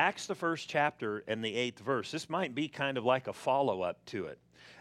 Acts, 0.00 0.24
the 0.26 0.34
first 0.34 0.66
chapter 0.66 1.22
and 1.28 1.44
the 1.44 1.54
eighth 1.54 1.80
verse, 1.80 2.10
this 2.10 2.30
might 2.30 2.54
be 2.54 2.68
kind 2.68 2.96
of 2.96 3.04
like 3.04 3.28
a 3.28 3.34
follow 3.34 3.82
up 3.82 4.02
to 4.06 4.24
it. 4.24 4.38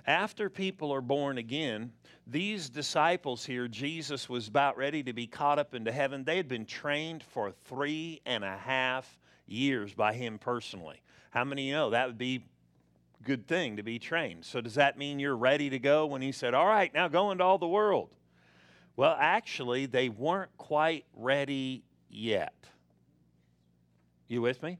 After 0.08 0.50
people 0.50 0.94
are 0.94 1.02
born 1.02 1.38
again, 1.38 1.92
these 2.26 2.70
disciples 2.70 3.46
here, 3.46 3.68
Jesus 3.68 4.30
was 4.30 4.48
about 4.48 4.78
ready 4.78 5.04
to 5.04 5.12
be 5.12 5.28
caught 5.28 5.60
up 5.60 5.76
into 5.76 5.92
heaven. 5.92 6.24
They 6.24 6.38
had 6.38 6.48
been 6.48 6.66
trained 6.66 7.22
for 7.22 7.52
three 7.66 8.22
and 8.26 8.46
a 8.46 8.56
half 8.56 9.20
years 9.46 9.94
by 9.94 10.14
him 10.14 10.40
personally. 10.40 11.02
How 11.32 11.44
many 11.44 11.68
you 11.68 11.74
know 11.74 11.90
that 11.90 12.08
would 12.08 12.18
be 12.18 12.46
a 13.20 13.24
good 13.26 13.46
thing 13.46 13.76
to 13.76 13.84
be 13.84 14.00
trained? 14.00 14.46
So, 14.46 14.62
does 14.62 14.76
that 14.76 14.98
mean 14.98 15.20
you're 15.20 15.36
ready 15.36 15.70
to 15.70 15.80
go 15.80 16.06
when 16.06 16.22
he 16.22 16.32
said, 16.32 16.54
All 16.54 16.66
right, 16.66 16.94
now 16.94 17.10
go 17.10 17.32
into 17.32 17.44
all 17.44 17.58
the 17.58 17.68
world? 17.68 18.16
Well, 18.96 19.18
actually, 19.20 19.86
they 19.86 20.08
weren't 20.08 20.56
quite 20.56 21.04
ready 21.14 21.84
yet. 22.10 22.54
You 24.30 24.42
with 24.42 24.64
me? 24.64 24.80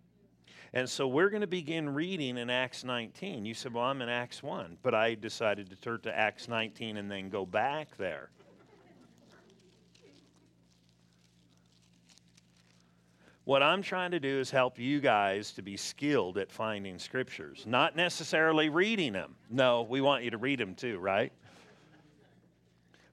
And 0.74 0.88
so 0.88 1.08
we're 1.08 1.30
going 1.30 1.42
to 1.42 1.48
begin 1.48 1.94
reading 1.94 2.38
in 2.38 2.50
Acts 2.50 2.84
19. 2.84 3.44
You 3.46 3.54
said, 3.54 3.74
Well, 3.74 3.86
I'm 3.86 4.02
in 4.02 4.10
Acts 4.10 4.44
1, 4.44 4.78
but 4.84 4.94
I 4.94 5.16
decided 5.16 5.70
to 5.72 5.76
turn 5.76 6.02
to 6.02 6.16
Acts 6.16 6.48
19 6.48 6.98
and 6.98 7.10
then 7.10 7.30
go 7.30 7.46
back 7.46 7.98
there. 7.98 8.30
What 13.46 13.64
I'm 13.64 13.82
trying 13.82 14.12
to 14.12 14.20
do 14.20 14.40
is 14.40 14.52
help 14.52 14.78
you 14.78 15.00
guys 15.00 15.54
to 15.54 15.64
be 15.64 15.76
skilled 15.76 16.38
at 16.38 16.52
finding 16.52 17.00
scriptures, 17.00 17.64
not 17.66 17.96
necessarily 17.96 18.70
reading 18.70 19.12
them. 19.12 19.36
No, 19.50 19.82
we 19.82 20.02
want 20.02 20.24
you 20.24 20.30
to 20.30 20.38
read 20.38 20.60
them 20.60 20.76
too, 20.76 21.00
right? 21.00 21.34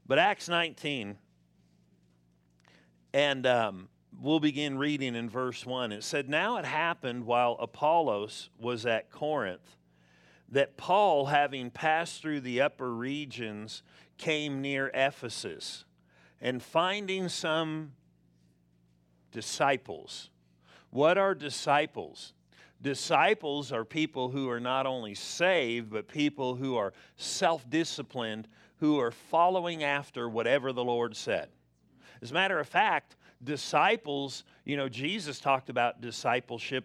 But 0.06 0.18
Acts 0.18 0.50
19, 0.50 1.16
and 3.14 3.46
um, 3.46 3.88
we'll 4.20 4.40
begin 4.40 4.78
reading 4.78 5.14
in 5.14 5.28
verse 5.28 5.64
1. 5.64 5.92
It 5.92 6.04
said, 6.04 6.28
Now 6.28 6.56
it 6.56 6.64
happened 6.64 7.26
while 7.26 7.56
Apollos 7.60 8.50
was 8.58 8.86
at 8.86 9.10
Corinth 9.10 9.76
that 10.48 10.76
Paul, 10.76 11.26
having 11.26 11.70
passed 11.70 12.22
through 12.22 12.40
the 12.40 12.60
upper 12.60 12.94
regions, 12.94 13.82
came 14.16 14.60
near 14.60 14.90
Ephesus 14.94 15.84
and 16.40 16.62
finding 16.62 17.28
some 17.28 17.92
disciples. 19.32 20.30
What 20.90 21.18
are 21.18 21.34
disciples? 21.34 22.32
Disciples 22.80 23.72
are 23.72 23.84
people 23.84 24.28
who 24.28 24.48
are 24.48 24.60
not 24.60 24.86
only 24.86 25.14
saved, 25.14 25.90
but 25.90 26.08
people 26.08 26.54
who 26.54 26.76
are 26.76 26.92
self 27.16 27.68
disciplined, 27.68 28.48
who 28.76 29.00
are 29.00 29.10
following 29.10 29.82
after 29.82 30.28
whatever 30.28 30.72
the 30.72 30.84
Lord 30.84 31.16
said. 31.16 31.48
As 32.22 32.30
a 32.30 32.34
matter 32.34 32.58
of 32.58 32.68
fact, 32.68 33.15
disciples, 33.42 34.44
you 34.64 34.76
know, 34.76 34.88
Jesus 34.88 35.38
talked 35.38 35.70
about 35.70 36.00
discipleship 36.00 36.84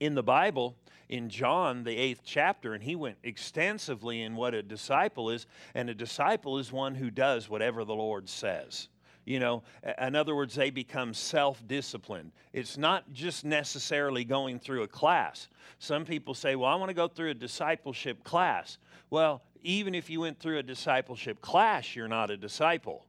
in 0.00 0.14
the 0.14 0.22
Bible 0.22 0.76
in 1.08 1.28
John, 1.28 1.84
the 1.84 1.96
eighth 1.96 2.22
chapter, 2.24 2.74
and 2.74 2.82
he 2.82 2.96
went 2.96 3.16
extensively 3.22 4.22
in 4.22 4.34
what 4.34 4.54
a 4.54 4.62
disciple 4.62 5.30
is. 5.30 5.46
And 5.74 5.88
a 5.88 5.94
disciple 5.94 6.58
is 6.58 6.72
one 6.72 6.94
who 6.94 7.10
does 7.10 7.48
whatever 7.48 7.84
the 7.84 7.94
Lord 7.94 8.28
says. 8.28 8.88
You 9.24 9.40
know, 9.40 9.64
in 10.00 10.14
other 10.14 10.36
words, 10.36 10.54
they 10.54 10.70
become 10.70 11.12
self 11.12 11.66
disciplined. 11.66 12.30
It's 12.52 12.78
not 12.78 13.12
just 13.12 13.44
necessarily 13.44 14.24
going 14.24 14.60
through 14.60 14.82
a 14.82 14.88
class. 14.88 15.48
Some 15.80 16.04
people 16.04 16.32
say, 16.32 16.54
well, 16.54 16.70
I 16.70 16.76
want 16.76 16.90
to 16.90 16.94
go 16.94 17.08
through 17.08 17.30
a 17.30 17.34
discipleship 17.34 18.22
class. 18.22 18.78
Well, 19.10 19.42
even 19.62 19.96
if 19.96 20.08
you 20.08 20.20
went 20.20 20.38
through 20.38 20.58
a 20.58 20.62
discipleship 20.62 21.40
class, 21.40 21.96
you're 21.96 22.06
not 22.06 22.30
a 22.30 22.36
disciple. 22.36 23.04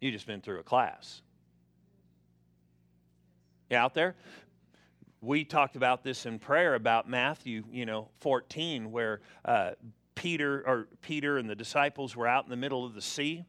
You 0.00 0.10
just 0.10 0.26
been 0.26 0.40
through 0.40 0.60
a 0.60 0.62
class. 0.62 1.20
You 3.68 3.76
out 3.76 3.94
there? 3.94 4.16
We 5.20 5.44
talked 5.44 5.76
about 5.76 6.02
this 6.02 6.24
in 6.24 6.38
prayer 6.38 6.74
about 6.74 7.08
Matthew, 7.08 7.64
you 7.70 7.84
know, 7.84 8.08
14, 8.20 8.90
where 8.90 9.20
uh, 9.44 9.72
Peter 10.14 10.62
or 10.66 10.88
Peter 11.02 11.36
and 11.36 11.48
the 11.48 11.54
disciples 11.54 12.16
were 12.16 12.26
out 12.26 12.44
in 12.44 12.50
the 12.50 12.56
middle 12.56 12.86
of 12.86 12.94
the 12.94 13.02
sea, 13.02 13.44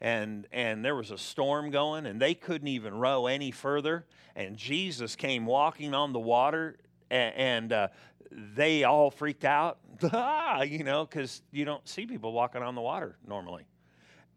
and 0.00 0.46
and 0.50 0.82
there 0.82 0.94
was 0.94 1.10
a 1.10 1.18
storm 1.18 1.70
going, 1.70 2.06
and 2.06 2.20
they 2.20 2.34
couldn't 2.34 2.68
even 2.68 2.94
row 2.94 3.26
any 3.26 3.50
further. 3.50 4.06
And 4.34 4.56
Jesus 4.56 5.14
came 5.14 5.44
walking 5.44 5.92
on 5.92 6.14
the 6.14 6.18
water, 6.18 6.78
and, 7.10 7.34
and 7.34 7.72
uh, 7.72 7.88
they 8.30 8.84
all 8.84 9.10
freaked 9.10 9.44
out, 9.44 9.78
you 10.66 10.84
know, 10.84 11.04
because 11.04 11.42
you 11.50 11.66
don't 11.66 11.86
see 11.86 12.06
people 12.06 12.32
walking 12.32 12.62
on 12.62 12.74
the 12.74 12.80
water 12.80 13.18
normally. 13.26 13.66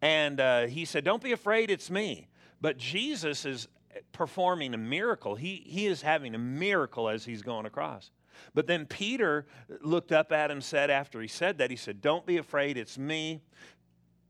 And 0.02 0.40
uh, 0.40 0.66
he 0.66 0.84
said, 0.84 1.04
Don't 1.04 1.22
be 1.22 1.32
afraid, 1.32 1.70
it's 1.70 1.90
me. 1.90 2.28
But 2.60 2.78
Jesus 2.78 3.44
is 3.44 3.68
performing 4.12 4.74
a 4.74 4.78
miracle. 4.78 5.34
He, 5.34 5.62
he 5.66 5.86
is 5.86 6.02
having 6.02 6.34
a 6.34 6.38
miracle 6.38 7.08
as 7.08 7.24
he's 7.24 7.42
going 7.42 7.66
across. 7.66 8.10
But 8.54 8.66
then 8.66 8.86
Peter 8.86 9.46
looked 9.80 10.12
up 10.12 10.32
at 10.32 10.50
him, 10.50 10.60
said, 10.60 10.90
after 10.90 11.20
he 11.20 11.28
said 11.28 11.58
that, 11.58 11.70
he 11.70 11.76
said, 11.76 12.00
Don't 12.00 12.26
be 12.26 12.36
afraid, 12.36 12.76
it's 12.76 12.98
me. 12.98 13.40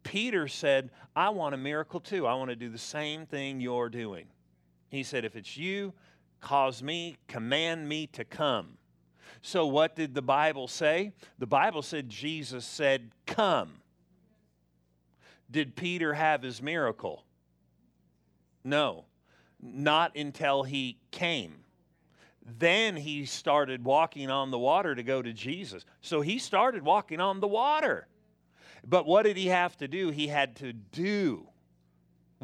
Peter 0.02 0.46
said, 0.46 0.90
I 1.16 1.30
want 1.30 1.54
a 1.54 1.58
miracle 1.58 1.98
too. 1.98 2.26
I 2.26 2.34
want 2.34 2.50
to 2.50 2.56
do 2.56 2.68
the 2.68 2.78
same 2.78 3.26
thing 3.26 3.60
you're 3.60 3.88
doing. 3.88 4.26
He 4.88 5.02
said, 5.02 5.24
If 5.24 5.34
it's 5.34 5.56
you, 5.56 5.92
cause 6.40 6.82
me, 6.82 7.16
command 7.26 7.88
me 7.88 8.06
to 8.08 8.24
come. 8.24 8.78
So, 9.42 9.66
what 9.66 9.96
did 9.96 10.14
the 10.14 10.22
Bible 10.22 10.68
say? 10.68 11.12
The 11.38 11.46
Bible 11.46 11.82
said 11.82 12.08
Jesus 12.08 12.64
said, 12.64 13.10
Come 13.26 13.80
did 15.50 15.76
Peter 15.76 16.14
have 16.14 16.42
his 16.42 16.60
miracle? 16.60 17.24
No, 18.64 19.04
not 19.60 20.16
until 20.16 20.62
he 20.62 20.98
came. 21.10 21.64
Then 22.58 22.96
he 22.96 23.26
started 23.26 23.84
walking 23.84 24.30
on 24.30 24.50
the 24.50 24.58
water 24.58 24.94
to 24.94 25.02
go 25.02 25.20
to 25.22 25.32
Jesus. 25.32 25.84
So 26.00 26.20
he 26.20 26.38
started 26.38 26.82
walking 26.84 27.20
on 27.20 27.40
the 27.40 27.48
water. 27.48 28.06
But 28.86 29.06
what 29.06 29.24
did 29.24 29.36
he 29.36 29.48
have 29.48 29.76
to 29.78 29.88
do? 29.88 30.10
He 30.10 30.28
had 30.28 30.56
to 30.56 30.72
do 30.72 31.48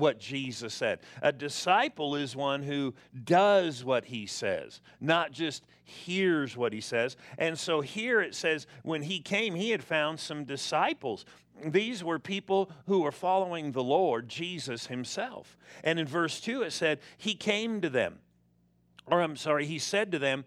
what 0.02 0.18
Jesus 0.18 0.74
said. 0.74 0.98
A 1.22 1.30
disciple 1.30 2.16
is 2.16 2.34
one 2.34 2.64
who 2.64 2.92
does 3.22 3.84
what 3.84 4.06
he 4.06 4.26
says, 4.26 4.80
not 5.00 5.30
just 5.30 5.62
hears 5.84 6.56
what 6.56 6.72
he 6.72 6.80
says. 6.80 7.16
And 7.38 7.56
so 7.56 7.82
here 7.82 8.20
it 8.20 8.34
says, 8.34 8.66
when 8.82 9.02
he 9.02 9.20
came, 9.20 9.54
he 9.54 9.70
had 9.70 9.84
found 9.84 10.18
some 10.18 10.42
disciples. 10.42 11.24
These 11.64 12.02
were 12.02 12.18
people 12.18 12.72
who 12.86 13.02
were 13.02 13.12
following 13.12 13.70
the 13.70 13.84
Lord, 13.84 14.28
Jesus 14.28 14.88
himself. 14.88 15.56
And 15.84 16.00
in 16.00 16.06
verse 16.06 16.40
2, 16.40 16.62
it 16.62 16.72
said, 16.72 16.98
He 17.16 17.36
came 17.36 17.80
to 17.80 17.88
them, 17.88 18.18
or 19.06 19.22
I'm 19.22 19.36
sorry, 19.36 19.66
He 19.66 19.78
said 19.78 20.10
to 20.10 20.18
them, 20.18 20.44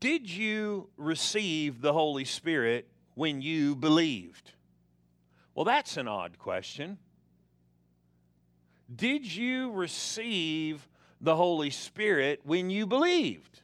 Did 0.00 0.28
you 0.28 0.88
receive 0.96 1.80
the 1.80 1.92
Holy 1.92 2.24
Spirit 2.24 2.88
when 3.14 3.40
you 3.40 3.76
believed? 3.76 4.50
Well, 5.54 5.64
that's 5.64 5.96
an 5.96 6.08
odd 6.08 6.40
question. 6.40 6.98
Did 8.94 9.24
you 9.24 9.70
receive 9.72 10.88
the 11.20 11.36
Holy 11.36 11.70
Spirit 11.70 12.40
when 12.44 12.70
you 12.70 12.86
believed? 12.86 13.60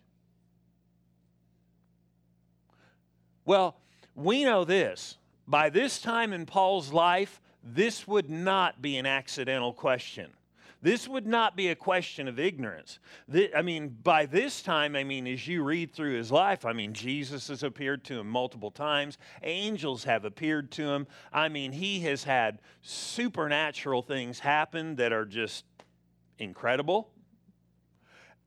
Well, 3.44 3.76
we 4.14 4.44
know 4.44 4.64
this. 4.64 5.16
By 5.46 5.70
this 5.70 6.00
time 6.00 6.32
in 6.32 6.46
Paul's 6.46 6.92
life, 6.92 7.40
this 7.62 8.06
would 8.06 8.30
not 8.30 8.80
be 8.80 8.96
an 8.96 9.06
accidental 9.06 9.72
question. 9.72 10.30
This 10.82 11.06
would 11.06 11.26
not 11.26 11.56
be 11.56 11.68
a 11.68 11.74
question 11.74 12.26
of 12.26 12.38
ignorance. 12.38 12.98
I 13.54 13.60
mean, 13.60 13.96
by 14.02 14.24
this 14.26 14.62
time, 14.62 14.96
I 14.96 15.04
mean, 15.04 15.26
as 15.26 15.46
you 15.46 15.62
read 15.62 15.92
through 15.92 16.16
his 16.16 16.32
life, 16.32 16.64
I 16.64 16.72
mean, 16.72 16.94
Jesus 16.94 17.48
has 17.48 17.62
appeared 17.62 18.02
to 18.04 18.20
him 18.20 18.28
multiple 18.28 18.70
times, 18.70 19.18
angels 19.42 20.04
have 20.04 20.24
appeared 20.24 20.70
to 20.72 20.88
him. 20.88 21.06
I 21.32 21.48
mean, 21.48 21.72
he 21.72 22.00
has 22.00 22.24
had 22.24 22.60
supernatural 22.80 24.02
things 24.02 24.38
happen 24.38 24.96
that 24.96 25.12
are 25.12 25.26
just 25.26 25.64
incredible. 26.38 27.10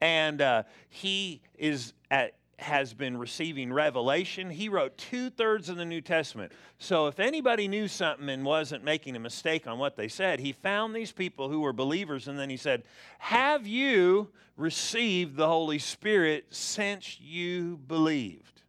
And 0.01 0.41
uh, 0.41 0.63
he 0.89 1.41
is 1.55 1.93
at 2.09 2.33
has 2.59 2.93
been 2.93 3.17
receiving 3.17 3.73
revelation. 3.73 4.49
He 4.49 4.69
wrote 4.69 4.97
two 4.97 5.29
thirds 5.29 5.69
of 5.69 5.77
the 5.77 5.85
New 5.85 6.01
Testament. 6.01 6.51
So 6.77 7.07
if 7.07 7.19
anybody 7.19 7.67
knew 7.67 7.87
something 7.87 8.29
and 8.29 8.45
wasn't 8.45 8.83
making 8.83 9.15
a 9.15 9.19
mistake 9.19 9.67
on 9.67 9.79
what 9.79 9.95
they 9.95 10.07
said, 10.07 10.39
he 10.39 10.51
found 10.51 10.95
these 10.95 11.11
people 11.11 11.49
who 11.49 11.61
were 11.61 11.73
believers 11.73 12.27
and 12.27 12.37
then 12.37 12.49
he 12.49 12.57
said, 12.57 12.83
Have 13.19 13.65
you 13.65 14.29
received 14.55 15.35
the 15.35 15.47
Holy 15.47 15.79
Spirit 15.79 16.45
since 16.51 17.19
you 17.19 17.77
believed? 17.87 18.61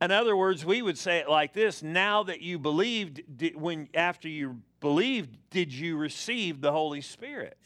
In 0.00 0.10
other 0.10 0.36
words, 0.36 0.64
we 0.64 0.82
would 0.82 0.98
say 0.98 1.18
it 1.18 1.28
like 1.28 1.54
this 1.54 1.82
now 1.82 2.22
that 2.24 2.42
you 2.42 2.58
believed, 2.58 3.22
when 3.54 3.88
after 3.94 4.28
you 4.28 4.60
believed, 4.80 5.38
did 5.50 5.72
you 5.72 5.96
receive 5.96 6.60
the 6.60 6.72
Holy 6.72 7.00
Spirit? 7.00 7.56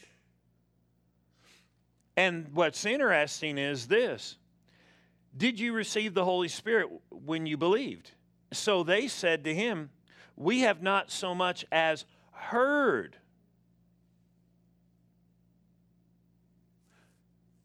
And 2.17 2.49
what's 2.53 2.85
interesting 2.85 3.57
is 3.57 3.87
this 3.87 4.37
Did 5.35 5.59
you 5.59 5.73
receive 5.73 6.13
the 6.13 6.25
Holy 6.25 6.47
Spirit 6.47 6.89
when 7.09 7.45
you 7.45 7.57
believed? 7.57 8.11
So 8.53 8.83
they 8.83 9.07
said 9.07 9.43
to 9.45 9.55
him, 9.55 9.89
We 10.35 10.61
have 10.61 10.81
not 10.81 11.09
so 11.11 11.33
much 11.33 11.65
as 11.71 12.05
heard. 12.31 13.17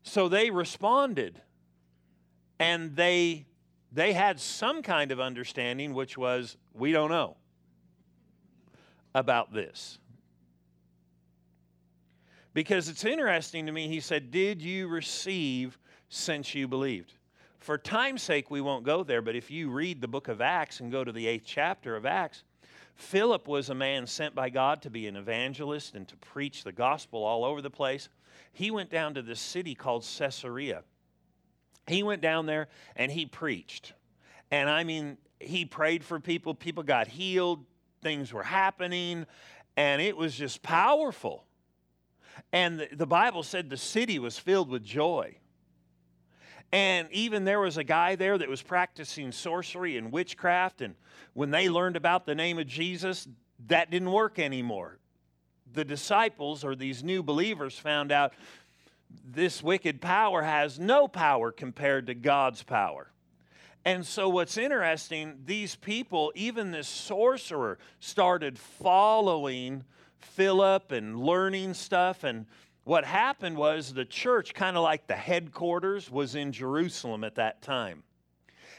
So 0.03 0.29
they 0.29 0.51
responded 0.51 1.43
and 2.59 2.97
they 2.97 3.47
they 3.93 4.13
had 4.13 4.41
some 4.41 4.83
kind 4.83 5.11
of 5.11 5.21
understanding 5.21 5.95
which 5.95 6.17
was 6.17 6.57
we 6.75 6.93
don't 6.93 7.11
know 7.11 7.37
about 9.15 9.53
this. 9.53 9.99
Because 12.57 12.89
it's 12.89 13.05
interesting 13.05 13.67
to 13.67 13.73
me, 13.73 13.87
he 13.87 14.01
said, 14.01 14.31
Did 14.31 14.63
you 14.63 14.89
receive 14.89 15.79
since 16.09 16.55
you 16.55 16.67
believed? 16.67 17.13
For 17.59 17.77
time's 17.77 18.23
sake, 18.23 18.51
we 18.51 18.63
won't 18.63 18.83
go 18.83 19.05
there, 19.05 19.21
but 19.21 19.37
if 19.37 19.51
you 19.51 19.69
read 19.69 20.01
the 20.01 20.09
book 20.09 20.29
of 20.29 20.41
Acts 20.41 20.81
and 20.81 20.91
go 20.91 21.05
to 21.05 21.13
the 21.13 21.27
eighth 21.27 21.43
chapter 21.45 21.97
of 21.97 22.07
Acts, 22.07 22.45
Philip 22.95 23.47
was 23.47 23.69
a 23.69 23.75
man 23.75 24.07
sent 24.07 24.35
by 24.35 24.49
God 24.49 24.81
to 24.81 24.89
be 24.89 25.07
an 25.07 25.17
evangelist 25.17 25.95
and 25.97 26.09
to 26.09 26.17
preach 26.17 26.65
the 26.65 26.73
gospel 26.73 27.23
all 27.23 27.45
over 27.45 27.61
the 27.61 27.69
place. 27.69 28.09
He 28.55 28.71
went 28.71 28.89
down 28.89 29.13
to 29.17 29.21
this 29.23 29.39
city 29.39 29.75
called 29.75 30.07
Caesarea. 30.17 30.83
He 31.87 32.03
went 32.03 32.23
down 32.23 32.47
there 32.47 32.69
and 32.97 33.13
he 33.13 33.27
preached. 33.27 33.93
And 34.51 34.71
I 34.71 34.83
mean, 34.83 35.19
he 35.41 35.67
prayed 35.67 36.03
for 36.03 36.19
people, 36.21 36.55
people 36.55 36.85
got 36.85 37.07
healed, 37.07 37.67
things 38.01 38.33
were 38.33 38.43
happening, 38.43 39.27
and 39.77 40.01
it 40.01 40.17
was 40.17 40.35
just 40.35 40.63
powerful. 40.63 41.46
And 42.53 42.81
the, 42.81 42.89
the 42.93 43.07
Bible 43.07 43.43
said 43.43 43.71
the 43.71 43.77
city 43.77 44.19
was 44.19 44.39
filled 44.39 44.69
with 44.69 44.85
joy. 44.85 45.37
And 46.73 47.09
even 47.13 47.45
there 47.45 47.61
was 47.61 47.77
a 47.77 47.85
guy 47.85 48.17
there 48.17 48.37
that 48.37 48.49
was 48.49 48.63
practicing 48.63 49.33
sorcery 49.33 49.97
and 49.97 50.11
witchcraft. 50.11 50.81
And 50.81 50.95
when 51.33 51.51
they 51.51 51.69
learned 51.69 51.97
about 51.97 52.27
the 52.27 52.35
name 52.35 52.59
of 52.59 52.67
Jesus, 52.67 53.29
that 53.69 53.91
didn't 53.91 54.11
work 54.11 54.39
anymore. 54.39 54.99
The 55.73 55.85
disciples 55.85 56.65
or 56.65 56.75
these 56.75 57.05
new 57.05 57.23
believers 57.23 57.79
found 57.79 58.11
out 58.11 58.35
this 59.25 59.63
wicked 59.63 60.01
power 60.01 60.43
has 60.43 60.79
no 60.79 61.07
power 61.07 61.53
compared 61.53 62.07
to 62.09 62.15
God's 62.15 62.63
power. 62.63 63.11
And 63.85 64.05
so, 64.05 64.29
what's 64.29 64.57
interesting, 64.57 65.43
these 65.45 65.77
people, 65.77 66.33
even 66.35 66.73
this 66.73 66.89
sorcerer, 66.89 67.79
started 68.01 68.59
following 68.59 69.85
Philip 70.21 70.93
and 70.93 71.19
learning 71.19 71.75
stuff. 71.75 72.25
And 72.25 72.47
what 72.85 73.05
happened 73.05 73.57
was 73.57 73.93
the 73.93 74.05
church, 74.05 74.55
kind 74.55 74.77
of 74.77 74.83
like 74.83 75.07
the 75.07 75.17
headquarters, 75.17 76.11
was 76.11 76.35
in 76.35 76.53
Jerusalem 76.53 77.25
at 77.25 77.35
that 77.37 77.63
time. 77.63 78.03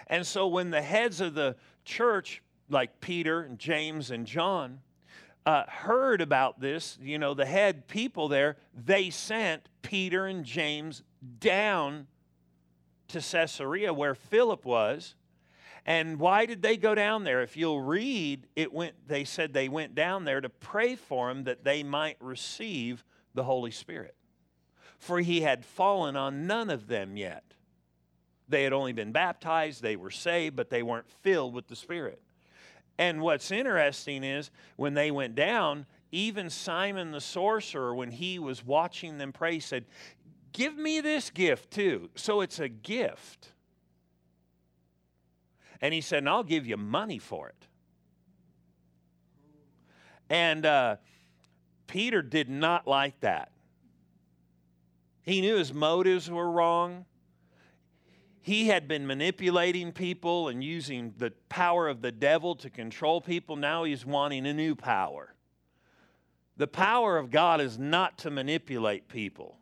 And 0.08 0.26
so, 0.26 0.48
when 0.48 0.70
the 0.70 0.82
heads 0.82 1.20
of 1.20 1.34
the 1.34 1.56
church, 1.84 2.42
like 2.70 3.02
Peter 3.02 3.42
and 3.42 3.60
James 3.60 4.12
and 4.12 4.26
John, 4.26 4.80
uh, 5.46 5.64
heard 5.68 6.22
about 6.22 6.60
this, 6.60 6.98
you 7.02 7.18
know, 7.18 7.34
the 7.34 7.46
head 7.46 7.88
people 7.88 8.28
there, 8.28 8.58
they 8.74 9.10
sent 9.10 9.70
Peter 9.82 10.26
and 10.26 10.44
James 10.44 11.04
down 11.40 12.08
to 13.08 13.22
Caesarea 13.22 13.94
where 13.94 14.16
Philip 14.16 14.66
was. 14.66 15.16
And 15.88 16.20
why 16.20 16.46
did 16.46 16.62
they 16.62 16.76
go 16.76 16.94
down 16.94 17.24
there? 17.24 17.42
If 17.42 17.56
you'll 17.56 17.82
read, 17.82 18.46
it 18.58 18.74
went 18.74 19.08
they 19.08 19.24
said 19.24 19.54
they 19.54 19.70
went 19.70 19.96
down 19.96 20.26
there 20.26 20.42
to 20.42 20.50
pray 20.50 20.96
for 20.96 21.32
him 21.32 21.46
that 21.46 21.64
they 21.64 21.82
might 21.82 22.18
receive 22.20 23.06
the 23.34 23.46
Holy 23.46 23.72
Spirit. 23.72 24.14
For 25.00 25.22
he 25.22 25.42
had 25.42 25.64
fallen 25.64 26.18
on 26.18 26.46
none 26.46 26.70
of 26.70 26.88
them 26.88 27.16
yet. 27.16 27.44
They 28.50 28.64
had 28.64 28.74
only 28.74 28.92
been 28.92 29.14
baptized, 29.14 29.82
they 29.82 29.96
were 29.96 30.12
saved, 30.12 30.58
but 30.58 30.70
they 30.70 30.84
weren't 30.84 31.10
filled 31.22 31.54
with 31.54 31.68
the 31.68 31.76
Spirit. 31.76 32.22
And 32.98 33.22
what's 33.22 33.52
interesting 33.52 34.24
is 34.24 34.50
when 34.76 34.94
they 34.94 35.12
went 35.12 35.36
down, 35.36 35.86
even 36.12 36.50
Simon 36.50 37.12
the 37.12 37.22
sorcerer, 37.22 37.96
when 37.96 38.12
he 38.12 38.40
was 38.40 38.66
watching 38.66 39.18
them 39.18 39.32
pray, 39.32 39.60
said, 39.60 39.86
Give 40.52 40.76
me 40.76 41.00
this 41.00 41.30
gift 41.30 41.72
too. 41.72 42.10
So 42.16 42.42
it's 42.42 42.60
a 42.60 42.70
gift. 42.70 43.52
And 45.82 45.94
he 45.94 46.02
said, 46.02 46.20
And 46.20 46.30
I'll 46.30 46.44
give 46.44 46.66
you 46.66 46.78
money 46.78 47.20
for 47.20 47.50
it. 47.50 47.68
And 50.30 50.66
uh, 50.66 50.96
Peter 51.88 52.22
did 52.22 52.50
not 52.50 52.88
like 52.88 53.20
that. 53.22 53.52
He 55.22 55.42
knew 55.42 55.56
his 55.56 55.74
motives 55.74 56.30
were 56.30 56.50
wrong 56.50 57.06
he 58.48 58.68
had 58.68 58.88
been 58.88 59.06
manipulating 59.06 59.92
people 59.92 60.48
and 60.48 60.64
using 60.64 61.14
the 61.18 61.34
power 61.50 61.90
of 61.90 62.02
the 62.02 62.14
devil 62.14 62.56
to 62.56 62.70
control 62.70 63.20
people. 63.20 63.58
Now 63.58 63.84
he's 63.84 64.06
wanting 64.06 64.48
a 64.48 64.54
new 64.54 64.74
power. 64.74 65.36
The 66.56 66.66
power 66.66 67.18
of 67.18 67.30
God 67.30 67.60
is 67.60 67.78
not 67.78 68.20
to 68.20 68.32
manipulate 68.32 69.10
people. 69.10 69.58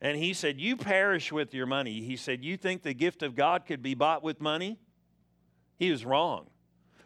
And 0.00 0.16
he 0.16 0.32
said, 0.32 0.58
You 0.58 0.78
perish 0.78 1.30
with 1.30 1.52
your 1.52 1.66
money. 1.66 2.00
He 2.00 2.16
said, 2.16 2.42
You 2.42 2.56
think 2.56 2.84
the 2.84 2.94
gift 2.94 3.22
of 3.22 3.34
God 3.34 3.66
could 3.66 3.82
be 3.82 3.92
bought 3.92 4.22
with 4.22 4.40
money? 4.40 4.78
He 5.76 5.90
was 5.90 6.04
wrong. 6.04 6.46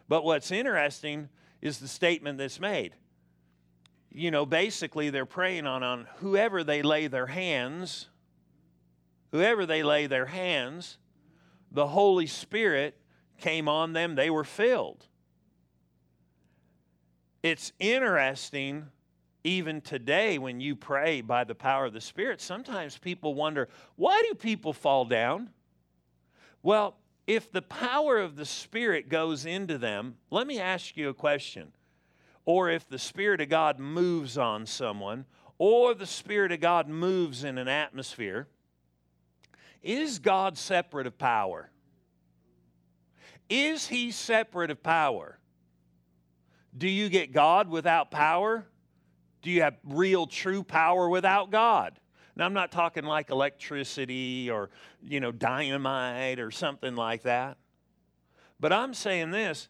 But 0.07 0.23
what's 0.23 0.51
interesting 0.51 1.29
is 1.61 1.79
the 1.79 1.87
statement 1.87 2.37
that's 2.37 2.59
made. 2.59 2.95
You 4.11 4.31
know, 4.31 4.45
basically, 4.45 5.09
they're 5.09 5.25
praying 5.25 5.67
on, 5.67 5.83
on 5.83 6.07
whoever 6.17 6.63
they 6.63 6.81
lay 6.81 7.07
their 7.07 7.27
hands 7.27 8.09
whoever 9.31 9.65
they 9.65 9.83
lay 9.83 10.07
their 10.07 10.25
hands, 10.25 10.97
the 11.71 11.87
Holy 11.87 12.27
Spirit 12.27 12.97
came 13.37 13.69
on 13.69 13.93
them, 13.93 14.15
they 14.15 14.29
were 14.29 14.43
filled. 14.43 15.05
It's 17.41 17.71
interesting, 17.79 18.87
even 19.43 19.81
today, 19.81 20.37
when 20.37 20.59
you 20.59 20.75
pray 20.75 21.21
by 21.21 21.43
the 21.45 21.55
power 21.55 21.85
of 21.85 21.93
the 21.93 22.01
Spirit, 22.01 22.41
sometimes 22.41 22.97
people 22.97 23.33
wonder 23.33 23.69
why 23.95 24.21
do 24.27 24.35
people 24.35 24.73
fall 24.73 25.05
down? 25.05 25.49
Well, 26.61 26.97
if 27.29 27.51
the 27.51 27.61
power 27.61 28.17
of 28.17 28.35
the 28.35 28.45
Spirit 28.45 29.07
goes 29.07 29.45
into 29.45 29.77
them, 29.77 30.15
let 30.31 30.47
me 30.47 30.59
ask 30.59 30.97
you 30.97 31.09
a 31.09 31.13
question. 31.13 31.71
Or 32.43 32.71
if 32.71 32.89
the 32.89 32.97
Spirit 32.97 33.39
of 33.39 33.49
God 33.49 33.77
moves 33.77 34.35
on 34.35 34.65
someone, 34.65 35.25
or 35.59 35.93
the 35.93 36.07
Spirit 36.07 36.51
of 36.51 36.59
God 36.59 36.89
moves 36.89 37.43
in 37.43 37.59
an 37.59 37.67
atmosphere, 37.67 38.47
is 39.83 40.17
God 40.17 40.57
separate 40.57 41.05
of 41.05 41.19
power? 41.19 41.69
Is 43.47 43.87
he 43.87 44.09
separate 44.09 44.71
of 44.71 44.81
power? 44.81 45.37
Do 46.75 46.89
you 46.89 47.09
get 47.09 47.31
God 47.31 47.69
without 47.69 48.09
power? 48.09 48.65
Do 49.43 49.51
you 49.51 49.61
have 49.61 49.77
real 49.83 50.25
true 50.25 50.63
power 50.63 51.07
without 51.07 51.51
God? 51.51 51.99
Now 52.39 52.45
I'm 52.45 52.53
not 52.53 52.71
talking 52.71 53.03
like 53.03 53.31
electricity 53.31 54.49
or, 54.49 54.69
you 55.03 55.19
know, 55.19 55.29
dynamite 55.29 56.39
or 56.39 56.51
something 56.51 56.95
like 56.95 57.23
that. 57.23 57.57
But 58.61 58.71
I'm 58.71 58.93
saying 58.93 59.31
this, 59.31 59.67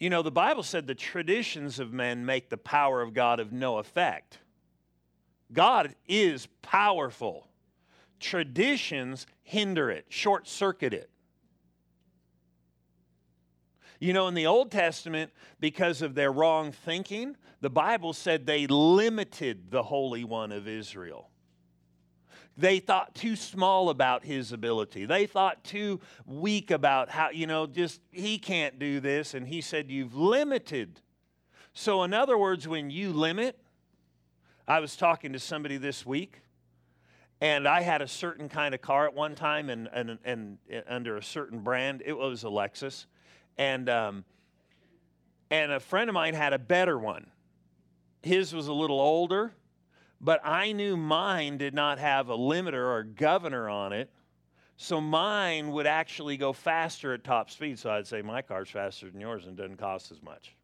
you 0.00 0.10
know, 0.10 0.22
the 0.22 0.32
Bible 0.32 0.64
said 0.64 0.88
the 0.88 0.96
traditions 0.96 1.78
of 1.78 1.92
men 1.92 2.26
make 2.26 2.50
the 2.50 2.56
power 2.56 3.00
of 3.00 3.14
God 3.14 3.38
of 3.38 3.52
no 3.52 3.78
effect. 3.78 4.40
God 5.52 5.94
is 6.08 6.48
powerful 6.60 7.46
traditions 8.18 9.24
hinder 9.44 9.92
it, 9.92 10.06
short 10.08 10.48
circuit 10.48 10.92
it. 10.92 11.08
You 14.00 14.12
know, 14.12 14.26
in 14.26 14.34
the 14.34 14.46
Old 14.46 14.72
Testament, 14.72 15.30
because 15.60 16.02
of 16.02 16.16
their 16.16 16.32
wrong 16.32 16.72
thinking, 16.72 17.36
the 17.60 17.70
Bible 17.70 18.12
said 18.12 18.44
they 18.44 18.66
limited 18.66 19.70
the 19.70 19.84
Holy 19.84 20.24
One 20.24 20.50
of 20.50 20.66
Israel. 20.66 21.30
They 22.56 22.78
thought 22.78 23.14
too 23.14 23.34
small 23.34 23.90
about 23.90 24.24
his 24.24 24.52
ability. 24.52 25.06
They 25.06 25.26
thought 25.26 25.64
too 25.64 26.00
weak 26.24 26.70
about 26.70 27.10
how, 27.10 27.30
you 27.30 27.46
know, 27.46 27.66
just 27.66 28.00
he 28.12 28.38
can't 28.38 28.78
do 28.78 29.00
this. 29.00 29.34
And 29.34 29.46
he 29.46 29.60
said, 29.60 29.90
You've 29.90 30.14
limited. 30.14 31.00
So, 31.72 32.04
in 32.04 32.14
other 32.14 32.38
words, 32.38 32.68
when 32.68 32.90
you 32.90 33.12
limit, 33.12 33.58
I 34.68 34.78
was 34.78 34.96
talking 34.96 35.32
to 35.32 35.40
somebody 35.40 35.76
this 35.76 36.06
week 36.06 36.44
and 37.40 37.68
I 37.68 37.82
had 37.82 38.00
a 38.00 38.08
certain 38.08 38.48
kind 38.48 38.74
of 38.74 38.80
car 38.80 39.06
at 39.06 39.14
one 39.14 39.34
time, 39.34 39.68
and, 39.68 39.86
and, 39.92 40.18
and, 40.24 40.58
under 40.88 41.18
a 41.18 41.22
certain 41.22 41.60
brand. 41.60 42.02
It 42.06 42.16
was 42.16 42.44
a 42.44 42.46
Lexus. 42.46 43.06
And, 43.58 43.88
um, 43.90 44.24
and 45.50 45.72
a 45.72 45.80
friend 45.80 46.08
of 46.08 46.14
mine 46.14 46.32
had 46.32 46.52
a 46.52 46.58
better 46.58 46.98
one. 46.98 47.26
His 48.22 48.54
was 48.54 48.68
a 48.68 48.72
little 48.72 48.98
older, 48.98 49.52
but 50.20 50.40
I 50.44 50.72
knew 50.72 50.96
mine 50.96 51.58
did 51.58 51.74
not 51.74 51.98
have 51.98 52.28
a 52.28 52.36
limiter 52.36 52.86
or 52.86 53.02
governor 53.02 53.68
on 53.68 53.92
it. 53.92 54.10
So 54.76 55.00
mine 55.00 55.70
would 55.70 55.86
actually 55.86 56.36
go 56.36 56.52
faster 56.52 57.14
at 57.14 57.22
top 57.22 57.50
speed. 57.50 57.78
So 57.78 57.90
I'd 57.90 58.06
say 58.06 58.22
my 58.22 58.42
car's 58.42 58.70
faster 58.70 59.10
than 59.10 59.20
yours 59.20 59.46
and 59.46 59.56
doesn't 59.56 59.76
cost 59.76 60.10
as 60.10 60.22
much. 60.22 60.56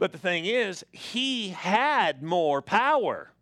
But 0.00 0.12
the 0.12 0.18
thing 0.18 0.46
is, 0.46 0.82
he 0.92 1.50
had 1.50 2.22
more 2.22 2.62
power. 2.62 3.32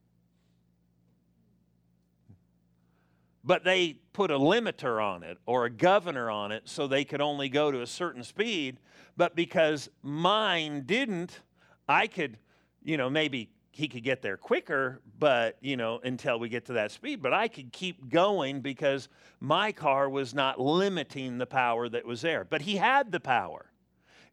But 3.45 3.63
they 3.63 4.01
put 4.13 4.33
a 4.33 4.39
limiter 4.39 5.01
on 5.01 5.23
it 5.23 5.39
or 5.47 5.67
a 5.67 5.71
governor 5.71 6.29
on 6.31 6.51
it 6.51 6.63
so 6.65 6.89
they 6.89 7.05
could 7.05 7.21
only 7.21 7.49
go 7.49 7.71
to 7.71 7.81
a 7.81 7.87
certain 7.87 8.25
speed. 8.25 8.79
But 9.19 9.35
because 9.35 9.91
mine 10.01 10.85
didn't, 10.87 11.41
I 11.89 12.07
could, 12.07 12.39
you 12.85 12.97
know, 12.97 13.11
maybe 13.11 13.51
he 13.73 13.89
could 13.89 14.05
get 14.05 14.23
there 14.23 14.37
quicker, 14.37 15.01
but 15.19 15.57
you 15.61 15.77
know, 15.77 16.01
until 16.05 16.39
we 16.39 16.49
get 16.49 16.67
to 16.67 16.75
that 16.75 16.93
speed. 16.93 17.21
But 17.21 17.35
I 17.35 17.49
could 17.49 17.73
keep 17.73 18.09
going 18.09 18.61
because 18.61 19.09
my 19.41 19.73
car 19.73 20.09
was 20.09 20.35
not 20.35 20.61
limiting 20.61 21.37
the 21.37 21.47
power 21.47 21.89
that 21.89 22.07
was 22.07 22.21
there. 22.21 22.45
But 22.45 22.63
he 22.63 22.77
had 22.77 23.11
the 23.11 23.19
power. 23.19 23.67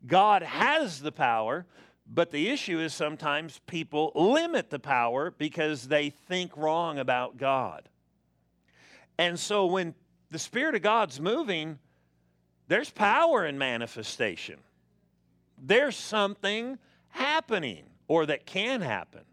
God 0.05 0.43
has 0.43 1.01
the 1.01 1.11
power, 1.11 1.65
but 2.05 2.29
the 2.29 2.49
issue 2.49 2.79
is 2.79 2.93
sometimes 2.93 3.59
people 3.65 4.11
limit 4.13 4.69
the 4.69 4.77
power 4.77 5.31
because 5.31 5.87
they 5.87 6.11
think 6.11 6.55
wrong 6.55 6.99
about 6.99 7.37
God. 7.37 7.89
And 9.17 9.39
so 9.39 9.65
when 9.65 9.95
the 10.29 10.37
Spirit 10.37 10.75
of 10.75 10.83
God's 10.83 11.19
moving, 11.19 11.79
there's 12.67 12.91
power 12.91 13.47
in 13.47 13.57
manifestation. 13.57 14.59
There's 15.57 15.95
something 15.95 16.77
happening 17.09 17.83
or 18.07 18.25
that 18.25 18.45
can 18.45 18.81
happen. 18.81 19.23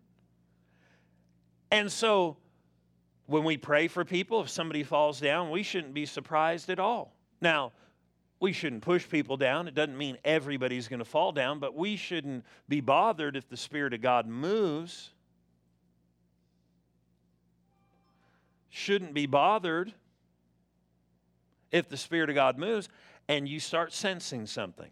And 1.71 1.91
so 1.91 2.37
when 3.27 3.45
we 3.45 3.57
pray 3.57 3.89
for 3.89 4.05
people, 4.05 4.43
if 4.43 4.51
somebody 4.51 4.83
falls 4.83 5.21
down, 5.21 5.51
we 5.51 5.63
shouldn't 5.63 5.95
be 5.95 6.07
surprised 6.07 6.71
at 6.71 6.79
all. 6.79 7.15
Now, 7.41 7.73
we 8.41 8.53
shouldn't 8.53 8.83
push 8.83 9.09
people 9.09 9.37
down. 9.37 9.69
It 9.69 9.75
doesn't 9.75 9.97
mean 9.97 10.19
everybody's 10.25 10.89
going 10.89 10.99
to 10.99 11.05
fall 11.05 11.33
down, 11.33 11.61
but 11.61 11.77
we 11.77 11.97
shouldn't 11.97 12.45
be 12.69 12.81
bothered 12.81 13.37
if 13.37 13.49
the 13.49 13.57
Spirit 13.57 13.95
of 13.95 14.01
God 14.01 14.27
moves. 14.27 15.11
Shouldn't 18.69 19.15
be 19.15 19.27
bothered 19.27 19.93
if 21.71 21.89
the 21.89 21.97
Spirit 21.97 22.31
of 22.31 22.35
God 22.35 22.59
moves 22.59 22.89
and 23.29 23.49
you 23.49 23.61
start 23.61 23.93
sensing 23.93 24.47
something. 24.47 24.91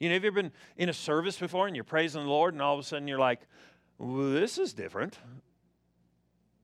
You 0.00 0.08
know, 0.08 0.14
have 0.14 0.24
you 0.24 0.28
ever 0.28 0.42
been 0.42 0.52
in 0.76 0.88
a 0.88 0.92
service 0.92 1.38
before 1.38 1.68
and 1.68 1.76
you're 1.76 1.84
praising 1.84 2.22
the 2.22 2.28
Lord 2.28 2.54
and 2.54 2.60
all 2.62 2.74
of 2.74 2.80
a 2.80 2.82
sudden 2.82 3.06
you're 3.06 3.18
like, 3.18 3.40
well, 3.98 4.32
this 4.32 4.58
is 4.58 4.72
different 4.72 5.16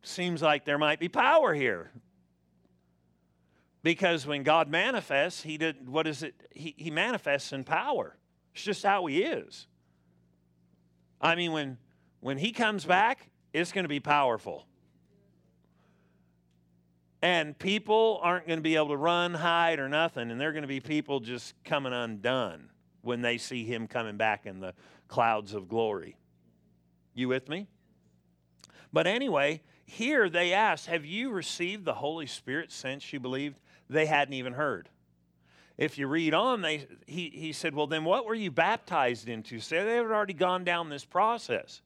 seems 0.07 0.43
like 0.43 0.65
there 0.65 0.79
might 0.79 1.01
be 1.01 1.09
power 1.09 1.53
here. 1.55 1.91
Because 3.83 4.27
when 4.27 4.43
God 4.43 4.69
manifests, 4.69 5.43
he 5.43 5.59
did 5.59 5.89
what 5.89 6.07
is 6.07 6.23
it? 6.23 6.35
He, 6.55 6.75
he 6.77 6.91
manifests 6.91 7.53
in 7.53 7.65
power. 7.65 8.17
It's 8.55 8.65
just 8.65 8.83
how 8.83 9.07
he 9.07 9.23
is. 9.23 9.67
I 11.21 11.35
mean, 11.35 11.53
when 11.53 11.79
when 12.21 12.39
he 12.39 12.53
comes 12.53 12.85
back, 12.85 13.31
it's 13.53 13.73
going 13.73 13.85
to 13.85 13.89
be 13.89 14.01
powerful. 14.01 14.67
And 17.23 17.59
people 17.59 18.21
aren't 18.23 18.47
going 18.47 18.59
to 18.59 18.63
be 18.63 18.77
able 18.77 18.89
to 18.89 18.97
run, 18.97 19.35
hide, 19.35 19.79
or 19.79 19.89
nothing, 19.89 20.31
and 20.31 20.41
they're 20.41 20.53
going 20.53 20.63
to 20.63 20.69
be 20.69 20.81
people 20.81 21.21
just 21.21 21.55
coming 21.65 21.93
undone 21.93 22.71
when 23.07 23.23
they 23.23 23.39
see 23.39 23.65
him 23.65 23.87
coming 23.87 24.17
back 24.17 24.47
in 24.47 24.61
the 24.61 24.75
clouds 25.09 25.55
of 25.55 25.69
glory. 25.69 26.17
You 27.15 27.29
with 27.29 27.49
me? 27.49 27.69
But 28.93 29.07
anyway, 29.07 29.63
here 29.85 30.29
they 30.29 30.53
asked, 30.53 30.87
Have 30.87 31.05
you 31.05 31.31
received 31.31 31.85
the 31.85 31.95
Holy 31.95 32.27
Spirit 32.27 32.73
since 32.73 33.13
you 33.13 33.21
believed? 33.21 33.59
They 33.89 34.07
hadn't 34.07 34.35
even 34.35 34.53
heard. 34.53 34.89
If 35.79 35.99
you 35.99 36.07
read 36.07 36.35
on, 36.35 36.63
they, 36.63 36.87
he, 37.07 37.31
he 37.31 37.53
said, 37.53 37.75
Well, 37.75 37.87
then 37.87 38.05
what 38.05 38.27
were 38.27 38.35
you 38.35 38.51
baptized 38.51 39.29
into? 39.29 39.61
So 39.61 39.85
they 39.85 39.97
had 39.97 40.07
already 40.07 40.33
gone 40.35 40.65
down 40.65 40.89
this 40.89 41.05
process. 41.05 41.83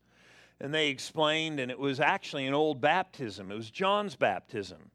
And 0.61 0.75
they 0.75 0.89
explained, 0.89 1.59
and 1.59 1.71
it 1.71 1.79
was 1.79 2.00
actually 2.00 2.47
an 2.47 2.55
old 2.55 2.81
baptism. 2.81 3.50
It 3.50 3.55
was 3.55 3.71
John's 3.71 4.15
baptism. 4.15 4.91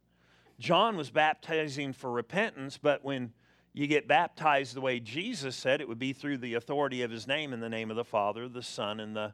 John 0.59 0.95
was 0.95 1.09
baptizing 1.09 1.91
for 1.91 2.11
repentance, 2.11 2.77
but 2.77 3.03
when 3.03 3.33
you 3.75 3.87
get 3.87 4.07
baptized 4.07 4.73
the 4.73 4.79
way 4.79 5.01
Jesus 5.01 5.53
said, 5.53 5.81
it 5.81 5.87
would 5.89 5.99
be 5.99 6.13
through 6.13 6.37
the 6.37 6.53
authority 6.53 7.01
of 7.01 7.11
his 7.11 7.27
name 7.27 7.51
in 7.51 7.59
the 7.59 7.67
name 7.67 7.89
of 7.91 7.97
the 7.97 8.05
Father, 8.05 8.47
the 8.47 8.63
Son, 8.63 9.01
and 9.01 9.13
the 9.13 9.33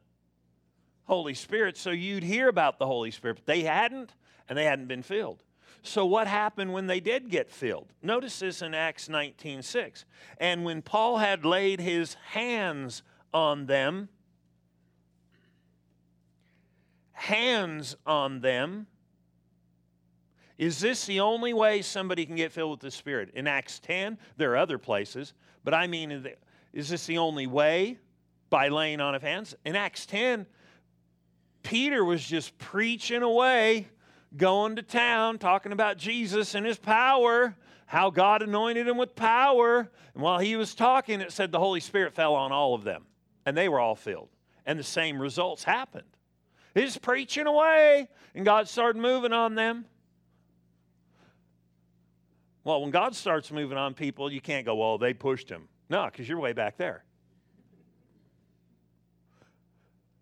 Holy 1.03 1.35
Spirit, 1.35 1.77
so 1.77 1.91
you'd 1.91 2.23
hear 2.23 2.47
about 2.47 2.79
the 2.79 2.87
Holy 2.87 3.11
Spirit. 3.11 3.35
But 3.35 3.45
they 3.45 3.61
hadn't, 3.61 4.15
and 4.49 4.57
they 4.57 4.65
hadn't 4.65 4.87
been 4.87 5.03
filled. 5.03 5.43
So 5.83 6.07
what 6.07 6.25
happened 6.25 6.73
when 6.73 6.87
they 6.87 6.99
did 6.99 7.29
get 7.29 7.51
filled? 7.51 7.93
Notice 8.01 8.39
this 8.39 8.63
in 8.63 8.73
Acts 8.73 9.07
19:6. 9.07 10.05
And 10.39 10.65
when 10.65 10.81
Paul 10.81 11.19
had 11.19 11.45
laid 11.45 11.79
his 11.79 12.15
hands 12.31 13.03
on 13.31 13.67
them, 13.67 14.09
hands 17.11 17.95
on 18.07 18.39
them, 18.39 18.87
is 20.61 20.79
this 20.79 21.07
the 21.07 21.21
only 21.21 21.55
way 21.55 21.81
somebody 21.81 22.23
can 22.23 22.35
get 22.35 22.51
filled 22.51 22.69
with 22.69 22.81
the 22.81 22.91
Spirit? 22.91 23.31
In 23.33 23.47
Acts 23.47 23.79
10, 23.79 24.19
there 24.37 24.51
are 24.51 24.57
other 24.57 24.77
places, 24.77 25.33
but 25.63 25.73
I 25.73 25.87
mean, 25.87 26.23
is 26.71 26.87
this 26.87 27.07
the 27.07 27.17
only 27.17 27.47
way 27.47 27.97
by 28.51 28.67
laying 28.67 29.01
on 29.01 29.15
of 29.15 29.23
hands? 29.23 29.55
In 29.65 29.75
Acts 29.75 30.05
10, 30.05 30.45
Peter 31.63 32.05
was 32.05 32.23
just 32.23 32.55
preaching 32.59 33.23
away, 33.23 33.87
going 34.37 34.75
to 34.75 34.83
town, 34.83 35.39
talking 35.39 35.71
about 35.71 35.97
Jesus 35.97 36.53
and 36.53 36.63
his 36.63 36.77
power, 36.77 37.57
how 37.87 38.11
God 38.11 38.43
anointed 38.43 38.87
him 38.87 38.97
with 38.97 39.15
power. 39.15 39.89
And 40.13 40.21
while 40.21 40.37
he 40.37 40.55
was 40.57 40.75
talking, 40.75 41.21
it 41.21 41.31
said 41.31 41.51
the 41.51 41.57
Holy 41.57 41.79
Spirit 41.79 42.13
fell 42.13 42.35
on 42.35 42.51
all 42.51 42.75
of 42.75 42.83
them, 42.83 43.07
and 43.47 43.57
they 43.57 43.67
were 43.67 43.79
all 43.79 43.95
filled. 43.95 44.29
And 44.67 44.77
the 44.77 44.83
same 44.83 45.19
results 45.19 45.63
happened. 45.63 46.05
He's 46.75 46.99
preaching 46.99 47.47
away, 47.47 48.09
and 48.35 48.45
God 48.45 48.67
started 48.67 49.01
moving 49.01 49.33
on 49.33 49.55
them. 49.55 49.85
Well, 52.63 52.81
when 52.81 52.91
God 52.91 53.15
starts 53.15 53.51
moving 53.51 53.77
on 53.77 53.93
people, 53.93 54.31
you 54.31 54.41
can't 54.41 54.65
go, 54.65 54.75
well, 54.75 54.97
they 54.97 55.13
pushed 55.13 55.49
him. 55.49 55.67
No, 55.89 56.05
because 56.05 56.29
you're 56.29 56.39
way 56.39 56.53
back 56.53 56.77
there. 56.77 57.03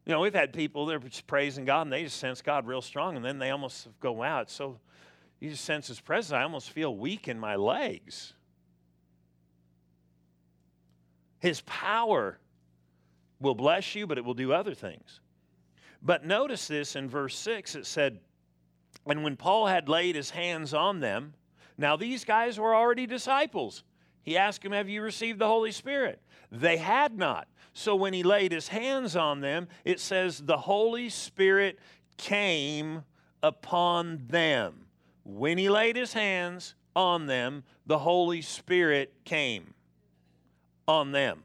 You 0.06 0.14
know, 0.14 0.22
we've 0.22 0.34
had 0.34 0.54
people 0.54 0.86
that 0.88 0.96
are 0.96 1.00
just 1.00 1.28
praising 1.28 1.66
God 1.66 1.84
and 1.84 1.94
they 1.94 2.04
just 2.04 2.18
sense 2.18 2.42
God 2.42 2.66
real 2.66 2.82
strong, 2.82 3.16
and 3.16 3.24
then 3.24 3.38
they 3.38 3.52
almost 3.52 3.88
go, 4.00 4.12
wow, 4.12 4.42
it's 4.42 4.54
so, 4.54 4.80
you 5.40 5.50
just 5.50 5.66
sense 5.66 5.88
His 5.88 6.00
presence. 6.00 6.34
I 6.34 6.44
almost 6.44 6.72
feel 6.72 6.96
weak 6.96 7.28
in 7.28 7.40
my 7.40 7.56
legs. 7.56 8.34
His 11.40 11.62
power 11.62 12.40
will 13.40 13.56
bless 13.56 13.96
you, 13.96 14.08
but 14.08 14.18
it 14.18 14.26
will 14.26 14.34
do 14.34 14.52
other 14.52 14.74
things. 14.74 15.20
But 16.02 16.26
notice 16.26 16.68
this 16.68 16.96
in 16.96 17.10
verse 17.10 17.38
6 17.38 17.76
it 17.76 17.86
said, 17.86 18.20
And 19.06 19.24
when 19.24 19.36
Paul 19.36 19.68
had 19.68 19.90
laid 19.90 20.16
his 20.16 20.30
hands 20.30 20.74
on 20.74 21.00
them, 21.02 21.34
now 21.80 21.96
these 21.96 22.26
guys 22.26 22.60
were 22.60 22.76
already 22.76 23.08
disciples. 23.08 23.84
He 24.22 24.38
asked 24.38 24.64
them, 24.64 24.74
Have 24.74 24.90
you 24.90 25.02
received 25.02 25.40
the 25.40 25.48
Holy 25.48 25.72
Spirit? 25.72 26.22
They 26.52 26.76
had 26.76 27.18
not. 27.18 27.48
So 27.74 27.96
when 27.96 28.14
he 28.14 28.22
laid 28.22 28.52
his 28.52 28.68
hands 28.68 29.16
on 29.16 29.40
them, 29.40 29.70
it 29.86 30.02
says 30.02 30.40
the 30.40 30.58
Holy 30.58 31.08
Spirit 31.08 31.80
came 32.18 33.04
upon 33.42 34.26
them. 34.28 34.88
When 35.24 35.58
he 35.58 35.70
laid 35.70 35.96
his 35.96 36.12
hands 36.12 36.76
on 36.98 37.28
them, 37.28 37.64
the 37.86 38.00
Holy 38.00 38.42
Spirit 38.42 39.14
came 39.24 39.74
on 40.86 41.14
them. 41.14 41.44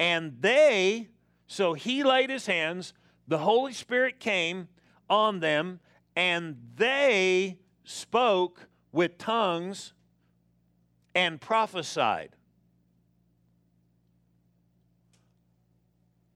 And 0.00 0.36
they, 0.40 1.10
so 1.46 1.74
he 1.74 2.02
laid 2.02 2.28
his 2.28 2.46
hands, 2.46 2.92
the 3.28 3.38
Holy 3.38 3.72
Spirit 3.72 4.18
came 4.18 4.66
on 5.08 5.38
them, 5.38 5.78
and 6.16 6.56
they 6.74 7.58
spoke 7.84 8.66
with 8.92 9.18
tongues 9.18 9.92
and 11.14 11.40
prophesied. 11.40 12.30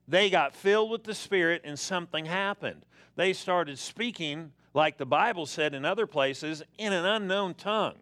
they 0.07 0.29
got 0.29 0.55
filled 0.55 0.89
with 0.89 1.03
the 1.03 1.13
Spirit 1.13 1.61
and 1.65 1.77
something 1.77 2.25
happened. 2.25 2.85
They 3.15 3.33
started 3.33 3.77
speaking, 3.77 4.53
like 4.73 4.97
the 4.97 5.05
Bible 5.05 5.45
said 5.45 5.73
in 5.73 5.83
other 5.83 6.07
places, 6.07 6.63
in 6.77 6.93
an 6.93 7.05
unknown 7.05 7.55
tongue. 7.55 7.95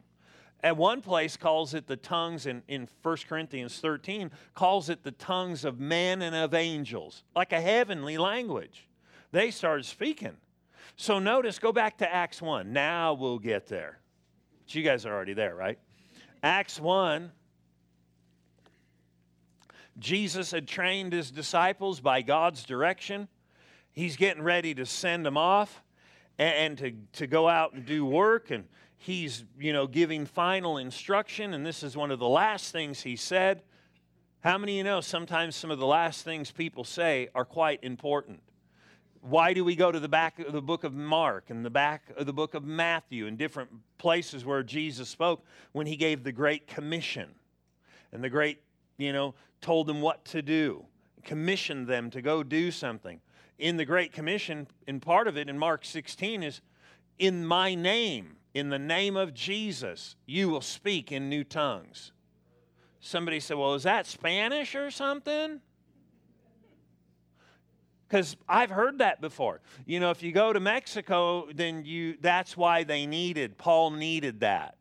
At 0.64 0.78
one 0.78 1.02
place 1.02 1.38
calls 1.38 1.74
it 1.74 1.88
the 1.88 1.98
tongues 1.98 2.46
in, 2.46 2.64
in 2.68 2.88
1 3.02 3.18
Corinthians 3.28 3.80
13, 3.80 4.32
calls 4.54 4.90
it 4.90 5.04
the 5.04 5.12
tongues 5.12 5.66
of 5.66 5.80
men 5.80 6.22
and 6.22 6.36
of 6.36 6.54
angels, 6.54 7.24
like 7.36 7.54
a 7.54 7.62
heavenly 7.62 8.18
language. 8.18 8.88
They 9.32 9.52
started 9.52 9.86
speaking. 9.86 10.38
So 10.96 11.20
notice, 11.20 11.60
go 11.60 11.72
back 11.72 11.98
to 11.98 12.12
Acts 12.12 12.42
1. 12.42 12.72
Now 12.72 13.14
we'll 13.14 13.40
get 13.40 13.68
there. 13.68 14.00
But 14.66 14.76
you 14.76 14.84
guys 14.84 15.06
are 15.06 15.14
already 15.14 15.34
there, 15.34 15.56
right? 15.56 15.80
Acts 16.44 16.80
1 16.80 17.32
Jesus 19.98 20.52
had 20.52 20.68
trained 20.68 21.14
his 21.14 21.32
disciples 21.32 22.02
by 22.02 22.22
God's 22.22 22.64
direction. 22.64 23.28
He's 23.92 24.18
getting 24.18 24.44
ready 24.44 24.74
to 24.76 24.86
send 24.86 25.26
them 25.26 25.38
off 25.38 25.82
and, 26.38 26.78
to, 26.80 26.92
to 27.14 27.28
go 27.28 27.48
out 27.48 27.74
and 27.74 27.86
do 27.86 28.06
work. 28.06 28.52
And 28.52 28.66
he's, 28.98 29.46
you 29.58 29.72
know, 29.72 29.88
giving 29.88 30.26
final 30.26 30.78
instruction. 30.78 31.54
And 31.54 31.66
this 31.66 31.82
is 31.82 31.96
one 31.96 32.12
of 32.12 32.20
the 32.20 32.28
last 32.28 32.74
things 32.74 33.04
he 33.04 33.16
said. 33.16 33.62
How 34.42 34.58
many 34.58 34.74
of 34.74 34.78
you 34.78 34.84
know 34.84 35.02
sometimes 35.02 35.56
some 35.56 35.72
of 35.72 35.80
the 35.80 35.88
last 35.88 36.26
things 36.26 36.52
people 36.52 36.84
say 36.84 37.30
are 37.34 37.46
quite 37.46 37.80
important? 37.82 38.42
Why 39.28 39.54
do 39.54 39.66
we 39.66 39.76
go 39.76 39.92
to 39.92 40.00
the 40.00 40.08
back 40.08 40.38
of 40.38 40.54
the 40.54 40.62
book 40.62 40.84
of 40.84 40.94
Mark 40.94 41.50
and 41.50 41.66
the 41.66 41.72
back 41.72 42.12
of 42.16 42.28
the 42.28 42.34
book 42.34 42.54
of 42.54 42.64
Matthew 42.64 43.26
and 43.26 43.40
different 43.40 43.72
places 43.98 44.46
where 44.46 44.62
Jesus 44.62 45.10
spoke 45.10 45.44
when 45.72 45.88
he 45.88 45.96
gave 45.96 46.24
the 46.24 46.32
Great 46.32 46.68
Commission 46.68 47.30
and 48.12 48.24
the 48.24 48.30
great, 48.30 48.62
you 49.00 49.12
know, 49.12 49.34
told 49.62 49.88
them 49.88 50.00
what 50.00 50.26
to 50.26 50.44
do, 50.44 50.86
commissioned 51.24 51.88
them 51.88 52.12
to 52.12 52.22
go 52.22 52.44
do 52.44 52.70
something. 52.70 53.20
in 53.58 53.78
the 53.78 53.86
Great 53.86 54.12
Commission, 54.12 54.68
in 54.86 55.00
part 55.00 55.28
of 55.28 55.38
it 55.38 55.50
in 55.50 55.58
Mark 55.58 55.86
16 55.86 56.44
is 56.44 56.62
in 57.18 57.44
my 57.44 57.74
name, 57.74 58.36
in 58.54 58.70
the 58.70 58.78
name 58.78 59.18
of 59.18 59.34
Jesus, 59.34 60.16
you 60.28 60.50
will 60.50 60.62
speak 60.62 61.12
in 61.12 61.30
new 61.30 61.44
tongues. 61.44 62.12
Somebody 63.00 63.40
said, 63.40 63.58
Well, 63.58 63.74
is 63.74 63.84
that 63.84 64.06
Spanish 64.06 64.76
or 64.76 64.92
something? 64.92 65.62
Because 68.08 68.38
I've 68.48 68.70
heard 68.70 69.00
that 69.00 69.20
before. 69.20 69.62
You 69.86 70.00
know, 70.00 70.12
if 70.12 70.22
you 70.22 70.32
go 70.32 70.54
to 70.54 70.60
Mexico, 70.60 71.48
then 71.54 71.86
you 71.86 72.18
that's 72.22 72.56
why 72.56 72.84
they 72.84 73.06
needed, 73.06 73.58
Paul 73.58 73.92
needed 73.92 74.42
that. 74.42 74.78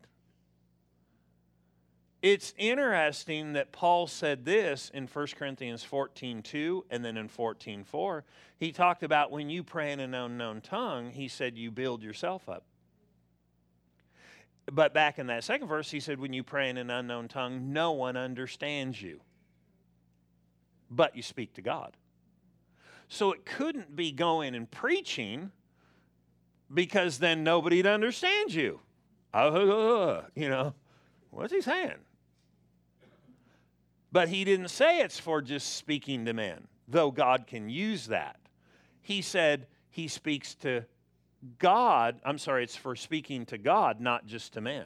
It's 2.21 2.53
interesting 2.57 3.53
that 3.53 3.71
Paul 3.71 4.07
said 4.07 4.45
this 4.45 4.89
in 4.93 5.05
1 5.07 5.27
Corinthians 5.37 5.83
14 5.83 6.41
2 6.41 6.85
and 6.89 7.05
then 7.05 7.17
in 7.17 7.27
14 7.27 7.83
4. 7.83 8.23
He 8.57 8.71
talked 8.71 9.03
about 9.03 9.31
when 9.31 9.49
you 9.49 9.63
pray 9.63 9.91
in 9.91 9.99
an 9.99 10.13
unknown 10.13 10.61
tongue, 10.61 11.11
he 11.11 11.27
said 11.27 11.57
you 11.57 11.71
build 11.71 12.01
yourself 12.01 12.47
up. 12.49 12.63
But 14.71 14.93
back 14.93 15.19
in 15.19 15.27
that 15.27 15.43
second 15.43 15.67
verse, 15.67 15.91
he 15.91 15.99
said, 15.99 16.19
when 16.19 16.33
you 16.33 16.43
pray 16.43 16.69
in 16.69 16.77
an 16.77 16.89
unknown 16.89 17.27
tongue, 17.27 17.71
no 17.71 17.91
one 17.91 18.17
understands 18.17 18.99
you, 18.99 19.21
but 20.89 21.15
you 21.15 21.21
speak 21.21 21.53
to 21.53 21.61
God. 21.61 21.95
So 23.07 23.31
it 23.31 23.45
couldn't 23.45 23.95
be 23.95 24.11
going 24.11 24.55
and 24.55 24.69
preaching 24.69 25.51
because 26.73 27.19
then 27.19 27.43
nobody'd 27.43 27.87
understand 27.87 28.53
you. 28.53 28.79
You 30.35 30.49
know, 30.49 30.73
what's 31.29 31.51
he 31.51 31.61
saying? 31.61 31.99
But 34.11 34.29
he 34.29 34.45
didn't 34.45 34.69
say 34.69 34.99
it's 34.99 35.19
for 35.19 35.41
just 35.41 35.75
speaking 35.75 36.23
to 36.25 36.33
men, 36.33 36.67
though 36.87 37.11
God 37.11 37.47
can 37.47 37.67
use 37.67 38.07
that. 38.07 38.39
He 39.01 39.21
said 39.21 39.67
he 39.89 40.07
speaks 40.07 40.55
to 40.55 40.85
God. 41.59 42.21
I'm 42.23 42.37
sorry, 42.37 42.63
it's 42.63 42.77
for 42.77 42.95
speaking 42.95 43.45
to 43.47 43.57
God, 43.57 43.99
not 43.99 44.25
just 44.25 44.53
to 44.53 44.61
men. 44.61 44.85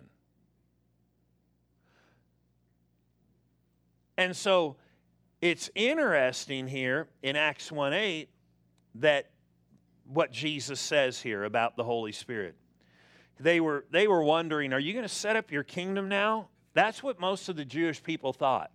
And 4.17 4.35
so 4.35 4.77
it's 5.41 5.69
interesting 5.75 6.67
here 6.67 7.07
in 7.23 7.35
Acts 7.35 7.71
1 7.71 7.93
8 7.93 8.29
that 8.95 9.29
what 10.05 10.31
Jesus 10.31 10.79
says 10.79 11.21
here 11.21 11.43
about 11.43 11.77
the 11.77 11.83
Holy 11.83 12.11
Spirit. 12.11 12.55
They 13.39 13.59
were, 13.59 13.85
they 13.91 14.07
were 14.07 14.23
wondering, 14.23 14.73
are 14.73 14.79
you 14.79 14.91
going 14.91 15.07
to 15.07 15.13
set 15.13 15.35
up 15.35 15.51
your 15.51 15.63
kingdom 15.63 16.09
now? 16.09 16.49
That's 16.73 17.01
what 17.01 17.19
most 17.19 17.47
of 17.47 17.55
the 17.55 17.63
Jewish 17.63 18.03
people 18.03 18.33
thought 18.33 18.71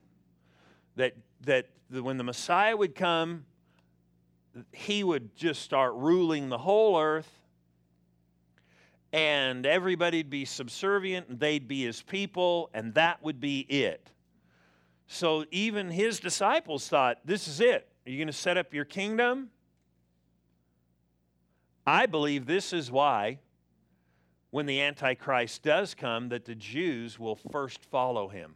that, 0.97 1.15
that 1.43 1.67
when 1.91 2.17
the 2.17 2.25
Messiah 2.25 2.77
would 2.77 2.95
come, 2.95 3.45
he 4.73 5.05
would 5.05 5.37
just 5.37 5.63
start 5.63 5.95
ruling 5.95 6.49
the 6.49 6.59
whole 6.59 6.99
earth 6.99 7.31
and 9.13 9.67
everybody'd 9.67 10.31
be 10.31 10.45
subservient 10.45 11.29
and 11.29 11.39
they'd 11.39 11.69
be 11.69 11.85
his 11.85 12.01
people 12.03 12.71
and 12.73 12.95
that 12.95 13.23
would 13.23 13.41
be 13.41 13.61
it. 13.61 14.11
So 15.07 15.45
even 15.51 15.91
his 15.91 16.21
disciples 16.21 16.89
thought, 16.89 17.19
this 17.25 17.47
is 17.47 17.61
it. 17.61 17.89
Are 18.07 18.11
you 18.11 18.19
going 18.19 18.27
to 18.27 18.33
set 18.33 18.57
up 18.57 18.73
your 18.75 18.85
kingdom? 18.85 19.51
I 21.87 22.07
believe 22.07 22.47
this 22.47 22.73
is 22.73 22.91
why 22.91 23.41
when 24.51 24.67
the 24.67 24.81
Antichrist 24.81 25.63
does 25.63 25.95
come 25.95 26.29
that 26.31 26.45
the 26.45 26.55
Jews 26.55 27.19
will 27.19 27.35
first 27.35 27.85
follow 27.85 28.29
him 28.29 28.55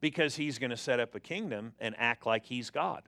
because 0.00 0.36
he's 0.36 0.58
going 0.58 0.70
to 0.70 0.76
set 0.76 1.00
up 1.00 1.14
a 1.14 1.20
kingdom 1.20 1.72
and 1.80 1.94
act 1.98 2.26
like 2.26 2.44
he's 2.44 2.70
God. 2.70 3.02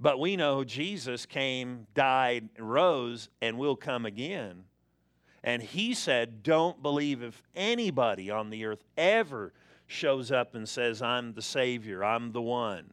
But 0.00 0.18
we 0.18 0.36
know 0.36 0.64
Jesus 0.64 1.26
came, 1.26 1.86
died, 1.94 2.48
rose, 2.58 3.28
and 3.40 3.58
will 3.58 3.76
come 3.76 4.06
again. 4.06 4.64
And 5.44 5.62
he 5.62 5.94
said, 5.94 6.42
Don't 6.42 6.82
believe 6.82 7.22
if 7.22 7.42
anybody 7.54 8.30
on 8.30 8.50
the 8.50 8.64
earth 8.64 8.82
ever 8.96 9.52
shows 9.92 10.32
up 10.32 10.54
and 10.54 10.68
says, 10.68 11.02
I'm 11.02 11.34
the 11.34 11.42
Savior, 11.42 12.04
I'm 12.04 12.32
the 12.32 12.42
one. 12.42 12.92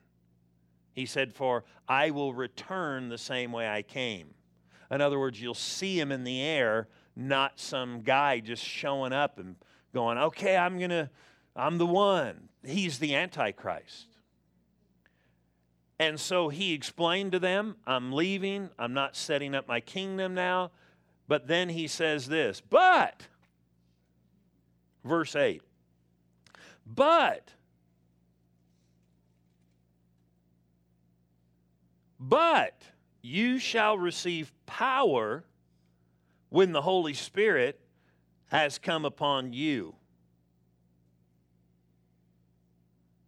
He 0.93 1.05
said, 1.05 1.33
For 1.33 1.63
I 1.87 2.11
will 2.11 2.33
return 2.33 3.09
the 3.09 3.17
same 3.17 3.51
way 3.51 3.69
I 3.69 3.81
came. 3.81 4.33
In 4.91 5.01
other 5.01 5.19
words, 5.19 5.41
you'll 5.41 5.53
see 5.53 5.99
him 5.99 6.11
in 6.11 6.23
the 6.23 6.41
air, 6.41 6.87
not 7.15 7.59
some 7.59 8.01
guy 8.01 8.39
just 8.39 8.63
showing 8.63 9.13
up 9.13 9.39
and 9.39 9.55
going, 9.93 10.17
Okay, 10.17 10.57
I'm 10.57 10.77
going 10.77 10.89
to 10.89 11.09
I'm 11.55 11.77
the 11.77 11.85
one. 11.85 12.49
He's 12.63 12.99
the 12.99 13.15
Antichrist. 13.15 14.07
And 15.99 16.17
so 16.17 16.47
he 16.47 16.73
explained 16.73 17.33
to 17.33 17.39
them, 17.39 17.75
I'm 17.85 18.13
leaving. 18.13 18.69
I'm 18.79 18.93
not 18.93 19.15
setting 19.15 19.53
up 19.53 19.67
my 19.67 19.81
kingdom 19.81 20.33
now. 20.33 20.71
But 21.27 21.47
then 21.47 21.69
he 21.69 21.87
says 21.87 22.27
this, 22.27 22.61
but, 22.61 23.27
verse 25.03 25.35
8, 25.35 25.61
but, 26.93 27.53
but 32.19 32.81
you 33.21 33.59
shall 33.59 33.97
receive 33.97 34.51
power 34.65 35.43
when 36.49 36.71
the 36.71 36.81
Holy 36.81 37.13
Spirit 37.13 37.79
has 38.47 38.79
come 38.79 39.05
upon 39.05 39.53
you. 39.53 39.95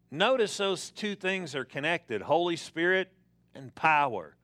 Notice 0.09 0.57
those 0.57 0.91
two 0.91 1.15
things 1.15 1.55
are 1.55 1.63
connected 1.63 2.21
Holy 2.21 2.57
Spirit 2.57 3.11
and 3.55 3.73
power. 3.73 4.35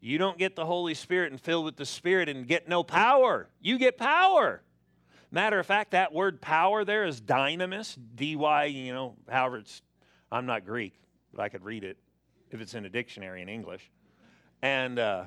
You 0.00 0.18
don't 0.18 0.36
get 0.36 0.56
the 0.56 0.66
Holy 0.66 0.94
Spirit 0.94 1.32
and 1.32 1.40
filled 1.40 1.64
with 1.64 1.76
the 1.76 1.86
Spirit 1.86 2.28
and 2.28 2.46
get 2.46 2.68
no 2.68 2.82
power. 2.82 3.48
You 3.60 3.78
get 3.78 3.96
power. 3.96 4.62
Matter 5.36 5.58
of 5.58 5.66
fact, 5.66 5.90
that 5.90 6.14
word 6.14 6.40
power 6.40 6.82
there 6.82 7.04
is 7.04 7.20
dynamis, 7.20 7.98
D 8.14 8.36
Y, 8.36 8.64
you 8.64 8.94
know, 8.94 9.16
however 9.28 9.58
it's, 9.58 9.82
I'm 10.32 10.46
not 10.46 10.64
Greek, 10.64 10.98
but 11.30 11.42
I 11.42 11.50
could 11.50 11.62
read 11.62 11.84
it 11.84 11.98
if 12.50 12.62
it's 12.62 12.72
in 12.72 12.86
a 12.86 12.88
dictionary 12.88 13.42
in 13.42 13.48
English. 13.50 13.90
And 14.62 14.98
uh, 14.98 15.24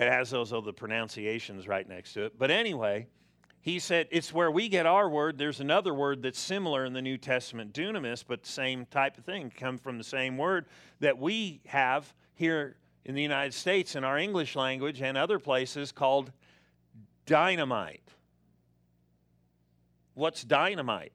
it 0.00 0.10
has 0.10 0.30
those 0.30 0.52
other 0.52 0.72
pronunciations 0.72 1.68
right 1.68 1.88
next 1.88 2.14
to 2.14 2.24
it. 2.24 2.36
But 2.36 2.50
anyway, 2.50 3.06
he 3.60 3.78
said 3.78 4.08
it's 4.10 4.34
where 4.34 4.50
we 4.50 4.68
get 4.68 4.84
our 4.84 5.08
word. 5.08 5.38
There's 5.38 5.60
another 5.60 5.94
word 5.94 6.24
that's 6.24 6.40
similar 6.40 6.84
in 6.84 6.92
the 6.92 7.02
New 7.02 7.18
Testament, 7.18 7.72
dunamis, 7.72 8.24
but 8.26 8.44
same 8.46 8.84
type 8.86 9.16
of 9.16 9.24
thing, 9.24 9.52
come 9.56 9.78
from 9.78 9.96
the 9.96 10.02
same 10.02 10.36
word 10.36 10.66
that 10.98 11.16
we 11.16 11.60
have 11.66 12.12
here 12.34 12.78
in 13.04 13.14
the 13.14 13.22
United 13.22 13.54
States 13.54 13.94
in 13.94 14.02
our 14.02 14.18
English 14.18 14.56
language 14.56 15.02
and 15.02 15.16
other 15.16 15.38
places 15.38 15.92
called 15.92 16.32
dynamite. 17.30 18.02
What's 20.14 20.42
dynamite? 20.42 21.12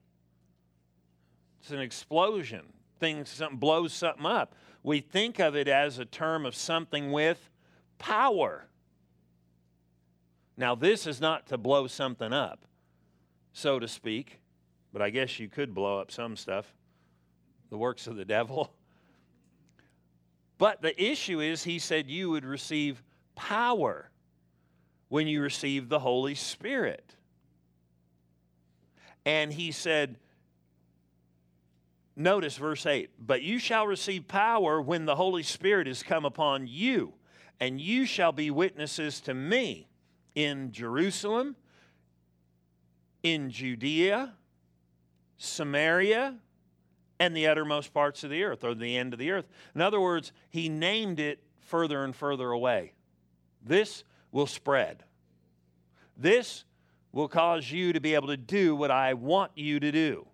It's 1.60 1.70
an 1.70 1.80
explosion. 1.80 2.62
Thing 2.98 3.26
something 3.26 3.58
blows 3.58 3.92
something 3.92 4.24
up. 4.24 4.54
We 4.82 5.00
think 5.00 5.38
of 5.40 5.54
it 5.54 5.68
as 5.68 5.98
a 5.98 6.06
term 6.06 6.46
of 6.46 6.54
something 6.54 7.12
with 7.12 7.50
power. 7.98 8.66
Now, 10.56 10.74
this 10.74 11.06
is 11.06 11.20
not 11.20 11.48
to 11.48 11.58
blow 11.58 11.86
something 11.86 12.32
up, 12.32 12.64
so 13.52 13.78
to 13.78 13.86
speak, 13.86 14.40
but 14.94 15.02
I 15.02 15.10
guess 15.10 15.38
you 15.38 15.50
could 15.50 15.74
blow 15.74 16.00
up 16.00 16.10
some 16.10 16.34
stuff, 16.34 16.74
the 17.68 17.76
works 17.76 18.06
of 18.06 18.16
the 18.16 18.24
devil. 18.24 18.72
But 20.58 20.80
the 20.80 20.98
issue 20.98 21.40
is, 21.40 21.64
he 21.64 21.78
said 21.78 22.08
you 22.08 22.30
would 22.30 22.46
receive 22.46 23.02
power 23.34 24.10
when 25.08 25.26
you 25.26 25.40
receive 25.40 25.88
the 25.88 26.00
Holy 26.00 26.34
Spirit. 26.34 27.14
And 29.24 29.52
he 29.52 29.72
said, 29.72 30.16
notice 32.14 32.56
verse 32.56 32.86
8, 32.86 33.10
but 33.18 33.42
you 33.42 33.58
shall 33.58 33.86
receive 33.86 34.28
power 34.28 34.80
when 34.80 35.04
the 35.04 35.16
Holy 35.16 35.42
Spirit 35.42 35.88
is 35.88 36.02
come 36.02 36.24
upon 36.24 36.66
you, 36.66 37.14
and 37.60 37.80
you 37.80 38.06
shall 38.06 38.32
be 38.32 38.50
witnesses 38.50 39.20
to 39.22 39.34
me 39.34 39.88
in 40.34 40.72
Jerusalem, 40.72 41.56
in 43.22 43.50
Judea, 43.50 44.34
Samaria, 45.38 46.36
and 47.18 47.36
the 47.36 47.46
uttermost 47.46 47.94
parts 47.94 48.22
of 48.24 48.30
the 48.30 48.44
earth, 48.44 48.62
or 48.62 48.74
the 48.74 48.96
end 48.96 49.12
of 49.12 49.18
the 49.18 49.30
earth. 49.30 49.48
In 49.74 49.80
other 49.80 50.00
words, 50.00 50.32
he 50.50 50.68
named 50.68 51.18
it 51.18 51.42
further 51.60 52.04
and 52.04 52.14
further 52.14 52.50
away. 52.50 52.92
This 53.64 54.04
will 54.36 54.46
spread. 54.46 55.02
This 56.16 56.64
will 57.10 57.28
cause 57.28 57.70
you 57.70 57.94
to 57.94 58.00
be 58.00 58.14
able 58.14 58.28
to 58.28 58.36
do 58.36 58.76
what 58.76 58.90
I 58.90 59.14
want 59.14 59.52
you 59.54 59.80
to 59.80 59.90
do. 59.90 60.26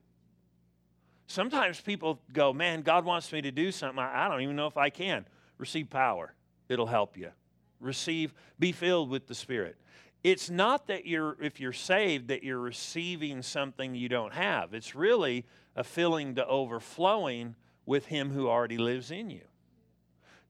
Sometimes 1.29 1.81
people 1.81 2.21
go, 2.33 2.53
Man, 2.53 2.83
God 2.83 3.05
wants 3.05 3.33
me 3.33 3.41
to 3.43 3.53
do 3.53 3.71
something. 3.71 3.99
I 3.99 4.29
don't 4.29 4.41
even 4.41 4.57
know 4.57 4.67
if 4.67 4.77
I 4.77 4.91
can. 4.91 5.25
Receive 5.57 5.89
power, 5.89 6.35
it'll 6.69 6.87
help 6.87 7.17
you. 7.17 7.31
Receive, 7.79 8.35
be 8.59 8.73
filled 8.73 9.09
with 9.09 9.29
the 9.29 9.35
Spirit 9.35 9.77
it's 10.25 10.49
not 10.49 10.87
that 10.87 11.05
you're, 11.05 11.37
if 11.43 11.59
you're 11.59 11.73
saved, 11.73 12.29
that 12.29 12.45
you're 12.45 12.61
receiving 12.61 13.43
something 13.43 13.95
you 13.95 14.09
don't 14.09 14.33
have. 14.33 14.73
It's 14.73 14.95
really 14.95 15.45
a 15.75 15.83
filling 15.83 16.37
to 16.37 16.47
overflowing 16.47 17.57
with 17.87 18.07
Him 18.07 18.31
who 18.31 18.49
already 18.49 18.79
lives 18.79 19.11
in 19.11 19.31
you. 19.31 19.43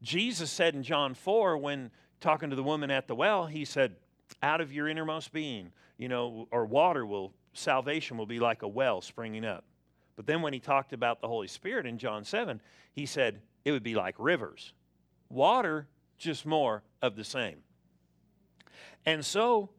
Jesus 0.03 0.51
said 0.51 0.75
in 0.75 0.83
John 0.83 1.15
4, 1.15 1.57
when 1.57 1.91
talking 2.23 2.51
to 2.51 2.57
the 2.57 2.63
woman 2.63 2.91
at 2.91 3.07
the 3.07 3.15
well, 3.15 3.47
he 3.47 3.65
said, 3.65 3.97
Out 4.43 4.61
of 4.61 4.73
your 4.73 4.89
innermost 4.89 5.33
being, 5.33 5.73
you 5.99 6.09
know, 6.09 6.49
or 6.51 6.65
water 6.65 7.05
will, 7.05 7.35
salvation 7.53 8.17
will 8.17 8.27
be 8.27 8.41
like 8.41 8.63
a 8.63 8.69
well 8.69 9.01
springing 9.03 9.45
up. 9.45 9.65
But 10.17 10.27
then 10.27 10.41
when 10.41 10.53
he 10.53 10.61
talked 10.61 10.93
about 10.93 11.21
the 11.21 11.29
Holy 11.29 11.49
Spirit 11.49 11.87
in 11.87 11.99
John 11.99 12.25
7, 12.25 12.61
he 12.93 13.07
said 13.07 13.41
it 13.65 13.73
would 13.73 13.83
be 13.83 13.95
like 13.95 14.15
rivers. 14.19 14.73
Water, 15.29 15.89
just 16.19 16.47
more 16.47 16.83
of 17.01 17.17
the 17.17 17.25
same. 17.25 17.59
And 19.05 19.25
so 19.25 19.71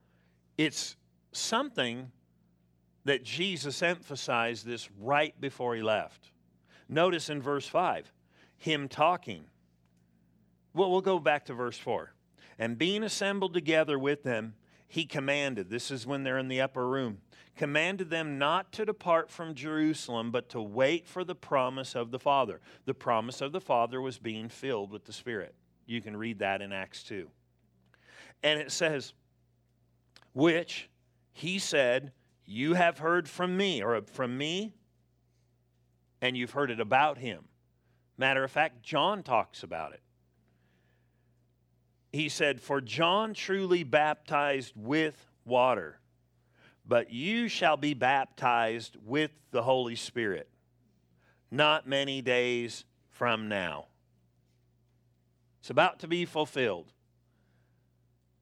it's 0.58 0.95
something 1.32 2.12
that 3.06 3.23
Jesus 3.23 3.82
emphasized 3.82 4.65
this 4.65 4.89
right 4.99 5.39
before 5.39 5.75
he 5.75 5.82
left. 5.82 6.32
Notice 6.89 7.29
in 7.29 7.41
verse 7.41 7.67
5, 7.67 8.12
him 8.58 8.88
talking. 8.88 9.45
Well, 10.73 10.91
we'll 10.91 11.01
go 11.01 11.19
back 11.19 11.45
to 11.45 11.53
verse 11.53 11.77
4. 11.77 12.12
And 12.57 12.77
being 12.77 13.03
assembled 13.03 13.53
together 13.53 13.97
with 13.97 14.23
them, 14.23 14.55
he 14.87 15.05
commanded, 15.05 15.69
this 15.69 15.89
is 15.89 16.05
when 16.05 16.23
they're 16.23 16.37
in 16.37 16.49
the 16.49 16.61
upper 16.61 16.87
room, 16.87 17.17
commanded 17.55 18.09
them 18.09 18.37
not 18.37 18.71
to 18.73 18.85
depart 18.85 19.31
from 19.31 19.55
Jerusalem, 19.55 20.31
but 20.31 20.49
to 20.49 20.61
wait 20.61 21.07
for 21.07 21.23
the 21.23 21.35
promise 21.35 21.95
of 21.95 22.11
the 22.11 22.19
Father. 22.19 22.61
The 22.85 22.93
promise 22.93 23.41
of 23.41 23.51
the 23.51 23.61
Father 23.61 24.01
was 24.01 24.19
being 24.19 24.49
filled 24.49 24.91
with 24.91 25.05
the 25.05 25.13
Spirit. 25.13 25.55
You 25.85 26.01
can 26.01 26.15
read 26.15 26.39
that 26.39 26.61
in 26.61 26.71
Acts 26.71 27.03
2. 27.03 27.27
And 28.43 28.59
it 28.59 28.71
says, 28.71 29.13
which 30.33 30.89
he 31.31 31.59
said, 31.59 32.11
You 32.45 32.73
have 32.73 32.99
heard 32.99 33.27
from 33.27 33.55
me, 33.57 33.81
or 33.81 34.01
from 34.01 34.37
me, 34.37 34.73
and 36.21 36.37
you've 36.37 36.51
heard 36.51 36.71
it 36.71 36.79
about 36.79 37.17
him. 37.17 37.45
Matter 38.17 38.43
of 38.43 38.51
fact, 38.51 38.83
John 38.83 39.23
talks 39.23 39.63
about 39.63 39.93
it. 39.93 40.01
He 42.13 42.30
said, 42.30 42.62
For 42.62 42.80
John 42.80 43.34
truly 43.34 43.84
baptized 43.84 44.73
with 44.78 45.28
water, 45.43 45.99
but 46.86 47.12
you 47.12 47.49
shall 47.49 47.76
be 47.76 47.93
baptized 47.93 48.95
with 49.04 49.32
the 49.52 49.63
Holy 49.63 49.95
Spirit 49.95 50.47
not 51.54 51.88
many 51.88 52.19
days 52.21 52.84
from 53.12 53.47
now. 53.47 53.86
It's 55.62 55.69
about 55.69 55.99
to 55.99 56.08
be 56.08 56.26
fulfilled. 56.26 56.91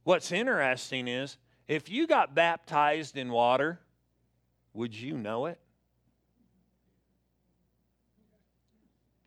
What's 0.03 0.31
interesting 0.31 1.09
is 1.09 1.37
if 1.67 1.89
you 1.89 2.07
got 2.07 2.33
baptized 2.33 3.17
in 3.17 3.29
water, 3.29 3.79
would 4.73 4.95
you 4.95 5.17
know 5.17 5.47
it? 5.47 5.59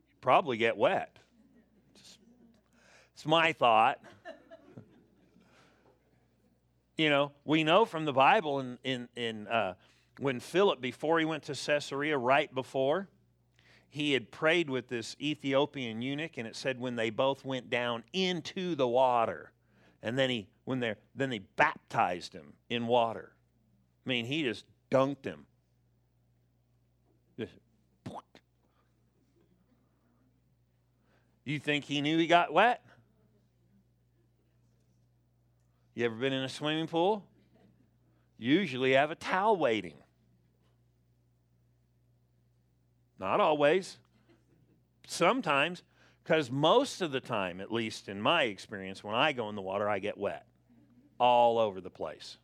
You'd 0.09 0.20
probably 0.22 0.57
get 0.57 0.78
wet. 0.78 1.18
It's 3.24 3.30
my 3.30 3.54
thought. 3.54 4.00
you 6.98 7.08
know, 7.08 7.32
we 7.46 7.64
know 7.64 7.87
from 7.87 8.04
the 8.04 8.12
Bible 8.12 8.60
in, 8.60 8.78
in, 8.84 9.08
in 9.16 9.46
uh, 9.46 9.76
when 10.18 10.40
Philip, 10.40 10.82
before 10.82 11.18
he 11.18 11.24
went 11.24 11.44
to 11.44 11.54
Caesarea, 11.54 12.18
right 12.18 12.54
before, 12.54 13.08
he 13.88 14.12
had 14.12 14.30
prayed 14.30 14.68
with 14.68 14.88
this 14.88 15.16
Ethiopian 15.18 16.02
eunuch, 16.02 16.37
and 16.37 16.46
it 16.46 16.54
said 16.54 16.78
when 16.78 16.96
they 16.96 17.08
both 17.08 17.46
went 17.46 17.70
down 17.70 18.04
into 18.12 18.74
the 18.74 18.87
water, 18.87 19.52
and 20.02 20.18
then 20.18 20.28
he 20.28 20.46
when 20.66 20.80
they 20.80 20.94
then 21.14 21.30
they 21.30 21.38
baptized 21.38 22.34
him 22.34 22.52
in 22.68 22.87
water. 22.87 23.32
I 24.04 24.08
mean, 24.10 24.26
he 24.26 24.42
just 24.42 24.66
dunked 24.90 25.24
him. 25.24 25.46
Just, 27.38 27.54
you 31.46 31.58
think 31.58 31.87
he 31.87 32.02
knew 32.02 32.18
he 32.18 32.26
got 32.26 32.52
wet? 32.52 32.84
You 35.94 36.07
ever 36.07 36.14
been 36.14 36.33
in 36.33 36.42
a 36.42 36.48
swimming 36.48 36.87
pool? 36.88 37.24
Usually 38.37 38.92
have 38.92 39.11
a 39.11 39.14
towel 39.14 39.57
waiting. 39.57 39.94
Not 43.20 43.40
always. 43.40 43.98
Sometimes, 45.07 45.83
because 46.22 46.50
most 46.50 47.00
of 47.00 47.12
the 47.12 47.20
time, 47.20 47.61
at 47.61 47.72
least 47.72 48.09
in 48.09 48.20
my 48.20 48.44
experience, 48.44 49.04
when 49.04 49.14
I 49.14 49.33
go 49.33 49.48
in 49.48 49.54
the 49.54 49.62
water, 49.62 49.88
I 49.88 50.00
get 50.00 50.18
wet 50.18 50.46
all 51.20 51.59
over 51.59 51.80
the 51.80 51.90
place. 51.90 52.38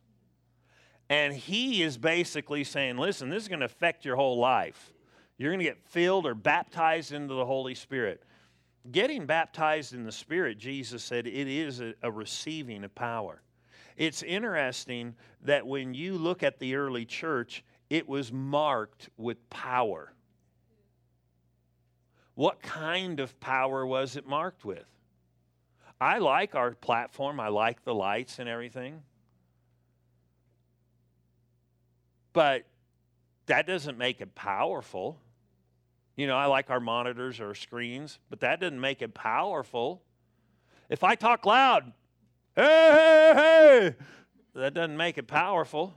And 1.09 1.33
he 1.33 1.83
is 1.83 1.97
basically 1.97 2.63
saying, 2.63 2.97
listen, 2.97 3.29
this 3.29 3.43
is 3.43 3.49
going 3.49 3.59
to 3.59 3.65
affect 3.65 4.05
your 4.05 4.15
whole 4.15 4.39
life. 4.39 4.93
You're 5.37 5.51
going 5.51 5.59
to 5.59 5.65
get 5.65 5.85
filled 5.89 6.25
or 6.25 6.33
baptized 6.33 7.11
into 7.11 7.33
the 7.33 7.45
Holy 7.45 7.75
Spirit. 7.75 8.23
Getting 8.89 9.25
baptized 9.25 9.93
in 9.93 10.03
the 10.03 10.11
Spirit, 10.11 10.57
Jesus 10.57 11.03
said, 11.03 11.27
it 11.27 11.47
is 11.47 11.81
a, 11.81 11.93
a 12.01 12.11
receiving 12.11 12.83
of 12.83 12.95
power. 12.95 13.41
It's 13.95 14.23
interesting 14.23 15.15
that 15.43 15.67
when 15.67 15.93
you 15.93 16.17
look 16.17 16.41
at 16.41 16.57
the 16.57 16.75
early 16.75 17.05
church, 17.05 17.63
it 17.89 18.07
was 18.07 18.31
marked 18.31 19.09
with 19.17 19.49
power. 19.49 20.13
What 22.33 22.61
kind 22.61 23.19
of 23.19 23.39
power 23.39 23.85
was 23.85 24.15
it 24.15 24.25
marked 24.25 24.65
with? 24.65 24.87
I 25.99 26.17
like 26.17 26.55
our 26.55 26.71
platform, 26.71 27.39
I 27.39 27.49
like 27.49 27.83
the 27.83 27.93
lights 27.93 28.39
and 28.39 28.49
everything. 28.49 29.03
But 32.33 32.65
that 33.45 33.67
doesn't 33.67 33.97
make 33.97 34.21
it 34.21 34.33
powerful. 34.33 35.19
You 36.21 36.27
know, 36.27 36.37
I 36.37 36.45
like 36.45 36.69
our 36.69 36.79
monitors 36.79 37.39
or 37.39 37.55
screens, 37.55 38.19
but 38.29 38.41
that 38.41 38.59
doesn't 38.59 38.79
make 38.79 39.01
it 39.01 39.15
powerful. 39.15 40.03
If 40.87 41.03
I 41.03 41.15
talk 41.15 41.47
loud, 41.47 41.93
hey, 42.55 42.63
hey, 42.63 43.33
hey, 43.35 43.95
that 44.53 44.75
doesn't 44.75 44.97
make 44.97 45.17
it 45.17 45.25
powerful. 45.25 45.95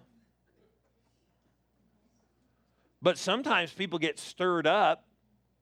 But 3.02 3.18
sometimes 3.18 3.70
people 3.74 3.98
get 3.98 4.18
stirred 4.18 4.66
up 4.66 5.04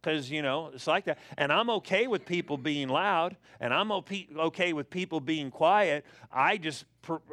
because 0.00 0.30
you 0.30 0.42
know 0.42 0.70
it's 0.74 0.88
like 0.88 1.04
that 1.04 1.18
and 1.38 1.52
i'm 1.52 1.70
okay 1.70 2.08
with 2.08 2.26
people 2.26 2.58
being 2.58 2.88
loud 2.88 3.36
and 3.60 3.72
i'm 3.72 3.92
okay 3.92 4.72
with 4.72 4.90
people 4.90 5.20
being 5.20 5.48
quiet 5.48 6.04
i 6.32 6.56
just 6.56 6.86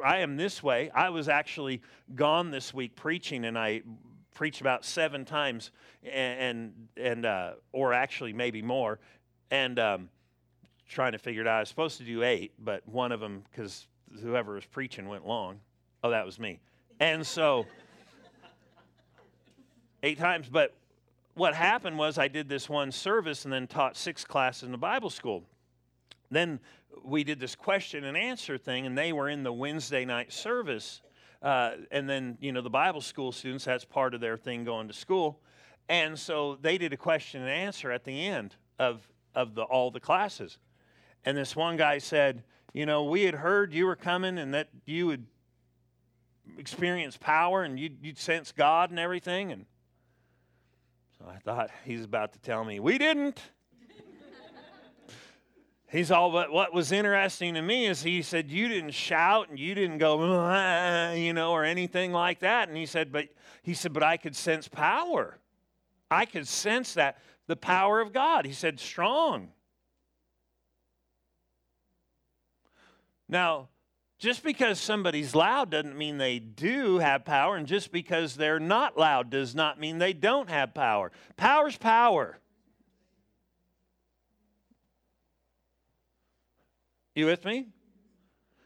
i 0.04 0.18
am 0.18 0.36
this 0.36 0.62
way 0.62 0.88
i 0.94 1.10
was 1.10 1.28
actually 1.28 1.82
gone 2.14 2.52
this 2.52 2.72
week 2.72 2.94
preaching 2.94 3.44
and 3.44 3.58
i 3.58 3.82
preached 4.40 4.62
about 4.62 4.86
seven 4.86 5.22
times 5.22 5.70
and 6.02 6.72
and 6.96 7.26
uh, 7.26 7.52
or 7.72 7.92
actually 7.92 8.32
maybe 8.32 8.62
more 8.62 8.98
and 9.50 9.78
um, 9.78 10.08
trying 10.88 11.12
to 11.12 11.18
figure 11.18 11.42
it 11.42 11.46
out 11.46 11.58
i 11.58 11.60
was 11.60 11.68
supposed 11.68 11.98
to 11.98 12.04
do 12.04 12.22
eight 12.22 12.50
but 12.58 12.80
one 12.88 13.12
of 13.12 13.20
them 13.20 13.44
because 13.50 13.86
whoever 14.22 14.54
was 14.54 14.64
preaching 14.64 15.06
went 15.06 15.26
long 15.26 15.60
oh 16.02 16.08
that 16.08 16.24
was 16.24 16.38
me 16.38 16.58
and 17.00 17.26
so 17.26 17.66
eight 20.02 20.18
times 20.18 20.48
but 20.50 20.74
what 21.34 21.54
happened 21.54 21.98
was 21.98 22.16
I 22.16 22.28
did 22.28 22.48
this 22.48 22.66
one 22.66 22.92
service 22.92 23.44
and 23.44 23.52
then 23.52 23.66
taught 23.66 23.94
six 23.94 24.24
classes 24.24 24.62
in 24.62 24.72
the 24.72 24.78
Bible 24.78 25.10
school. 25.10 25.44
Then 26.30 26.60
we 27.04 27.24
did 27.24 27.40
this 27.40 27.54
question 27.54 28.04
and 28.04 28.16
answer 28.16 28.58
thing, 28.58 28.84
and 28.84 28.98
they 28.98 29.12
were 29.12 29.28
in 29.28 29.42
the 29.42 29.52
Wednesday 29.52 30.04
night 30.04 30.32
service. 30.32 31.00
Uh, 31.42 31.72
and 31.90 32.08
then, 32.08 32.36
you 32.40 32.52
know, 32.52 32.60
the 32.60 32.70
Bible 32.70 33.00
school 33.00 33.32
students, 33.32 33.64
that's 33.64 33.84
part 33.84 34.14
of 34.14 34.20
their 34.20 34.36
thing 34.36 34.64
going 34.64 34.88
to 34.88 34.94
school. 34.94 35.40
And 35.88 36.18
so 36.18 36.58
they 36.60 36.78
did 36.78 36.92
a 36.92 36.96
question 36.96 37.40
and 37.40 37.50
answer 37.50 37.90
at 37.90 38.04
the 38.04 38.26
end 38.26 38.56
of, 38.78 39.08
of 39.34 39.54
the, 39.54 39.62
all 39.62 39.90
the 39.90 40.00
classes. 40.00 40.58
And 41.24 41.36
this 41.36 41.56
one 41.56 41.76
guy 41.76 41.98
said, 41.98 42.44
You 42.72 42.86
know, 42.86 43.04
we 43.04 43.22
had 43.22 43.34
heard 43.34 43.72
you 43.72 43.86
were 43.86 43.96
coming 43.96 44.38
and 44.38 44.54
that 44.54 44.68
you 44.84 45.06
would 45.06 45.26
experience 46.58 47.16
power 47.16 47.62
and 47.62 47.78
you'd, 47.78 47.98
you'd 48.02 48.18
sense 48.18 48.52
God 48.52 48.90
and 48.90 48.98
everything. 48.98 49.52
And 49.52 49.66
so 51.18 51.26
I 51.28 51.38
thought 51.38 51.70
he's 51.84 52.04
about 52.04 52.32
to 52.34 52.38
tell 52.38 52.64
me, 52.64 52.80
we 52.80 52.98
didn't. 52.98 53.40
He's 55.90 56.12
all, 56.12 56.30
but 56.30 56.52
what 56.52 56.72
was 56.72 56.92
interesting 56.92 57.54
to 57.54 57.62
me 57.62 57.86
is 57.86 58.02
he 58.02 58.22
said, 58.22 58.48
You 58.50 58.68
didn't 58.68 58.92
shout 58.92 59.48
and 59.48 59.58
you 59.58 59.74
didn't 59.74 59.98
go, 59.98 61.12
you 61.14 61.32
know, 61.32 61.50
or 61.50 61.64
anything 61.64 62.12
like 62.12 62.40
that. 62.40 62.68
And 62.68 62.76
he 62.76 62.86
said, 62.86 63.10
But 63.10 63.28
he 63.62 63.74
said, 63.74 63.92
But 63.92 64.04
I 64.04 64.16
could 64.16 64.36
sense 64.36 64.68
power. 64.68 65.38
I 66.08 66.26
could 66.26 66.46
sense 66.46 66.94
that, 66.94 67.18
the 67.48 67.56
power 67.56 68.00
of 68.00 68.12
God. 68.12 68.46
He 68.46 68.52
said, 68.52 68.78
Strong. 68.78 69.48
Now, 73.28 73.68
just 74.20 74.44
because 74.44 74.78
somebody's 74.78 75.34
loud 75.34 75.70
doesn't 75.70 75.96
mean 75.96 76.18
they 76.18 76.38
do 76.38 76.98
have 76.98 77.24
power, 77.24 77.56
and 77.56 77.66
just 77.66 77.90
because 77.90 78.36
they're 78.36 78.60
not 78.60 78.96
loud 78.96 79.30
does 79.30 79.56
not 79.56 79.80
mean 79.80 79.98
they 79.98 80.12
don't 80.12 80.50
have 80.50 80.72
power. 80.74 81.10
Power's 81.36 81.76
power. 81.76 82.38
You 87.14 87.26
with 87.26 87.44
me? 87.44 87.66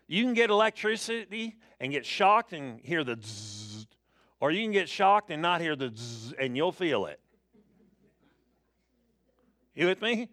You 0.07 0.23
can 0.25 0.35
get 0.35 0.51
electricity 0.51 1.57
and 1.81 1.91
get 1.91 2.05
shocked 2.05 2.53
and 2.53 2.81
hear 2.81 3.05
the 3.05 3.19
zzz, 3.23 3.87
or 4.41 4.51
you 4.51 4.63
can 4.63 4.73
get 4.73 4.89
shocked 4.89 5.31
and 5.31 5.41
not 5.41 5.61
hear 5.61 5.77
the 5.77 5.93
zzz, 5.95 6.33
and 6.39 6.57
you'll 6.57 6.73
feel 6.73 7.07
it. 7.07 7.21
You 9.75 9.87
with 9.87 10.01
me? 10.03 10.29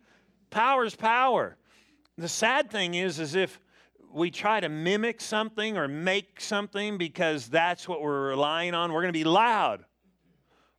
Power's 0.50 0.95
power. 0.95 1.58
the 2.17 2.28
sad 2.28 2.69
thing 2.69 2.93
is, 2.93 3.19
is 3.19 3.34
if 3.34 3.60
we 4.13 4.30
try 4.30 4.60
to 4.60 4.69
mimic 4.69 5.21
something 5.21 5.78
or 5.78 5.88
make 5.88 6.41
something 6.41 6.97
because 6.97 7.47
that's 7.47 7.88
what 7.88 8.02
we're 8.02 8.30
relying 8.30 8.74
on, 8.74 8.91
we're 8.91 9.02
going 9.02 9.13
to 9.13 9.17
be 9.17 9.24
loud. 9.24 9.86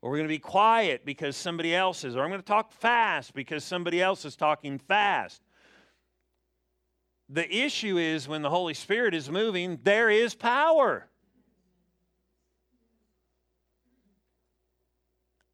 Or 0.01 0.11
we're 0.11 0.19
going 0.19 0.29
to 0.29 0.35
be 0.35 0.39
quiet 0.39 1.05
because 1.05 1.37
somebody 1.37 1.75
else 1.75 2.05
is. 2.05 2.17
Or 2.17 2.23
I'm 2.23 2.29
going 2.29 2.41
to 2.41 2.47
talk 2.47 2.73
fast 2.73 3.35
because 3.35 3.65
somebody 3.65 4.03
else 4.03 4.25
is 4.25 4.37
talking 4.37 4.79
fast. 4.79 5.41
The 7.33 7.51
issue 7.51 7.97
is 7.97 8.29
when 8.29 8.43
the 8.43 8.51
Holy 8.51 8.75
Spirit 8.75 9.15
is 9.15 9.31
moving, 9.31 9.79
there 9.85 10.11
is 10.11 10.35
power. 10.35 11.09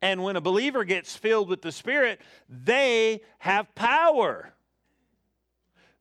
And 0.02 0.24
when 0.24 0.34
a 0.34 0.40
believer 0.40 0.82
gets 0.82 1.14
filled 1.14 1.48
with 1.48 1.62
the 1.62 1.70
Spirit, 1.70 2.20
they 2.48 3.22
have 3.38 3.72
power. 3.76 4.52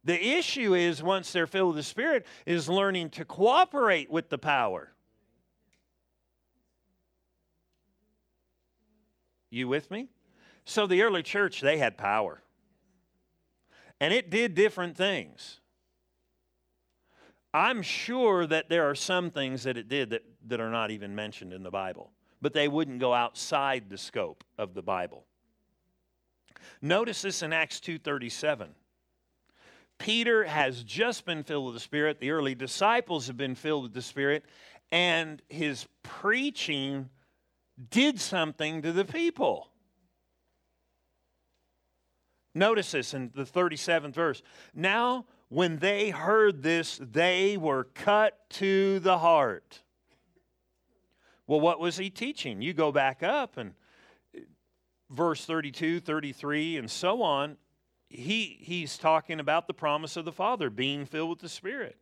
The 0.03 0.19
issue 0.19 0.73
is 0.73 1.03
once 1.03 1.31
they're 1.31 1.45
filled 1.45 1.75
with 1.75 1.85
the 1.85 1.89
Spirit, 1.89 2.25
is 2.47 2.67
learning 2.67 3.11
to 3.11 3.25
cooperate 3.25 4.09
with 4.09 4.29
the 4.29 4.39
power. 4.39 4.93
You 9.51 9.67
with 9.67 9.91
me? 9.91 10.09
So 10.65 10.87
the 10.87 11.03
early 11.03 11.21
church, 11.21 11.61
they 11.61 11.77
had 11.77 11.99
power. 11.99 12.41
And 13.99 14.11
it 14.11 14.31
did 14.31 14.55
different 14.55 14.97
things. 14.97 15.59
I'm 17.53 17.81
sure 17.81 18.45
that 18.45 18.69
there 18.69 18.89
are 18.89 18.95
some 18.95 19.31
things 19.31 19.63
that 19.63 19.77
it 19.77 19.87
did 19.87 20.11
that, 20.11 20.23
that 20.47 20.59
are 20.59 20.69
not 20.69 20.91
even 20.91 21.15
mentioned 21.15 21.53
in 21.53 21.63
the 21.63 21.71
Bible 21.71 22.11
but 22.41 22.53
they 22.53 22.67
wouldn't 22.67 22.99
go 22.99 23.13
outside 23.13 23.89
the 23.89 23.97
scope 23.97 24.43
of 24.57 24.73
the 24.73 24.81
Bible. 24.81 25.25
Notice 26.81 27.21
this 27.21 27.41
in 27.41 27.53
Acts 27.53 27.79
2:37. 27.79 28.75
Peter 29.97 30.43
has 30.43 30.83
just 30.83 31.25
been 31.25 31.43
filled 31.43 31.65
with 31.65 31.73
the 31.73 31.79
Spirit, 31.79 32.19
the 32.19 32.29
early 32.29 32.53
disciples 32.53 33.27
have 33.27 33.37
been 33.37 33.55
filled 33.55 33.83
with 33.83 33.93
the 33.93 34.01
Spirit, 34.01 34.45
and 34.91 35.41
his 35.49 35.87
preaching 36.03 37.09
did 37.89 38.19
something 38.19 38.81
to 38.83 38.91
the 38.91 39.05
people. 39.05 39.71
Notice 42.53 42.91
this 42.91 43.13
in 43.13 43.31
the 43.33 43.45
37th 43.45 44.13
verse. 44.13 44.43
Now, 44.73 45.25
when 45.49 45.77
they 45.77 46.09
heard 46.09 46.61
this, 46.61 46.99
they 47.01 47.57
were 47.57 47.85
cut 47.85 48.49
to 48.51 48.99
the 48.99 49.17
heart. 49.19 49.81
Well, 51.45 51.61
what 51.61 51.79
was 51.79 51.97
he 51.97 52.09
teaching? 52.09 52.61
You 52.61 52.73
go 52.73 52.91
back 52.91 53.23
up 53.23 53.57
and 53.57 53.73
uh, 54.35 54.41
verse 55.09 55.45
32, 55.45 56.01
33, 56.01 56.77
and 56.77 56.91
so 56.91 57.21
on. 57.21 57.55
He, 58.09 58.57
he's 58.59 58.97
talking 58.97 59.39
about 59.39 59.67
the 59.67 59.73
promise 59.73 60.17
of 60.17 60.25
the 60.25 60.31
Father 60.31 60.69
being 60.69 61.05
filled 61.05 61.29
with 61.29 61.39
the 61.39 61.49
Spirit. 61.49 61.97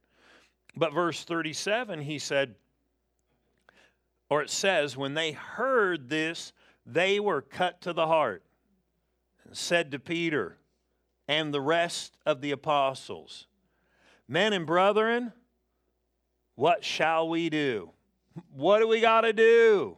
But 0.75 0.93
verse 0.93 1.23
37, 1.23 2.01
he 2.01 2.19
said, 2.19 2.55
or 4.29 4.41
it 4.41 4.49
says, 4.49 4.97
when 4.97 5.13
they 5.13 5.31
heard 5.31 6.09
this, 6.09 6.51
they 6.85 7.19
were 7.19 7.41
cut 7.41 7.81
to 7.81 7.93
the 7.93 8.07
heart 8.07 8.43
and 9.45 9.55
said 9.55 9.91
to 9.91 9.99
Peter 9.99 10.57
and 11.27 11.53
the 11.53 11.61
rest 11.61 12.17
of 12.25 12.41
the 12.41 12.51
apostles, 12.51 13.47
Men 14.27 14.53
and 14.53 14.65
brethren, 14.65 15.33
what 16.55 16.83
shall 16.83 17.29
we 17.29 17.49
do? 17.49 17.91
What 18.51 18.79
do 18.79 18.87
we 18.87 18.99
got 18.99 19.21
to 19.21 19.33
do? 19.33 19.97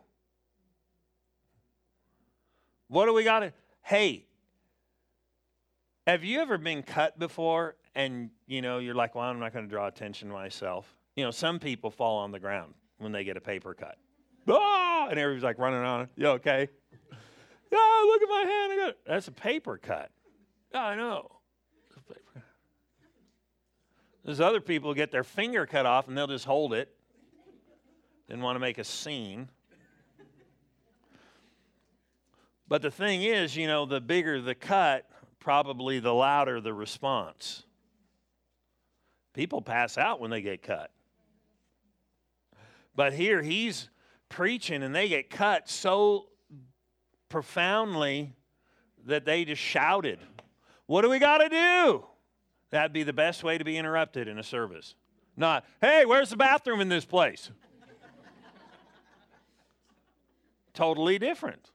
What 2.88 3.06
do 3.06 3.14
we 3.14 3.24
got 3.24 3.40
to 3.40 3.54
Hey, 3.84 4.26
have 6.06 6.24
you 6.24 6.40
ever 6.40 6.58
been 6.58 6.84
cut 6.84 7.18
before 7.18 7.76
and 7.96 8.30
you 8.48 8.62
know 8.62 8.80
you're 8.80 8.96
like, 8.96 9.16
"Well, 9.16 9.24
I'm 9.24 9.40
not 9.40 9.54
going 9.54 9.66
to 9.66 9.70
draw 9.70 9.88
attention 9.88 10.28
to 10.28 10.34
myself." 10.34 10.94
You 11.16 11.24
know, 11.24 11.32
some 11.32 11.58
people 11.58 11.90
fall 11.90 12.18
on 12.18 12.32
the 12.32 12.40
ground 12.40 12.74
when 12.98 13.12
they 13.12 13.24
get 13.24 13.38
a 13.38 13.42
paper 13.42 13.74
cut. 13.74 13.98
Ah! 14.48 15.08
And 15.10 15.18
everybody's 15.18 15.44
like 15.44 15.58
running 15.58 15.80
on. 15.80 16.02
It. 16.02 16.10
You 16.16 16.28
okay? 16.28 16.70
Yeah, 17.72 18.04
look 18.06 18.22
at 18.22 18.30
my 18.30 18.46
hand. 18.50 18.72
I 18.72 18.76
got 18.86 18.96
That's 19.06 19.28
a 19.28 19.32
paper 19.32 19.78
cut. 19.78 20.12
I 20.80 20.96
know. 20.96 21.32
There's 24.24 24.42
other 24.42 24.60
people 24.60 24.94
get 24.94 25.12
their 25.12 25.24
finger 25.24 25.66
cut 25.66 25.86
off 25.86 26.08
and 26.08 26.18
they'll 26.18 26.28
just 26.28 26.46
hold 26.46 26.74
it 26.74 26.94
didn't 28.28 28.44
want 28.44 28.56
to 28.56 28.60
make 28.60 28.78
a 28.78 28.84
scene. 28.84 29.50
But 32.68 32.82
the 32.82 32.92
thing 32.92 33.24
is, 33.24 33.56
you 33.56 33.68
know, 33.68 33.86
the 33.86 34.02
bigger 34.02 34.42
the 34.42 34.56
cut, 34.56 35.10
probably 35.40 36.00
the 36.00 36.14
louder 36.14 36.60
the 36.60 36.74
response. 36.74 37.64
People 39.34 39.62
pass 39.62 39.98
out 39.98 40.20
when 40.20 40.32
they 40.32 40.42
get 40.42 40.62
cut. 40.62 40.92
But 42.96 43.14
here 43.14 43.42
he's 43.42 43.90
preaching 44.28 44.84
and 44.84 44.94
they 44.94 45.08
get 45.08 45.30
cut 45.30 45.70
so 45.70 46.28
profoundly 47.30 48.34
that 49.06 49.24
they 49.24 49.46
just 49.46 49.62
shouted, 49.62 50.20
What 50.88 51.02
do 51.02 51.10
we 51.10 51.20
got 51.20 51.38
to 51.40 51.50
do? 51.50 52.06
That'd 52.72 52.94
be 52.94 53.04
the 53.04 53.14
best 53.14 53.44
way 53.44 53.58
to 53.58 53.64
be 53.64 53.78
interrupted 53.78 54.28
in 54.28 54.40
a 54.40 54.44
service. 54.44 54.96
Not, 55.36 55.66
Hey, 55.80 56.06
where's 56.06 56.30
the 56.32 56.38
bathroom 56.38 56.82
in 56.82 56.90
this 56.90 57.06
place? 57.06 57.52
totally 60.74 61.18
different. 61.18 61.72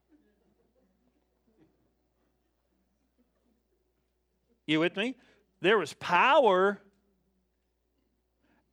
You 4.66 4.78
with 4.80 4.96
me? 4.96 5.16
There 5.60 5.76
was 5.76 5.92
power. 5.94 6.80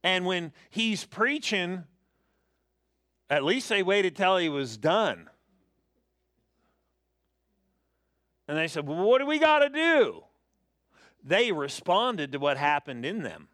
And 0.04 0.26
when 0.26 0.54
he's 0.70 1.04
preaching, 1.04 1.84
at 3.30 3.44
least 3.44 3.70
they 3.70 3.84
waited 3.84 4.16
till 4.16 4.38
he 4.38 4.50
was 4.50 4.78
done. 4.78 5.30
And 8.48 8.58
they 8.58 8.68
said, 8.68 8.88
Well, 8.88 9.04
what 9.04 9.20
do 9.20 9.26
we 9.26 9.40
got 9.40 9.60
to 9.60 9.70
do? 9.70 10.24
They 11.24 11.52
responded 11.52 12.32
to 12.32 12.40
what 12.40 12.58
happened 12.58 13.06
in 13.06 13.24
them. 13.24 13.48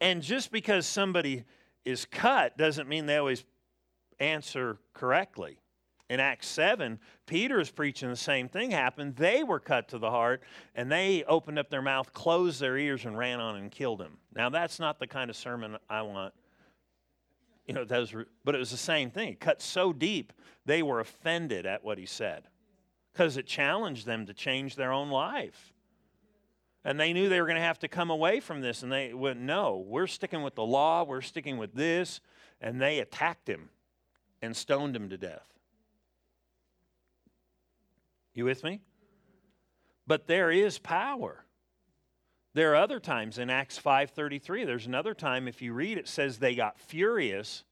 And 0.00 0.22
just 0.22 0.52
because 0.52 0.86
somebody 0.86 1.44
is 1.84 2.04
cut 2.04 2.56
doesn't 2.56 2.88
mean 2.88 3.06
they 3.06 3.16
always 3.16 3.44
answer 4.20 4.78
correctly. 4.92 5.58
In 6.10 6.20
Acts 6.20 6.48
7, 6.48 6.98
Peter 7.26 7.58
is 7.58 7.70
preaching 7.70 8.10
the 8.10 8.16
same 8.16 8.48
thing 8.48 8.70
happened. 8.70 9.16
They 9.16 9.42
were 9.42 9.58
cut 9.58 9.88
to 9.88 9.98
the 9.98 10.10
heart, 10.10 10.42
and 10.74 10.92
they 10.92 11.24
opened 11.24 11.58
up 11.58 11.70
their 11.70 11.80
mouth, 11.80 12.12
closed 12.12 12.60
their 12.60 12.76
ears, 12.76 13.06
and 13.06 13.16
ran 13.16 13.40
on 13.40 13.56
and 13.56 13.70
killed 13.70 14.02
him. 14.02 14.18
Now, 14.34 14.50
that's 14.50 14.78
not 14.78 14.98
the 14.98 15.06
kind 15.06 15.30
of 15.30 15.36
sermon 15.36 15.78
I 15.88 16.02
want. 16.02 16.34
You 17.66 17.72
know, 17.72 17.84
those, 17.84 18.14
but 18.44 18.54
it 18.54 18.58
was 18.58 18.70
the 18.70 18.76
same 18.76 19.10
thing. 19.10 19.30
It 19.30 19.40
cut 19.40 19.62
so 19.62 19.94
deep, 19.94 20.34
they 20.66 20.82
were 20.82 21.00
offended 21.00 21.64
at 21.64 21.82
what 21.82 21.96
he 21.96 22.04
said 22.04 22.48
because 23.12 23.36
it 23.36 23.46
challenged 23.46 24.04
them 24.06 24.26
to 24.26 24.34
change 24.34 24.76
their 24.76 24.92
own 24.92 25.08
life. 25.08 25.73
And 26.84 27.00
they 27.00 27.12
knew 27.12 27.28
they 27.28 27.40
were 27.40 27.46
going 27.46 27.56
to 27.56 27.62
have 27.62 27.78
to 27.80 27.88
come 27.88 28.10
away 28.10 28.40
from 28.40 28.60
this, 28.60 28.82
and 28.82 28.92
they 28.92 29.14
went, 29.14 29.40
No, 29.40 29.84
we're 29.86 30.06
sticking 30.06 30.42
with 30.42 30.54
the 30.54 30.64
law, 30.64 31.04
we're 31.04 31.22
sticking 31.22 31.56
with 31.56 31.74
this. 31.74 32.20
And 32.60 32.80
they 32.80 32.98
attacked 32.98 33.48
him 33.48 33.70
and 34.40 34.56
stoned 34.56 34.94
him 34.94 35.08
to 35.08 35.18
death. 35.18 35.46
You 38.34 38.44
with 38.44 38.64
me? 38.64 38.80
But 40.06 40.26
there 40.26 40.50
is 40.50 40.78
power. 40.78 41.44
There 42.52 42.72
are 42.72 42.76
other 42.76 43.00
times 43.00 43.38
in 43.38 43.50
Acts 43.50 43.78
5:33. 43.78 44.64
There's 44.64 44.86
another 44.86 45.14
time 45.14 45.48
if 45.48 45.62
you 45.62 45.72
read 45.72 45.98
it 45.98 46.08
says 46.08 46.38
they 46.38 46.54
got 46.54 46.78
furious. 46.78 47.64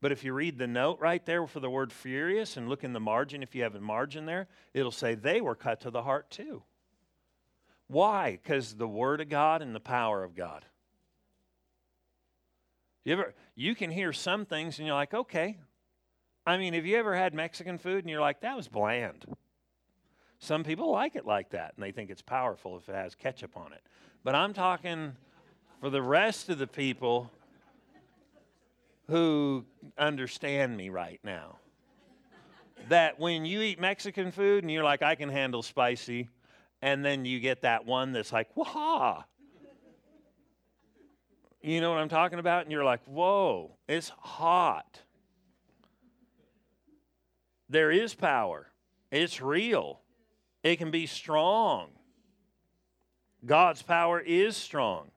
But 0.00 0.12
if 0.12 0.24
you 0.24 0.34
read 0.34 0.58
the 0.58 0.66
note 0.66 0.98
right 1.00 1.24
there 1.24 1.46
for 1.46 1.60
the 1.60 1.70
word 1.70 1.92
furious 1.92 2.56
and 2.56 2.68
look 2.68 2.84
in 2.84 2.92
the 2.92 3.00
margin 3.00 3.42
if 3.42 3.54
you 3.54 3.62
have 3.62 3.74
a 3.74 3.80
margin 3.80 4.26
there, 4.26 4.48
it'll 4.74 4.90
say 4.90 5.14
they 5.14 5.40
were 5.40 5.54
cut 5.54 5.80
to 5.82 5.90
the 5.90 6.02
heart 6.02 6.30
too. 6.30 6.62
Why? 7.88 8.38
Because 8.42 8.74
the 8.74 8.88
word 8.88 9.20
of 9.20 9.28
God 9.28 9.62
and 9.62 9.74
the 9.74 9.80
power 9.80 10.24
of 10.24 10.34
God. 10.34 10.64
You 13.04 13.12
ever 13.12 13.34
you 13.54 13.74
can 13.74 13.90
hear 13.90 14.12
some 14.12 14.46
things 14.46 14.78
and 14.78 14.86
you're 14.86 14.96
like, 14.96 15.12
okay, 15.12 15.58
I 16.46 16.56
mean, 16.56 16.74
have 16.74 16.86
you 16.86 16.96
ever 16.96 17.14
had 17.14 17.34
Mexican 17.34 17.78
food 17.78 18.04
and 18.04 18.10
you're 18.10 18.20
like, 18.20 18.40
that 18.40 18.56
was 18.56 18.68
bland? 18.68 19.24
Some 20.38 20.64
people 20.64 20.90
like 20.90 21.16
it 21.16 21.26
like 21.26 21.50
that 21.50 21.74
and 21.76 21.84
they 21.84 21.92
think 21.92 22.10
it's 22.10 22.22
powerful 22.22 22.76
if 22.76 22.88
it 22.88 22.94
has 22.94 23.14
ketchup 23.14 23.56
on 23.56 23.72
it. 23.72 23.82
But 24.24 24.34
I'm 24.34 24.54
talking 24.54 25.12
for 25.80 25.90
the 25.90 26.02
rest 26.02 26.48
of 26.48 26.58
the 26.58 26.66
people 26.66 27.30
who 29.08 29.64
understand 29.98 30.76
me 30.76 30.88
right 30.88 31.20
now. 31.22 31.58
That 32.88 33.18
when 33.18 33.44
you 33.44 33.62
eat 33.62 33.80
Mexican 33.80 34.30
food 34.30 34.64
and 34.64 34.72
you're 34.72 34.84
like, 34.84 35.02
I 35.02 35.14
can 35.14 35.28
handle 35.28 35.62
spicy, 35.62 36.28
and 36.84 37.02
then 37.02 37.24
you 37.24 37.40
get 37.40 37.62
that 37.62 37.86
one 37.86 38.12
that's 38.12 38.30
like, 38.30 38.54
wah. 38.54 39.24
You 41.62 41.80
know 41.80 41.88
what 41.88 41.98
I'm 41.98 42.10
talking 42.10 42.38
about? 42.38 42.64
And 42.64 42.70
you're 42.70 42.84
like, 42.84 43.00
whoa, 43.06 43.70
it's 43.88 44.12
hot. 44.18 45.00
There 47.70 47.90
is 47.90 48.14
power, 48.14 48.70
it's 49.10 49.40
real, 49.40 50.02
it 50.62 50.76
can 50.76 50.90
be 50.90 51.06
strong. 51.06 51.88
God's 53.46 53.80
power 53.80 54.20
is 54.20 54.54
strong. 54.54 55.10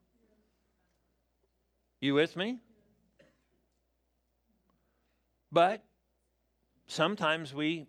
You 1.99 2.13
with 2.13 2.37
me? 2.37 2.59
But 5.51 5.83
sometimes 6.87 7.53
we 7.53 7.87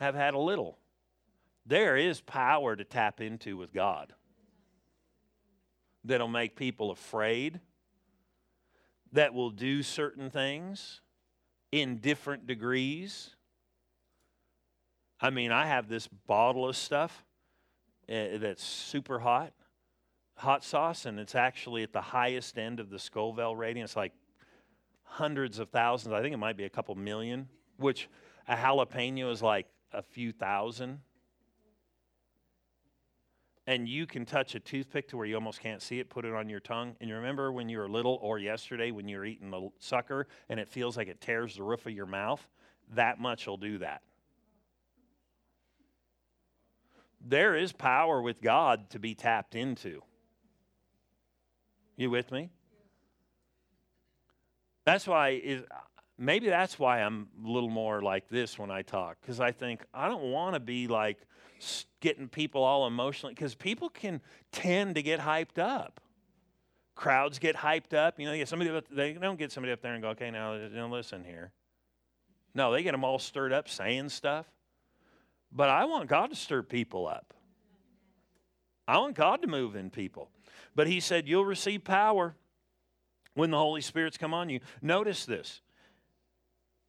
have 0.00 0.16
had 0.16 0.34
a 0.34 0.38
little. 0.38 0.79
There 1.70 1.96
is 1.96 2.20
power 2.20 2.74
to 2.74 2.82
tap 2.82 3.20
into 3.20 3.56
with 3.56 3.72
God 3.72 4.12
that'll 6.02 6.26
make 6.26 6.56
people 6.56 6.90
afraid, 6.90 7.60
that 9.12 9.34
will 9.34 9.50
do 9.50 9.84
certain 9.84 10.30
things 10.30 11.00
in 11.70 11.98
different 11.98 12.48
degrees. 12.48 13.36
I 15.20 15.30
mean, 15.30 15.52
I 15.52 15.66
have 15.66 15.88
this 15.88 16.08
bottle 16.08 16.68
of 16.68 16.76
stuff 16.76 17.24
uh, 18.08 18.38
that's 18.38 18.64
super 18.64 19.20
hot, 19.20 19.52
hot 20.38 20.64
sauce, 20.64 21.06
and 21.06 21.20
it's 21.20 21.36
actually 21.36 21.84
at 21.84 21.92
the 21.92 22.00
highest 22.00 22.58
end 22.58 22.80
of 22.80 22.90
the 22.90 22.98
Scoville 22.98 23.54
rating. 23.54 23.84
It's 23.84 23.94
like 23.94 24.12
hundreds 25.04 25.60
of 25.60 25.68
thousands. 25.68 26.14
I 26.14 26.20
think 26.20 26.34
it 26.34 26.38
might 26.38 26.56
be 26.56 26.64
a 26.64 26.68
couple 26.68 26.96
million, 26.96 27.48
which 27.76 28.08
a 28.48 28.56
jalapeno 28.56 29.30
is 29.30 29.40
like 29.40 29.68
a 29.92 30.02
few 30.02 30.32
thousand. 30.32 30.98
And 33.70 33.88
you 33.88 34.04
can 34.04 34.26
touch 34.26 34.56
a 34.56 34.58
toothpick 34.58 35.06
to 35.10 35.16
where 35.16 35.26
you 35.26 35.36
almost 35.36 35.60
can't 35.60 35.80
see 35.80 36.00
it, 36.00 36.10
put 36.10 36.24
it 36.24 36.34
on 36.34 36.48
your 36.48 36.58
tongue. 36.58 36.96
And 37.00 37.08
you 37.08 37.14
remember 37.14 37.52
when 37.52 37.68
you 37.68 37.78
were 37.78 37.88
little 37.88 38.18
or 38.20 38.36
yesterday 38.36 38.90
when 38.90 39.06
you 39.06 39.18
were 39.18 39.24
eating 39.24 39.52
the 39.52 39.68
sucker 39.78 40.26
and 40.48 40.58
it 40.58 40.66
feels 40.66 40.96
like 40.96 41.06
it 41.06 41.20
tears 41.20 41.54
the 41.54 41.62
roof 41.62 41.86
of 41.86 41.92
your 41.92 42.06
mouth? 42.06 42.44
That 42.94 43.20
much 43.20 43.46
will 43.46 43.56
do 43.56 43.78
that. 43.78 44.02
There 47.24 47.54
is 47.54 47.72
power 47.72 48.20
with 48.20 48.42
God 48.42 48.90
to 48.90 48.98
be 48.98 49.14
tapped 49.14 49.54
into. 49.54 50.02
You 51.96 52.10
with 52.10 52.32
me? 52.32 52.50
That's 54.84 55.06
why 55.06 55.40
is 55.44 55.62
maybe 56.18 56.48
that's 56.48 56.76
why 56.76 57.02
I'm 57.02 57.28
a 57.46 57.48
little 57.48 57.70
more 57.70 58.02
like 58.02 58.28
this 58.30 58.58
when 58.58 58.72
I 58.72 58.82
talk 58.82 59.18
because 59.20 59.38
I 59.38 59.52
think 59.52 59.84
I 59.94 60.08
don't 60.08 60.32
want 60.32 60.54
to 60.54 60.60
be 60.60 60.88
like 60.88 61.18
getting 62.00 62.28
people 62.28 62.62
all 62.62 62.86
emotionally 62.86 63.34
because 63.34 63.54
people 63.54 63.88
can 63.88 64.20
tend 64.52 64.94
to 64.94 65.02
get 65.02 65.20
hyped 65.20 65.58
up. 65.58 66.00
Crowds 66.94 67.38
get 67.38 67.56
hyped 67.56 67.94
up. 67.94 68.18
You 68.18 68.26
know, 68.26 68.36
get 68.36 68.48
somebody 68.48 68.70
they 68.90 69.12
don't 69.14 69.38
get 69.38 69.52
somebody 69.52 69.72
up 69.72 69.80
there 69.80 69.94
and 69.94 70.02
go, 70.02 70.10
okay, 70.10 70.30
now 70.30 70.54
listen 70.54 71.24
here. 71.24 71.52
No, 72.54 72.72
they 72.72 72.82
get 72.82 72.92
them 72.92 73.04
all 73.04 73.18
stirred 73.18 73.52
up 73.52 73.68
saying 73.68 74.08
stuff. 74.08 74.46
But 75.52 75.68
I 75.68 75.84
want 75.84 76.08
God 76.08 76.30
to 76.30 76.36
stir 76.36 76.62
people 76.62 77.06
up. 77.06 77.34
I 78.86 78.98
want 78.98 79.14
God 79.14 79.42
to 79.42 79.48
move 79.48 79.76
in 79.76 79.90
people. 79.90 80.30
But 80.74 80.86
He 80.86 81.00
said, 81.00 81.28
You'll 81.28 81.44
receive 81.44 81.84
power 81.84 82.34
when 83.34 83.50
the 83.50 83.58
Holy 83.58 83.80
Spirit's 83.80 84.16
come 84.16 84.34
on 84.34 84.48
you. 84.48 84.60
Notice 84.82 85.24
this 85.24 85.60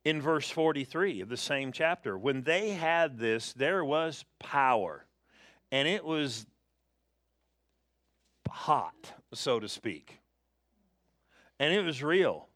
in 0.04 0.22
verse 0.22 0.50
43 0.50 1.22
of 1.22 1.30
the 1.30 1.38
same 1.38 1.72
chapter. 1.72 2.18
When 2.18 2.44
they 2.44 2.72
had 2.72 3.18
this, 3.18 3.54
there 3.54 3.86
was 3.86 4.26
power, 4.40 5.06
and 5.72 5.88
it 5.88 6.04
was 6.04 6.46
hot, 8.50 9.14
so 9.34 9.60
to 9.60 9.70
speak. 9.70 10.20
And 11.60 11.74
it 11.74 11.82
was 11.82 12.02
real. 12.02 12.48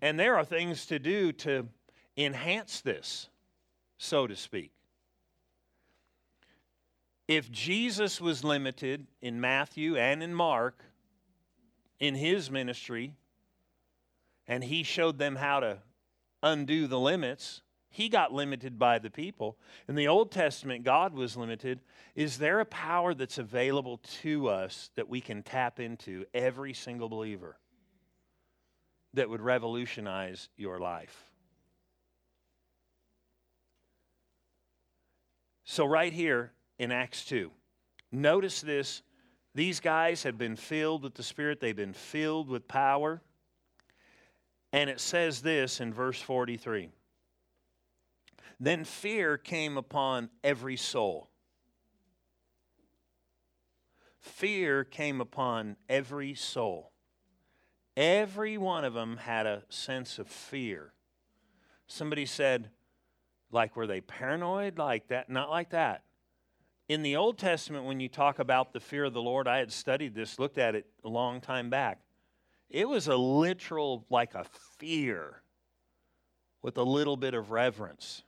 And 0.00 0.18
there 0.18 0.36
are 0.36 0.44
things 0.44 0.86
to 0.86 0.98
do 0.98 1.32
to 1.32 1.68
enhance 2.16 2.80
this, 2.80 3.28
so 3.98 4.26
to 4.26 4.36
speak. 4.36 4.72
If 7.26 7.50
Jesus 7.50 8.20
was 8.20 8.42
limited 8.44 9.06
in 9.20 9.40
Matthew 9.40 9.96
and 9.96 10.22
in 10.22 10.32
Mark 10.32 10.82
in 12.00 12.14
his 12.14 12.50
ministry, 12.50 13.12
and 14.46 14.64
he 14.64 14.82
showed 14.82 15.18
them 15.18 15.36
how 15.36 15.60
to 15.60 15.78
undo 16.42 16.86
the 16.86 16.98
limits, 16.98 17.62
he 17.90 18.08
got 18.08 18.32
limited 18.32 18.78
by 18.78 18.98
the 18.98 19.10
people. 19.10 19.58
In 19.88 19.94
the 19.94 20.08
Old 20.08 20.30
Testament, 20.30 20.84
God 20.84 21.14
was 21.14 21.36
limited. 21.36 21.80
Is 22.14 22.38
there 22.38 22.60
a 22.60 22.66
power 22.66 23.14
that's 23.14 23.38
available 23.38 23.98
to 24.22 24.48
us 24.48 24.90
that 24.94 25.08
we 25.08 25.20
can 25.20 25.42
tap 25.42 25.80
into, 25.80 26.24
every 26.34 26.74
single 26.74 27.08
believer, 27.08 27.58
that 29.14 29.30
would 29.30 29.40
revolutionize 29.40 30.48
your 30.56 30.78
life? 30.78 31.24
So, 35.64 35.84
right 35.84 36.12
here, 36.12 36.52
in 36.78 36.92
Acts 36.92 37.24
2. 37.26 37.50
Notice 38.12 38.60
this. 38.60 39.02
These 39.54 39.80
guys 39.80 40.22
have 40.22 40.38
been 40.38 40.56
filled 40.56 41.02
with 41.02 41.14
the 41.14 41.22
Spirit, 41.22 41.60
they've 41.60 41.74
been 41.74 41.92
filled 41.92 42.48
with 42.48 42.68
power. 42.68 43.22
And 44.72 44.90
it 44.90 45.00
says 45.00 45.40
this 45.42 45.80
in 45.80 45.92
verse 45.92 46.20
43 46.20 46.90
Then 48.60 48.84
fear 48.84 49.38
came 49.38 49.76
upon 49.76 50.30
every 50.44 50.76
soul. 50.76 51.30
Fear 54.20 54.84
came 54.84 55.20
upon 55.20 55.76
every 55.88 56.34
soul. 56.34 56.92
Every 57.96 58.58
one 58.58 58.84
of 58.84 58.94
them 58.94 59.16
had 59.16 59.46
a 59.46 59.64
sense 59.68 60.18
of 60.18 60.28
fear. 60.28 60.92
Somebody 61.86 62.26
said, 62.26 62.70
like, 63.50 63.74
were 63.74 63.86
they 63.86 64.00
paranoid? 64.00 64.78
Like 64.78 65.08
that? 65.08 65.30
Not 65.30 65.50
like 65.50 65.70
that 65.70 66.02
in 66.88 67.02
the 67.02 67.16
Old 67.16 67.38
Testament, 67.38 67.84
when 67.84 68.00
you 68.00 68.08
talk 68.08 68.38
about 68.38 68.72
the 68.72 68.80
fear 68.80 69.04
of 69.04 69.12
the 69.12 69.20
Lord, 69.22 69.46
I 69.46 69.58
had 69.58 69.70
studied 69.70 70.14
this, 70.14 70.38
looked 70.38 70.58
at 70.58 70.74
it 70.74 70.86
a 71.04 71.08
long 71.08 71.40
time 71.40 71.68
back. 71.68 72.00
It 72.70 72.88
was 72.88 73.08
a 73.08 73.16
literal, 73.16 74.06
like 74.10 74.34
a 74.34 74.44
fear 74.78 75.42
with 76.62 76.76
a 76.76 76.82
little 76.82 77.16
bit 77.16 77.34
of 77.34 77.50
reverence. 77.50 78.22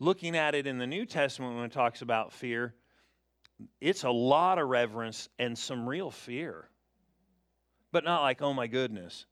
Looking 0.00 0.36
at 0.36 0.54
it 0.54 0.66
in 0.66 0.78
the 0.78 0.86
New 0.86 1.06
Testament, 1.06 1.56
when 1.56 1.64
it 1.64 1.72
talks 1.72 2.02
about 2.02 2.32
fear, 2.32 2.74
it's 3.80 4.04
a 4.04 4.10
lot 4.10 4.58
of 4.58 4.68
reverence 4.68 5.28
and 5.38 5.58
some 5.58 5.88
real 5.88 6.10
fear. 6.10 6.68
But 7.90 8.04
not 8.04 8.22
like, 8.22 8.42
oh 8.42 8.52
my 8.52 8.66
goodness. 8.66 9.26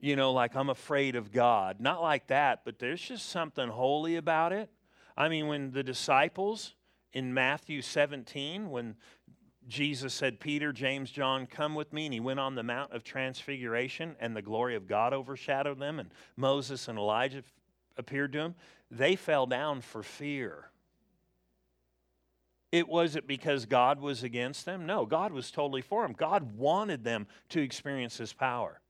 You 0.00 0.14
know, 0.14 0.32
like 0.32 0.54
I'm 0.54 0.70
afraid 0.70 1.16
of 1.16 1.32
God. 1.32 1.80
Not 1.80 2.02
like 2.02 2.28
that, 2.28 2.64
but 2.64 2.78
there's 2.78 3.00
just 3.00 3.30
something 3.30 3.68
holy 3.68 4.16
about 4.16 4.52
it 4.52 4.70
I 5.18 5.28
mean, 5.28 5.48
when 5.48 5.72
the 5.72 5.82
disciples 5.82 6.76
in 7.12 7.34
Matthew 7.34 7.82
17, 7.82 8.70
when 8.70 8.94
Jesus 9.68 10.14
said, 10.14 10.40
Peter, 10.40 10.72
James, 10.72 11.10
John, 11.10 11.46
come 11.46 11.74
with 11.74 11.92
me. 11.92 12.06
And 12.06 12.14
he 12.14 12.20
went 12.20 12.40
on 12.40 12.54
the 12.54 12.62
Mount 12.62 12.92
of 12.92 13.04
Transfiguration, 13.04 14.16
and 14.18 14.34
the 14.34 14.42
glory 14.42 14.74
of 14.74 14.86
God 14.86 15.12
overshadowed 15.12 15.78
them, 15.78 16.00
and 16.00 16.10
Moses 16.36 16.88
and 16.88 16.98
Elijah 16.98 17.42
appeared 17.96 18.32
to 18.32 18.38
him. 18.38 18.54
They 18.90 19.14
fell 19.14 19.46
down 19.46 19.82
for 19.82 20.02
fear. 20.02 20.70
It 22.72 22.88
wasn't 22.88 23.26
because 23.26 23.66
God 23.66 24.00
was 24.00 24.22
against 24.22 24.64
them. 24.64 24.86
No, 24.86 25.06
God 25.06 25.32
was 25.32 25.50
totally 25.50 25.82
for 25.82 26.02
them. 26.02 26.14
God 26.16 26.56
wanted 26.56 27.04
them 27.04 27.26
to 27.50 27.60
experience 27.60 28.18
his 28.18 28.32
power. 28.32 28.80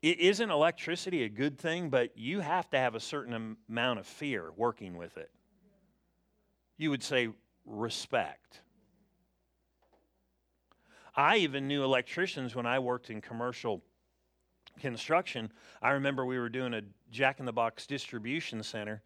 It 0.00 0.20
isn't 0.20 0.50
electricity 0.50 1.24
a 1.24 1.28
good 1.28 1.58
thing, 1.58 1.90
but 1.90 2.16
you 2.16 2.40
have 2.40 2.70
to 2.70 2.78
have 2.78 2.94
a 2.94 3.00
certain 3.00 3.56
amount 3.68 3.98
of 3.98 4.06
fear 4.06 4.50
working 4.56 4.96
with 4.96 5.16
it. 5.16 5.30
You 6.76 6.90
would 6.90 7.02
say 7.02 7.28
respect. 7.66 8.60
I 11.18 11.38
even 11.38 11.66
knew 11.66 11.82
electricians 11.82 12.54
when 12.54 12.64
I 12.64 12.78
worked 12.78 13.10
in 13.10 13.20
commercial 13.20 13.82
construction. 14.78 15.50
I 15.82 15.90
remember 15.90 16.24
we 16.24 16.38
were 16.38 16.48
doing 16.48 16.74
a 16.74 16.82
Jack 17.10 17.40
in 17.40 17.44
the 17.44 17.52
Box 17.52 17.88
distribution 17.88 18.62
center, 18.62 19.02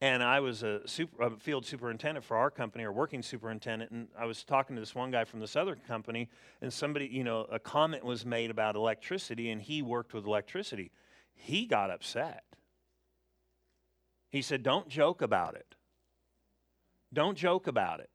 and 0.00 0.22
I 0.22 0.40
was 0.40 0.62
a, 0.62 0.80
super, 0.88 1.22
a, 1.22 1.36
field 1.36 1.66
superintendent 1.66 2.24
for 2.24 2.38
our 2.38 2.50
company, 2.50 2.84
or 2.84 2.92
working 2.92 3.22
superintendent, 3.22 3.90
and 3.90 4.08
I 4.18 4.24
was 4.24 4.42
talking 4.42 4.74
to 4.74 4.80
this 4.80 4.94
one 4.94 5.10
guy 5.10 5.24
from 5.24 5.38
this 5.38 5.54
other 5.54 5.76
company, 5.76 6.30
and 6.62 6.72
somebody, 6.72 7.06
you 7.12 7.24
know, 7.24 7.46
a 7.52 7.58
comment 7.58 8.04
was 8.04 8.24
made 8.24 8.50
about 8.50 8.74
electricity, 8.74 9.50
and 9.50 9.60
he 9.60 9.82
worked 9.82 10.14
with 10.14 10.24
electricity. 10.24 10.90
He 11.34 11.66
got 11.66 11.90
upset. 11.90 12.44
He 14.30 14.40
said, 14.40 14.62
Don't 14.62 14.88
joke 14.88 15.20
about 15.20 15.56
it. 15.56 15.74
Don't 17.12 17.36
joke 17.36 17.66
about 17.66 18.00
it. 18.00 18.08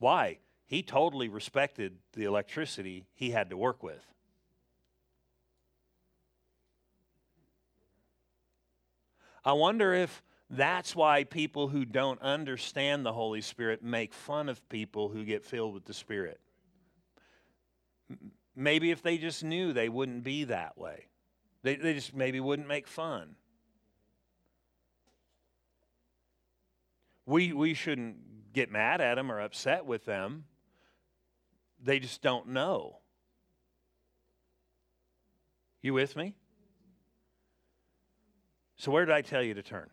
Why? 0.00 0.38
He 0.72 0.82
totally 0.82 1.28
respected 1.28 1.98
the 2.14 2.24
electricity 2.24 3.04
he 3.12 3.30
had 3.30 3.50
to 3.50 3.58
work 3.58 3.82
with. 3.82 4.02
I 9.44 9.52
wonder 9.52 9.92
if 9.92 10.22
that's 10.48 10.96
why 10.96 11.24
people 11.24 11.68
who 11.68 11.84
don't 11.84 12.22
understand 12.22 13.04
the 13.04 13.12
Holy 13.12 13.42
Spirit 13.42 13.84
make 13.84 14.14
fun 14.14 14.48
of 14.48 14.66
people 14.70 15.10
who 15.10 15.26
get 15.26 15.44
filled 15.44 15.74
with 15.74 15.84
the 15.84 15.92
Spirit. 15.92 16.40
Maybe 18.56 18.90
if 18.90 19.02
they 19.02 19.18
just 19.18 19.44
knew, 19.44 19.74
they 19.74 19.90
wouldn't 19.90 20.24
be 20.24 20.44
that 20.44 20.78
way. 20.78 21.08
They, 21.62 21.76
they 21.76 21.92
just 21.92 22.14
maybe 22.14 22.40
wouldn't 22.40 22.66
make 22.66 22.88
fun. 22.88 23.36
We, 27.26 27.52
we 27.52 27.74
shouldn't 27.74 28.54
get 28.54 28.72
mad 28.72 29.02
at 29.02 29.16
them 29.16 29.30
or 29.30 29.38
upset 29.38 29.84
with 29.84 30.06
them. 30.06 30.44
They 31.82 31.98
just 31.98 32.22
don't 32.22 32.48
know. 32.48 32.98
You 35.82 35.94
with 35.94 36.16
me? 36.16 36.36
So, 38.76 38.90
where 38.90 39.04
did 39.04 39.14
I 39.14 39.22
tell 39.22 39.42
you 39.42 39.54
to 39.54 39.62
turn? 39.62 39.90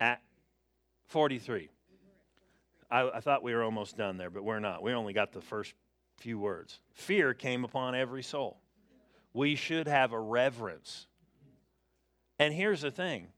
At 0.00 0.20
43. 1.06 1.68
I, 2.90 3.08
I, 3.08 3.20
thought 3.20 3.42
we 3.42 3.54
were 3.54 3.62
almost 3.62 3.96
done 3.96 4.16
there, 4.16 4.30
but 4.30 4.42
we're 4.42 4.58
not. 4.58 4.82
We 4.82 4.92
only 4.92 5.12
got 5.12 5.32
the 5.32 5.40
first 5.40 5.74
few 6.18 6.38
words. 6.38 6.80
Fear 6.92 7.34
came 7.34 7.64
upon 7.64 7.94
every 7.94 8.22
soul. 8.22 8.60
We 9.32 9.54
should 9.54 9.86
have 9.86 10.12
a 10.12 10.20
reverence. 10.20 11.06
And 12.38 12.52
here's 12.52 12.80
the 12.82 12.90
thing 12.90 13.28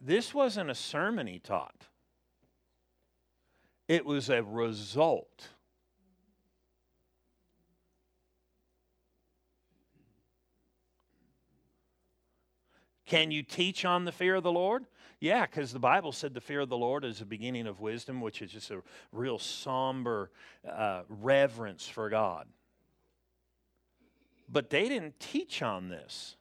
this 0.00 0.34
wasn't 0.34 0.70
a 0.70 0.74
sermon 0.74 1.26
he 1.26 1.38
taught, 1.38 1.86
it 3.90 4.06
was 4.06 4.30
a 4.30 4.40
result. 4.40 5.48
Can 13.04 13.32
you 13.32 13.42
teach 13.42 13.84
on 13.84 14.04
the 14.04 14.12
fear 14.12 14.36
of 14.36 14.44
the 14.44 14.52
Lord? 14.52 14.86
Yeah, 15.18 15.44
because 15.44 15.72
the 15.72 15.80
Bible 15.80 16.12
said 16.12 16.34
the 16.34 16.40
fear 16.40 16.60
of 16.60 16.68
the 16.68 16.76
Lord 16.76 17.04
is 17.04 17.18
the 17.18 17.24
beginning 17.24 17.66
of 17.66 17.80
wisdom, 17.80 18.20
which 18.20 18.42
is 18.42 18.52
just 18.52 18.70
a 18.70 18.80
real 19.10 19.40
somber 19.40 20.30
uh, 20.64 21.02
reverence 21.08 21.88
for 21.88 22.08
God. 22.08 22.46
But 24.48 24.70
they 24.70 24.88
didn't 24.88 25.18
teach 25.18 25.62
on 25.62 25.88
this, 25.88 26.36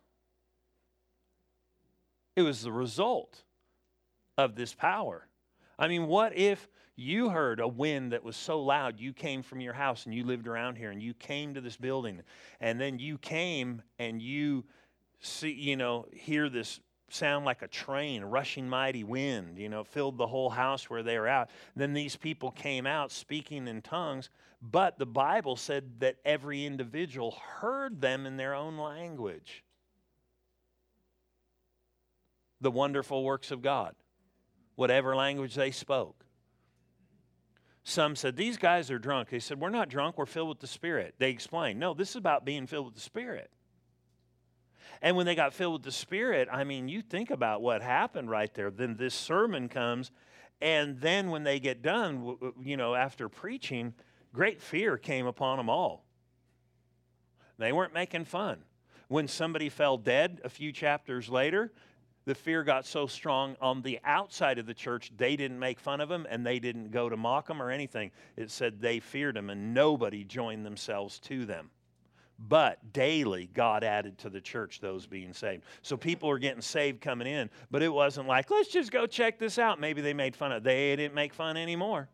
it 2.36 2.43
was 2.43 2.62
the 2.62 2.72
result 2.72 3.41
of 4.38 4.54
this 4.54 4.72
power. 4.72 5.26
I 5.80 5.88
mean, 5.88 6.06
what 6.06 6.38
if 6.38 6.68
you 7.00 7.30
heard 7.30 7.62
a 7.62 7.68
wind 7.68 8.12
that 8.12 8.24
was 8.24 8.36
so 8.36 8.62
loud 8.62 9.00
you 9.00 9.14
came 9.14 9.41
from 9.41 9.62
your 9.62 9.74
house 9.74 10.06
and 10.06 10.14
you 10.14 10.26
lived 10.26 10.47
around 10.47 10.76
here 10.76 10.91
and 10.91 11.02
you 11.02 11.14
came 11.14 11.54
to 11.54 11.62
this 11.62 11.78
building 11.78 12.22
and 12.60 12.80
then 12.80 13.00
you 13.00 13.18
came 13.18 13.82
and 14.00 14.22
you 14.22 14.66
see, 15.22 15.52
you 15.52 15.78
know, 15.78 16.06
hear 16.12 16.50
this 16.50 16.82
sound 17.10 17.45
like 17.45 17.62
a 17.62 17.68
train, 17.68 18.24
rushing 18.24 18.68
mighty 18.68 19.04
wind, 19.04 19.58
you 19.58 19.70
know, 19.70 19.84
filled 19.84 20.18
the 20.18 20.28
whole 20.28 20.50
house 20.50 20.89
where 20.89 21.02
they 21.02 21.18
were 21.18 21.28
out. 21.28 21.50
Then 21.76 21.93
these 21.93 22.18
people 22.18 22.52
came 22.52 22.86
out 22.86 23.12
speaking 23.12 23.68
in 23.68 23.82
tongues, 23.82 24.30
but 24.62 25.00
the 25.00 25.06
Bible 25.06 25.56
said 25.56 26.00
that 26.00 26.18
every 26.26 26.66
individual 26.66 27.38
heard 27.60 28.02
them 28.02 28.26
in 28.26 28.36
their 28.36 28.54
own 28.54 28.78
language. 28.78 29.64
The 32.62 32.72
wonderful 32.72 33.24
works 33.24 33.52
of 33.52 33.62
God, 33.62 33.95
whatever 34.76 35.16
language 35.16 35.56
they 35.56 35.72
spoke. 35.72 36.18
Some 37.89 38.15
said, 38.15 38.35
These 38.35 38.57
guys 38.57 38.91
are 38.91 38.99
drunk. 38.99 39.29
They 39.29 39.39
said, 39.39 39.59
We're 39.59 39.69
not 39.69 39.89
drunk, 39.89 40.17
we're 40.17 40.27
filled 40.27 40.49
with 40.49 40.59
the 40.59 40.67
Spirit. 40.67 41.15
They 41.17 41.31
explained, 41.31 41.79
No, 41.79 41.95
this 41.95 42.11
is 42.11 42.15
about 42.17 42.45
being 42.45 42.67
filled 42.67 42.85
with 42.85 42.93
the 42.93 43.01
Spirit. 43.01 43.49
And 45.01 45.17
when 45.17 45.25
they 45.25 45.33
got 45.33 45.53
filled 45.53 45.73
with 45.73 45.83
the 45.83 45.91
Spirit, 45.91 46.47
I 46.51 46.63
mean, 46.65 46.87
you 46.87 47.01
think 47.01 47.31
about 47.31 47.63
what 47.63 47.81
happened 47.81 48.29
right 48.29 48.53
there. 48.53 48.69
Then 48.69 48.95
this 48.95 49.15
sermon 49.15 49.69
comes, 49.69 50.11
and 50.61 50.99
then 51.01 51.31
when 51.31 51.43
they 51.43 51.59
get 51.59 51.81
done, 51.81 52.37
you 52.61 52.77
know, 52.77 52.93
after 52.93 53.27
preaching, 53.27 53.95
great 54.33 54.61
fear 54.61 54.97
came 54.97 55.25
upon 55.25 55.57
them 55.57 55.69
all. 55.69 56.05
They 57.57 57.71
weren't 57.71 57.93
making 57.93 58.25
fun. 58.25 58.59
When 59.07 59.27
somebody 59.27 59.69
fell 59.69 59.97
dead 59.97 60.41
a 60.43 60.49
few 60.49 60.71
chapters 60.71 61.27
later, 61.27 61.71
the 62.30 62.36
fear 62.36 62.63
got 62.63 62.86
so 62.86 63.07
strong 63.07 63.57
on 63.59 63.82
the 63.82 63.99
outside 64.03 64.59
of 64.59 64.67
the 64.67 64.73
church, 64.75 65.11
they 65.17 65.36
didn't 65.36 65.57
make 65.57 65.80
fun 65.80 65.99
of 65.99 66.11
him 66.11 66.27
and 66.30 66.45
they 66.45 66.59
didn't 66.59 66.91
go 66.91 67.09
to 67.09 67.17
mock 67.17 67.49
him 67.49 67.59
or 67.59 67.71
anything. 67.71 68.11
It 68.38 68.51
said 68.51 68.80
they 68.80 68.99
feared 68.99 69.36
him 69.36 69.49
and 69.49 69.73
nobody 69.73 70.23
joined 70.23 70.63
themselves 70.63 71.17
to 71.21 71.47
them. 71.47 71.71
But 72.38 72.93
daily, 72.93 73.49
God 73.51 73.84
added 73.84 74.19
to 74.19 74.30
the 74.30 74.39
church 74.39 74.80
those 74.80 75.07
being 75.07 75.34
saved. 75.34 75.63
So 75.82 75.97
people 75.97 76.30
are 76.30 76.38
getting 76.38 76.61
saved 76.61 77.01
coming 77.01 77.27
in, 77.27 77.49
but 77.71 77.82
it 77.82 77.91
wasn't 77.91 78.27
like, 78.27 78.51
let's 78.51 78.69
just 78.69 78.91
go 78.91 79.07
check 79.07 79.39
this 79.39 79.57
out. 79.57 79.80
Maybe 79.80 80.03
they 80.03 80.13
made 80.13 80.36
fun 80.36 80.51
of 80.51 80.57
it. 80.57 80.63
They 80.65 80.95
didn't 80.95 81.15
make 81.15 81.34
fun 81.34 81.57
anymore. 81.57 82.09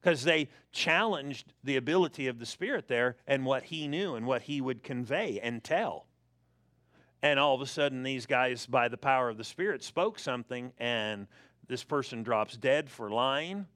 Because 0.00 0.24
they 0.24 0.48
challenged 0.72 1.52
the 1.62 1.76
ability 1.76 2.26
of 2.28 2.38
the 2.38 2.46
Spirit 2.46 2.88
there 2.88 3.16
and 3.26 3.44
what 3.44 3.64
He 3.64 3.86
knew 3.86 4.14
and 4.14 4.24
what 4.24 4.40
He 4.40 4.62
would 4.62 4.82
convey 4.82 5.38
and 5.42 5.62
tell. 5.62 6.06
And 7.22 7.38
all 7.38 7.54
of 7.54 7.60
a 7.60 7.66
sudden, 7.66 8.02
these 8.02 8.26
guys, 8.26 8.66
by 8.66 8.88
the 8.88 8.96
power 8.96 9.28
of 9.28 9.36
the 9.36 9.44
Spirit, 9.44 9.82
spoke 9.82 10.18
something, 10.18 10.72
and 10.78 11.26
this 11.68 11.84
person 11.84 12.22
drops 12.22 12.56
dead 12.56 12.88
for 12.88 13.10
lying. 13.10 13.66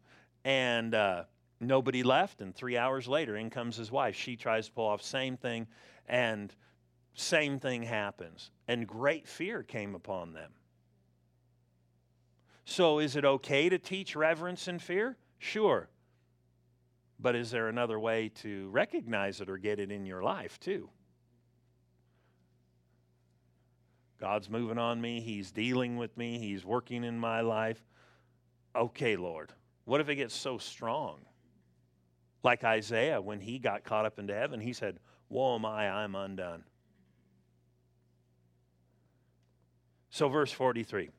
And 0.45 0.95
uh, 0.95 1.25
Nobody 1.61 2.03
left, 2.03 2.41
and 2.41 2.55
three 2.55 2.77
hours 2.77 3.09
later, 3.09 3.37
in 3.37 3.51
comes 3.51 3.77
his 3.77 3.91
wife. 3.91 4.15
She 4.15 4.37
tries 4.37 4.67
to 4.67 4.73
pull 4.73 4.87
off 4.87 5.03
same 5.03 5.37
thing, 5.37 5.67
and 6.07 6.55
same 7.15 7.59
thing 7.59 7.83
happens. 7.83 8.51
And 8.69 8.87
great 8.87 9.27
fear 9.27 9.63
came 9.63 9.95
upon 9.95 10.33
them. 10.33 10.53
So, 12.65 12.99
is 12.99 13.15
it 13.17 13.25
okay 13.25 13.69
to 13.69 13.79
teach 13.79 14.17
reverence 14.17 14.69
and 14.69 14.81
fear? 14.81 15.17
Sure. 15.39 15.89
But 17.19 17.37
is 17.37 17.51
there 17.51 17.69
another 17.69 18.01
way 18.01 18.31
to 18.37 18.69
recognize 18.71 19.41
it 19.41 19.49
or 19.49 19.59
get 19.59 19.79
it 19.79 19.91
in 19.91 20.07
your 20.07 20.23
life, 20.23 20.59
too? 20.59 20.89
God's 24.25 24.49
moving 24.49 24.79
on 24.79 25.03
me. 25.03 25.21
He's 25.21 25.53
dealing 25.53 25.99
with 25.99 26.17
me. 26.17 26.39
He's 26.39 26.65
working 26.65 27.05
in 27.05 27.19
my 27.19 27.43
life. 27.43 27.85
Okay, 28.75 29.17
Lord. 29.17 29.53
What 29.85 30.01
if 30.01 30.09
it 30.09 30.15
gets 30.15 30.35
so 30.35 30.57
strong? 30.57 31.19
Like 32.43 32.65
Isaiah, 32.65 33.21
when 33.21 33.39
he 33.39 33.59
got 33.59 33.85
caught 33.85 34.07
up 34.07 34.19
into 34.19 34.33
heaven, 34.33 34.61
he 34.61 34.73
said, 34.73 34.99
Woe 35.29 35.57
am 35.57 35.67
I, 35.67 35.91
I'm 35.91 36.15
undone. 36.15 36.65
So, 40.09 40.31
verse 40.31 40.51
43 40.51 41.11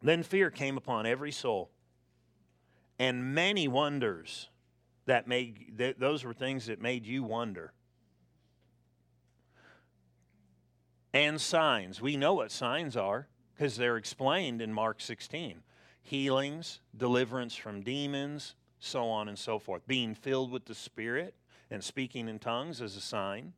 Then 0.00 0.22
fear 0.22 0.50
came 0.50 0.78
upon 0.78 1.04
every 1.04 1.32
soul, 1.32 1.70
and 2.98 3.34
many 3.34 3.68
wonders 3.68 4.48
that 5.04 5.28
made, 5.28 5.74
th- 5.76 5.96
those 5.98 6.24
were 6.24 6.32
things 6.32 6.64
that 6.64 6.80
made 6.80 7.04
you 7.04 7.22
wonder. 7.22 7.74
And 11.16 11.40
signs. 11.40 12.02
We 12.02 12.18
know 12.18 12.34
what 12.34 12.50
signs 12.50 12.94
are 12.94 13.26
because 13.54 13.78
they're 13.78 13.96
explained 13.96 14.60
in 14.60 14.70
Mark 14.70 15.00
16 15.00 15.62
healings, 16.02 16.80
deliverance 16.94 17.56
from 17.56 17.80
demons, 17.80 18.54
so 18.78 19.08
on 19.08 19.26
and 19.26 19.38
so 19.38 19.58
forth. 19.58 19.86
Being 19.86 20.14
filled 20.14 20.50
with 20.50 20.66
the 20.66 20.74
Spirit 20.74 21.34
and 21.70 21.82
speaking 21.82 22.28
in 22.28 22.38
tongues 22.38 22.82
is 22.82 22.96
a 22.96 23.00
sign. 23.00 23.54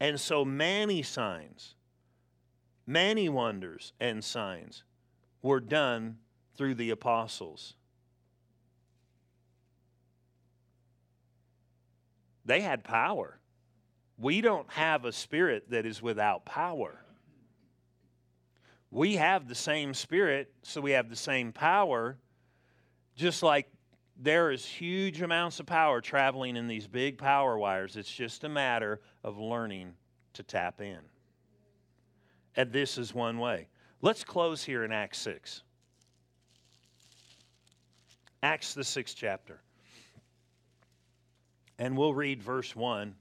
And 0.00 0.18
so 0.18 0.46
many 0.46 1.02
signs, 1.02 1.74
many 2.86 3.28
wonders 3.28 3.92
and 4.00 4.24
signs 4.24 4.82
were 5.42 5.60
done 5.60 6.16
through 6.56 6.76
the 6.76 6.88
apostles. 6.88 7.74
They 12.46 12.62
had 12.62 12.82
power. 12.82 13.39
We 14.20 14.40
don't 14.40 14.70
have 14.72 15.04
a 15.04 15.12
spirit 15.12 15.70
that 15.70 15.86
is 15.86 16.02
without 16.02 16.44
power. 16.44 17.00
We 18.90 19.16
have 19.16 19.48
the 19.48 19.54
same 19.54 19.94
spirit, 19.94 20.52
so 20.62 20.80
we 20.80 20.92
have 20.92 21.08
the 21.08 21.16
same 21.16 21.52
power 21.52 22.18
just 23.20 23.42
like 23.42 23.70
there 24.16 24.50
is 24.50 24.64
huge 24.64 25.20
amounts 25.20 25.60
of 25.60 25.66
power 25.66 26.00
traveling 26.00 26.56
in 26.56 26.66
these 26.66 26.86
big 26.86 27.18
power 27.18 27.58
wires, 27.58 27.96
it's 27.96 28.10
just 28.10 28.44
a 28.44 28.48
matter 28.48 29.00
of 29.22 29.38
learning 29.38 29.92
to 30.32 30.42
tap 30.42 30.80
in. 30.80 31.00
And 32.56 32.72
this 32.72 32.96
is 32.96 33.14
one 33.14 33.38
way. 33.38 33.68
Let's 34.00 34.24
close 34.24 34.64
here 34.64 34.84
in 34.84 34.92
Acts 34.92 35.18
6. 35.18 35.62
Acts, 38.42 38.72
the 38.72 38.84
sixth 38.84 39.16
chapter. 39.18 39.60
And 41.78 41.96
we'll 41.96 42.14
read 42.14 42.42
verse 42.42 42.74
1 42.74 43.14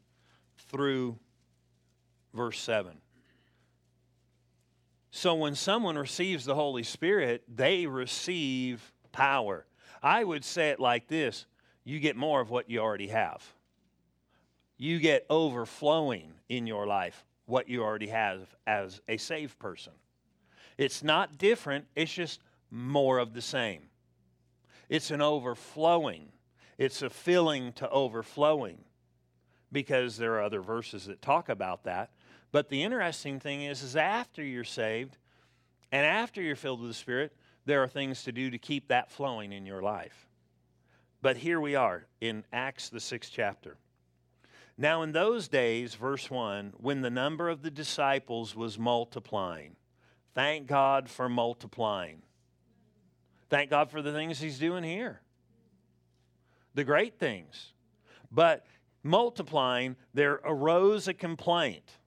through 0.69 1.17
verse 2.33 2.59
7. 2.59 2.97
So 5.11 5.35
when 5.35 5.55
someone 5.55 5.97
receives 5.97 6.45
the 6.45 6.55
Holy 6.55 6.83
Spirit, 6.83 7.43
they 7.53 7.87
receive 7.87 8.93
power. 9.11 9.65
I 10.01 10.23
would 10.23 10.45
say 10.45 10.69
it 10.69 10.79
like 10.79 11.07
this 11.07 11.45
you 11.83 11.99
get 11.99 12.15
more 12.15 12.39
of 12.39 12.49
what 12.49 12.69
you 12.69 12.79
already 12.79 13.07
have. 13.07 13.43
You 14.77 14.99
get 14.99 15.25
overflowing 15.29 16.33
in 16.47 16.67
your 16.67 16.85
life 16.85 17.25
what 17.45 17.67
you 17.67 17.83
already 17.83 18.07
have 18.07 18.55
as 18.67 19.01
a 19.09 19.17
saved 19.17 19.57
person. 19.59 19.93
It's 20.77 21.03
not 21.03 21.37
different, 21.37 21.85
it's 21.95 22.13
just 22.13 22.39
more 22.71 23.17
of 23.17 23.33
the 23.33 23.41
same. 23.41 23.81
It's 24.87 25.11
an 25.11 25.21
overflowing, 25.21 26.31
it's 26.77 27.01
a 27.01 27.09
filling 27.09 27.73
to 27.73 27.89
overflowing 27.89 28.77
because 29.71 30.17
there 30.17 30.33
are 30.35 30.43
other 30.43 30.61
verses 30.61 31.05
that 31.05 31.21
talk 31.21 31.49
about 31.49 31.83
that. 31.83 32.11
But 32.51 32.69
the 32.69 32.83
interesting 32.83 33.39
thing 33.39 33.61
is, 33.63 33.83
is 33.83 33.95
after 33.95 34.43
you're 34.43 34.63
saved, 34.63 35.17
And 35.91 36.05
after 36.05 36.41
you're 36.41 36.55
filled 36.55 36.81
with 36.81 36.89
the 36.89 36.95
Spirit, 36.95 37.35
there 37.65 37.81
are 37.83 37.87
things 37.87 38.23
to 38.23 38.31
do 38.31 38.49
to 38.49 38.57
keep 38.57 38.87
that 38.87 39.11
flowing 39.11 39.51
in 39.51 39.65
your 39.65 39.81
life. 39.81 40.27
But 41.21 41.37
here 41.37 41.59
we 41.59 41.75
are 41.75 42.05
in 42.21 42.43
Acts, 42.53 42.89
the 42.89 42.99
sixth 42.99 43.31
chapter. 43.33 43.77
Now, 44.77 45.01
in 45.01 45.11
those 45.11 45.47
days, 45.49 45.95
verse 45.95 46.29
1, 46.29 46.73
when 46.77 47.01
the 47.01 47.09
number 47.09 47.49
of 47.49 47.63
the 47.63 47.71
disciples 47.71 48.55
was 48.55 48.79
multiplying, 48.79 49.75
thank 50.33 50.67
God 50.67 51.09
for 51.09 51.27
multiplying. 51.27 52.21
Thank 53.49 53.71
God 53.71 53.91
for 53.91 54.01
the 54.01 54.13
things 54.13 54.39
He's 54.39 54.59
doing 54.59 54.83
here, 54.83 55.21
the 56.75 56.83
great 56.83 57.19
things. 57.19 57.73
But 58.31 58.65
multiplying, 59.03 59.95
there 60.13 60.39
arose 60.43 61.07
a 61.07 61.13
complaint 61.13 61.97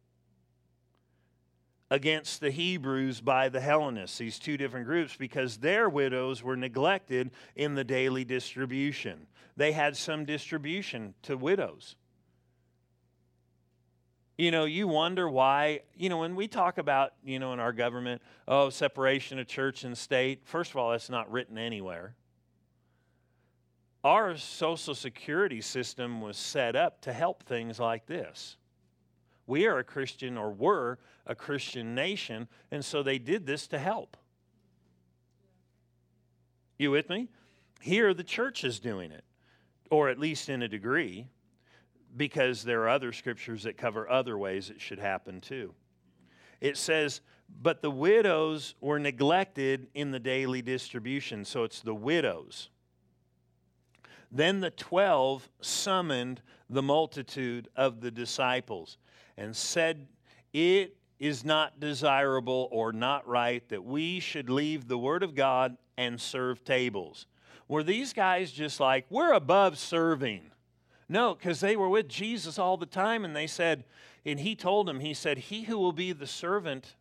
against 1.90 2.40
the 2.40 2.50
Hebrews 2.50 3.20
by 3.20 3.50
the 3.50 3.60
Hellenists, 3.60 4.16
these 4.16 4.38
two 4.38 4.56
different 4.56 4.86
groups, 4.86 5.14
because 5.16 5.58
their 5.58 5.88
widows 5.90 6.42
were 6.42 6.56
neglected 6.56 7.30
in 7.54 7.74
the 7.74 7.84
daily 7.84 8.24
distribution. 8.24 9.26
They 9.56 9.72
had 9.72 9.96
some 9.96 10.24
distribution 10.24 11.14
to 11.22 11.36
widows. 11.36 11.96
You 14.38 14.50
know, 14.50 14.64
you 14.64 14.88
wonder 14.88 15.28
why, 15.28 15.82
you 15.94 16.08
know, 16.08 16.18
when 16.18 16.34
we 16.34 16.48
talk 16.48 16.78
about, 16.78 17.12
you 17.22 17.38
know, 17.38 17.52
in 17.52 17.60
our 17.60 17.74
government, 17.74 18.22
oh, 18.48 18.70
separation 18.70 19.38
of 19.38 19.46
church 19.46 19.84
and 19.84 19.96
state, 19.96 20.40
first 20.46 20.70
of 20.70 20.78
all, 20.78 20.92
that's 20.92 21.10
not 21.10 21.30
written 21.30 21.58
anywhere. 21.58 22.14
Our 24.04 24.36
Social 24.36 24.94
Security 24.94 25.60
system 25.60 26.20
was 26.20 26.36
set 26.36 26.74
up 26.74 27.00
to 27.02 27.12
help 27.12 27.44
things 27.44 27.78
like 27.78 28.06
this. 28.06 28.56
We 29.46 29.66
are 29.66 29.78
a 29.78 29.84
Christian, 29.84 30.36
or 30.36 30.50
were 30.50 30.98
a 31.26 31.34
Christian 31.34 31.94
nation, 31.94 32.48
and 32.70 32.84
so 32.84 33.02
they 33.02 33.18
did 33.18 33.46
this 33.46 33.66
to 33.68 33.78
help. 33.78 34.16
You 36.78 36.90
with 36.90 37.08
me? 37.08 37.28
Here, 37.80 38.12
the 38.14 38.24
church 38.24 38.64
is 38.64 38.80
doing 38.80 39.12
it, 39.12 39.24
or 39.90 40.08
at 40.08 40.18
least 40.18 40.48
in 40.48 40.62
a 40.62 40.68
degree, 40.68 41.26
because 42.16 42.62
there 42.62 42.82
are 42.82 42.88
other 42.88 43.12
scriptures 43.12 43.62
that 43.64 43.76
cover 43.76 44.08
other 44.08 44.36
ways 44.36 44.70
it 44.70 44.80
should 44.80 44.98
happen 44.98 45.40
too. 45.40 45.74
It 46.60 46.76
says, 46.76 47.20
but 47.60 47.82
the 47.82 47.90
widows 47.90 48.74
were 48.80 48.98
neglected 48.98 49.88
in 49.94 50.10
the 50.10 50.20
daily 50.20 50.62
distribution. 50.62 51.44
So 51.44 51.64
it's 51.64 51.80
the 51.80 51.94
widows. 51.94 52.70
Then 54.32 54.60
the 54.60 54.70
twelve 54.70 55.48
summoned 55.60 56.40
the 56.70 56.82
multitude 56.82 57.68
of 57.76 58.00
the 58.00 58.10
disciples 58.10 58.96
and 59.36 59.54
said, 59.54 60.08
It 60.54 60.96
is 61.18 61.44
not 61.44 61.78
desirable 61.78 62.68
or 62.72 62.92
not 62.92 63.28
right 63.28 63.68
that 63.68 63.84
we 63.84 64.18
should 64.18 64.48
leave 64.48 64.88
the 64.88 64.98
Word 64.98 65.22
of 65.22 65.34
God 65.34 65.76
and 65.96 66.20
serve 66.20 66.64
tables. 66.64 67.26
Were 67.68 67.82
these 67.82 68.12
guys 68.12 68.50
just 68.50 68.80
like, 68.80 69.06
we're 69.08 69.32
above 69.32 69.78
serving? 69.78 70.50
No, 71.08 71.34
because 71.34 71.60
they 71.60 71.76
were 71.76 71.88
with 71.88 72.08
Jesus 72.08 72.58
all 72.58 72.76
the 72.76 72.86
time 72.86 73.24
and 73.24 73.36
they 73.36 73.46
said, 73.46 73.84
and 74.24 74.40
he 74.40 74.56
told 74.56 74.88
them, 74.88 75.00
he 75.00 75.14
said, 75.14 75.36
He 75.36 75.62
who 75.62 75.78
will 75.78 75.92
be 75.92 76.12
the 76.12 76.26
servant, 76.26 76.96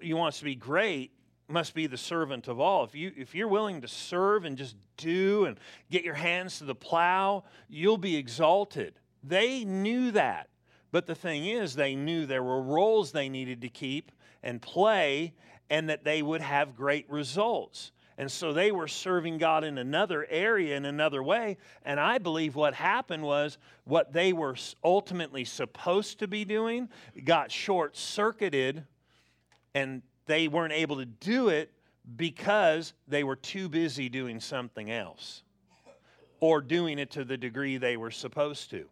you 0.00 0.16
want 0.16 0.34
to 0.36 0.44
be 0.44 0.54
great, 0.54 1.12
must 1.48 1.74
be 1.74 1.86
the 1.86 1.96
servant 1.96 2.48
of 2.48 2.60
all. 2.60 2.84
If 2.84 2.94
you 2.94 3.12
if 3.16 3.34
you're 3.34 3.48
willing 3.48 3.80
to 3.80 3.88
serve 3.88 4.44
and 4.44 4.56
just 4.56 4.76
do 4.96 5.46
and 5.46 5.58
get 5.90 6.04
your 6.04 6.14
hands 6.14 6.58
to 6.58 6.64
the 6.64 6.74
plow, 6.74 7.44
you'll 7.68 7.98
be 7.98 8.16
exalted. 8.16 8.94
They 9.22 9.64
knew 9.64 10.10
that. 10.12 10.48
But 10.90 11.06
the 11.06 11.14
thing 11.14 11.46
is, 11.46 11.74
they 11.74 11.94
knew 11.94 12.24
there 12.24 12.42
were 12.42 12.62
roles 12.62 13.12
they 13.12 13.28
needed 13.28 13.60
to 13.62 13.68
keep 13.68 14.12
and 14.42 14.62
play, 14.62 15.34
and 15.68 15.90
that 15.90 16.04
they 16.04 16.22
would 16.22 16.40
have 16.40 16.76
great 16.76 17.08
results. 17.10 17.92
And 18.16 18.30
so 18.30 18.52
they 18.52 18.72
were 18.72 18.88
serving 18.88 19.38
God 19.38 19.62
in 19.62 19.78
another 19.78 20.26
area, 20.28 20.76
in 20.76 20.84
another 20.84 21.22
way. 21.22 21.56
And 21.84 22.00
I 22.00 22.18
believe 22.18 22.56
what 22.56 22.74
happened 22.74 23.22
was 23.22 23.58
what 23.84 24.12
they 24.12 24.32
were 24.32 24.56
ultimately 24.82 25.44
supposed 25.44 26.18
to 26.18 26.26
be 26.26 26.44
doing 26.44 26.88
got 27.24 27.52
short 27.52 27.96
circuited, 27.96 28.84
and 29.74 30.02
they 30.28 30.46
weren't 30.46 30.72
able 30.72 30.96
to 30.96 31.06
do 31.06 31.48
it 31.48 31.72
because 32.16 32.92
they 33.08 33.24
were 33.24 33.36
too 33.36 33.68
busy 33.68 34.08
doing 34.08 34.38
something 34.38 34.90
else 34.90 35.42
or 36.40 36.60
doing 36.60 36.98
it 36.98 37.10
to 37.10 37.24
the 37.24 37.36
degree 37.36 37.76
they 37.76 37.96
were 37.96 38.12
supposed 38.12 38.70
to. 38.70 38.86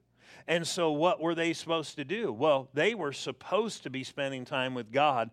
And 0.49 0.67
so, 0.67 0.91
what 0.91 1.21
were 1.21 1.35
they 1.35 1.53
supposed 1.53 1.97
to 1.97 2.05
do? 2.05 2.33
Well, 2.33 2.69
they 2.75 2.95
were 2.95 3.13
supposed 3.13 3.83
to 3.85 3.91
be 3.91 4.05
spending 4.05 4.45
time 4.45 4.75
with 4.75 4.93
God, 4.93 5.31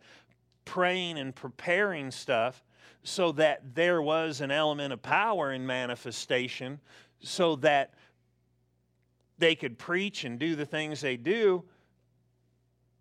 praying 0.66 1.18
and 1.18 1.36
preparing 1.36 2.12
stuff 2.12 2.64
so 3.04 3.32
that 3.34 3.76
there 3.76 4.02
was 4.02 4.42
an 4.42 4.50
element 4.50 4.94
of 4.94 5.02
power 5.02 5.52
in 5.52 5.66
manifestation, 5.66 6.80
so 7.20 7.56
that 7.58 7.94
they 9.38 9.56
could 9.56 9.78
preach 9.78 10.24
and 10.24 10.40
do 10.40 10.56
the 10.56 10.66
things 10.66 11.02
they 11.02 11.18
do. 11.18 11.64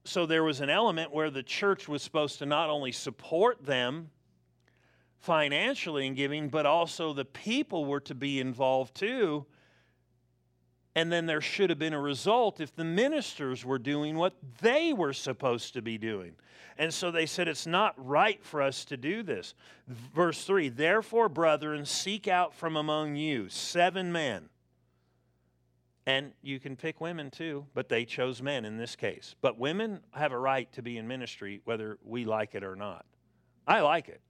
So, 0.04 0.26
there 0.26 0.42
was 0.42 0.60
an 0.60 0.70
element 0.70 1.12
where 1.12 1.30
the 1.30 1.42
church 1.42 1.88
was 1.88 2.02
supposed 2.02 2.38
to 2.40 2.46
not 2.46 2.70
only 2.70 2.92
support 2.92 3.64
them 3.64 4.10
financially 5.18 6.06
in 6.06 6.14
giving, 6.14 6.48
but 6.48 6.66
also 6.66 7.12
the 7.12 7.24
people 7.24 7.84
were 7.84 8.00
to 8.00 8.14
be 8.14 8.40
involved 8.40 8.94
too 8.94 9.46
and 10.94 11.10
then 11.10 11.26
there 11.26 11.40
should 11.40 11.70
have 11.70 11.78
been 11.78 11.94
a 11.94 12.00
result 12.00 12.60
if 12.60 12.74
the 12.74 12.84
ministers 12.84 13.64
were 13.64 13.78
doing 13.78 14.16
what 14.16 14.34
they 14.60 14.92
were 14.92 15.14
supposed 15.14 15.72
to 15.74 15.82
be 15.82 15.96
doing. 15.96 16.34
And 16.76 16.92
so 16.92 17.10
they 17.10 17.26
said, 17.26 17.48
It's 17.48 17.66
not 17.66 17.94
right 17.96 18.44
for 18.44 18.60
us 18.60 18.84
to 18.86 18.96
do 18.96 19.22
this. 19.22 19.54
Verse 19.88 20.44
3 20.44 20.68
Therefore, 20.68 21.28
brethren, 21.28 21.86
seek 21.86 22.28
out 22.28 22.54
from 22.54 22.76
among 22.76 23.16
you 23.16 23.48
seven 23.48 24.12
men. 24.12 24.48
And 26.06 26.32
you 26.42 26.58
can 26.58 26.76
pick 26.76 27.00
women 27.00 27.30
too, 27.30 27.66
but 27.74 27.88
they 27.88 28.04
chose 28.04 28.42
men 28.42 28.64
in 28.64 28.76
this 28.76 28.96
case. 28.96 29.36
But 29.40 29.58
women 29.58 30.00
have 30.12 30.32
a 30.32 30.38
right 30.38 30.70
to 30.72 30.82
be 30.82 30.98
in 30.98 31.06
ministry 31.06 31.60
whether 31.64 31.98
we 32.04 32.24
like 32.24 32.54
it 32.54 32.64
or 32.64 32.74
not. 32.74 33.06
I 33.66 33.80
like 33.80 34.08
it. 34.08 34.20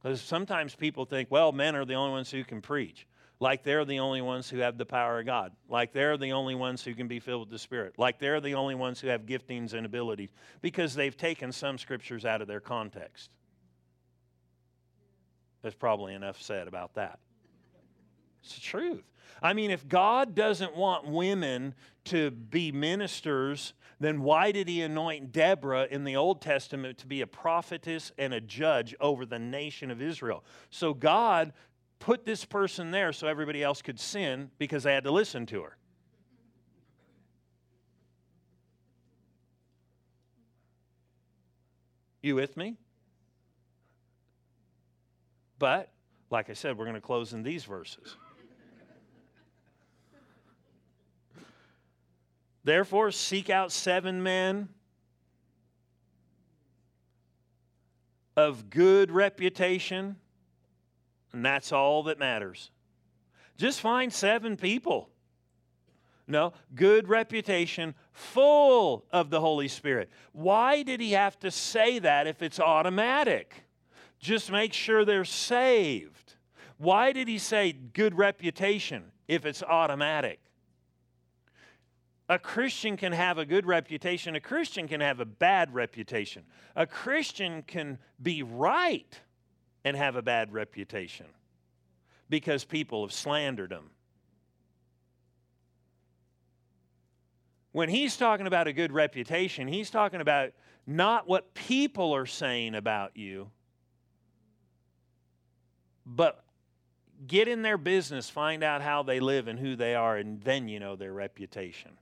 Because 0.00 0.20
sometimes 0.20 0.76
people 0.76 1.04
think, 1.04 1.30
well, 1.30 1.50
men 1.50 1.74
are 1.74 1.84
the 1.84 1.94
only 1.94 2.12
ones 2.12 2.30
who 2.30 2.44
can 2.44 2.60
preach 2.60 3.06
like 3.40 3.62
they're 3.62 3.84
the 3.84 4.00
only 4.00 4.20
ones 4.20 4.50
who 4.50 4.58
have 4.58 4.78
the 4.78 4.86
power 4.86 5.20
of 5.20 5.26
God, 5.26 5.52
like 5.68 5.92
they're 5.92 6.16
the 6.16 6.32
only 6.32 6.54
ones 6.54 6.82
who 6.82 6.94
can 6.94 7.06
be 7.06 7.20
filled 7.20 7.42
with 7.42 7.50
the 7.50 7.58
Spirit, 7.58 7.94
like 7.98 8.18
they're 8.18 8.40
the 8.40 8.54
only 8.54 8.74
ones 8.74 9.00
who 9.00 9.08
have 9.08 9.26
giftings 9.26 9.74
and 9.74 9.86
abilities, 9.86 10.30
because 10.60 10.94
they've 10.94 11.16
taken 11.16 11.52
some 11.52 11.78
scriptures 11.78 12.24
out 12.24 12.42
of 12.42 12.48
their 12.48 12.60
context. 12.60 13.30
There's 15.62 15.74
probably 15.74 16.14
enough 16.14 16.40
said 16.42 16.68
about 16.68 16.94
that. 16.94 17.18
It's 18.42 18.54
the 18.54 18.60
truth. 18.60 19.04
I 19.42 19.52
mean, 19.52 19.70
if 19.70 19.86
God 19.88 20.34
doesn't 20.34 20.76
want 20.76 21.06
women 21.06 21.74
to 22.04 22.30
be 22.30 22.72
ministers, 22.72 23.72
then 24.00 24.22
why 24.22 24.52
did 24.52 24.68
he 24.68 24.82
anoint 24.82 25.32
Deborah 25.32 25.86
in 25.90 26.04
the 26.04 26.16
Old 26.16 26.40
Testament 26.40 26.98
to 26.98 27.06
be 27.06 27.20
a 27.20 27.26
prophetess 27.26 28.12
and 28.18 28.32
a 28.34 28.40
judge 28.40 28.94
over 29.00 29.26
the 29.26 29.38
nation 29.38 29.90
of 29.90 30.02
Israel? 30.02 30.44
So 30.70 30.94
God 30.94 31.52
put 31.98 32.24
this 32.24 32.44
person 32.44 32.90
there 32.90 33.12
so 33.12 33.26
everybody 33.26 33.62
else 33.62 33.82
could 33.82 34.00
sin 34.00 34.50
because 34.58 34.82
they 34.82 34.94
had 34.94 35.04
to 35.04 35.10
listen 35.10 35.46
to 35.46 35.62
her. 35.62 35.76
You 42.22 42.34
with 42.34 42.56
me? 42.56 42.76
But, 45.58 45.92
like 46.30 46.50
I 46.50 46.52
said, 46.52 46.76
we're 46.76 46.84
going 46.84 46.94
to 46.94 47.00
close 47.00 47.32
in 47.32 47.42
these 47.42 47.64
verses. 47.64 48.16
Therefore, 52.68 53.10
seek 53.12 53.48
out 53.48 53.72
seven 53.72 54.22
men 54.22 54.68
of 58.36 58.68
good 58.68 59.10
reputation 59.10 60.16
and 61.32 61.42
that's 61.42 61.72
all 61.72 62.02
that 62.02 62.18
matters. 62.18 62.70
Just 63.56 63.80
find 63.80 64.12
seven 64.12 64.58
people. 64.58 65.08
No, 66.26 66.52
good 66.74 67.08
reputation, 67.08 67.94
full 68.12 69.06
of 69.10 69.30
the 69.30 69.40
Holy 69.40 69.68
Spirit. 69.68 70.10
Why 70.32 70.82
did 70.82 71.00
he 71.00 71.12
have 71.12 71.38
to 71.38 71.50
say 71.50 71.98
that 72.00 72.26
if 72.26 72.42
it's 72.42 72.60
automatic? 72.60 73.64
Just 74.18 74.52
make 74.52 74.74
sure 74.74 75.06
they're 75.06 75.24
saved. 75.24 76.34
Why 76.76 77.12
did 77.12 77.28
he 77.28 77.38
say 77.38 77.72
good 77.72 78.14
reputation 78.18 79.04
if 79.26 79.46
it's 79.46 79.62
automatic? 79.62 80.40
A 82.28 82.38
Christian 82.38 82.96
can 82.96 83.12
have 83.12 83.38
a 83.38 83.46
good 83.46 83.64
reputation, 83.64 84.36
a 84.36 84.40
Christian 84.40 84.86
can 84.86 85.00
have 85.00 85.20
a 85.20 85.24
bad 85.24 85.72
reputation. 85.72 86.44
A 86.76 86.86
Christian 86.86 87.62
can 87.62 87.98
be 88.22 88.42
right 88.42 89.18
and 89.84 89.96
have 89.96 90.16
a 90.16 90.22
bad 90.22 90.52
reputation 90.52 91.26
because 92.28 92.64
people 92.64 93.02
have 93.02 93.12
slandered 93.12 93.72
him. 93.72 93.90
When 97.72 97.88
he's 97.88 98.16
talking 98.16 98.46
about 98.46 98.66
a 98.66 98.72
good 98.72 98.92
reputation, 98.92 99.68
he's 99.68 99.90
talking 99.90 100.20
about 100.20 100.50
not 100.86 101.28
what 101.28 101.54
people 101.54 102.14
are 102.14 102.26
saying 102.26 102.74
about 102.74 103.16
you, 103.16 103.50
but 106.04 106.44
get 107.26 107.48
in 107.48 107.62
their 107.62 107.78
business, 107.78 108.28
find 108.28 108.62
out 108.62 108.82
how 108.82 109.02
they 109.02 109.20
live 109.20 109.48
and 109.48 109.58
who 109.58 109.76
they 109.76 109.94
are, 109.94 110.16
and 110.16 110.42
then 110.42 110.68
you 110.68 110.80
know 110.80 110.96
their 110.96 111.12
reputation. 111.12 111.92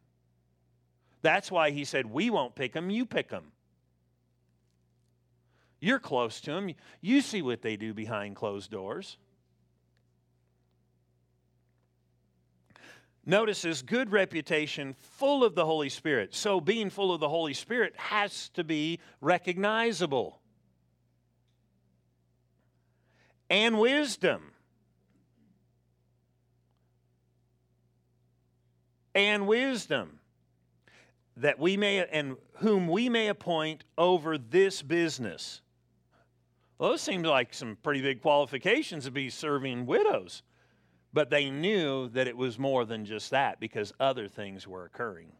That's 1.26 1.50
why 1.50 1.72
he 1.72 1.84
said, 1.84 2.06
We 2.06 2.30
won't 2.30 2.54
pick 2.54 2.72
them, 2.72 2.88
you 2.88 3.04
pick 3.04 3.30
them. 3.30 3.50
You're 5.80 5.98
close 5.98 6.40
to 6.42 6.52
them. 6.52 6.70
You 7.00 7.20
see 7.20 7.42
what 7.42 7.62
they 7.62 7.76
do 7.76 7.92
behind 7.92 8.36
closed 8.36 8.70
doors. 8.70 9.16
Notice 13.24 13.62
this 13.62 13.82
good 13.82 14.12
reputation, 14.12 14.94
full 14.94 15.42
of 15.42 15.56
the 15.56 15.66
Holy 15.66 15.88
Spirit. 15.88 16.32
So, 16.32 16.60
being 16.60 16.90
full 16.90 17.12
of 17.12 17.18
the 17.18 17.28
Holy 17.28 17.54
Spirit 17.54 17.94
has 17.96 18.50
to 18.50 18.62
be 18.62 19.00
recognizable. 19.20 20.40
And 23.50 23.80
wisdom. 23.80 24.52
And 29.12 29.48
wisdom 29.48 30.20
that 31.36 31.58
we 31.58 31.76
may 31.76 32.06
and 32.06 32.36
whom 32.56 32.88
we 32.88 33.08
may 33.08 33.28
appoint 33.28 33.84
over 33.98 34.38
this 34.38 34.82
business. 34.82 35.60
Well, 36.78 36.90
those 36.90 37.02
seem 37.02 37.22
like 37.22 37.54
some 37.54 37.76
pretty 37.82 38.02
big 38.02 38.22
qualifications 38.22 39.04
to 39.04 39.10
be 39.10 39.30
serving 39.30 39.86
widows. 39.86 40.42
But 41.12 41.30
they 41.30 41.48
knew 41.48 42.08
that 42.10 42.28
it 42.28 42.36
was 42.36 42.58
more 42.58 42.84
than 42.84 43.06
just 43.06 43.30
that 43.30 43.58
because 43.58 43.92
other 43.98 44.28
things 44.28 44.66
were 44.66 44.84
occurring. 44.84 45.32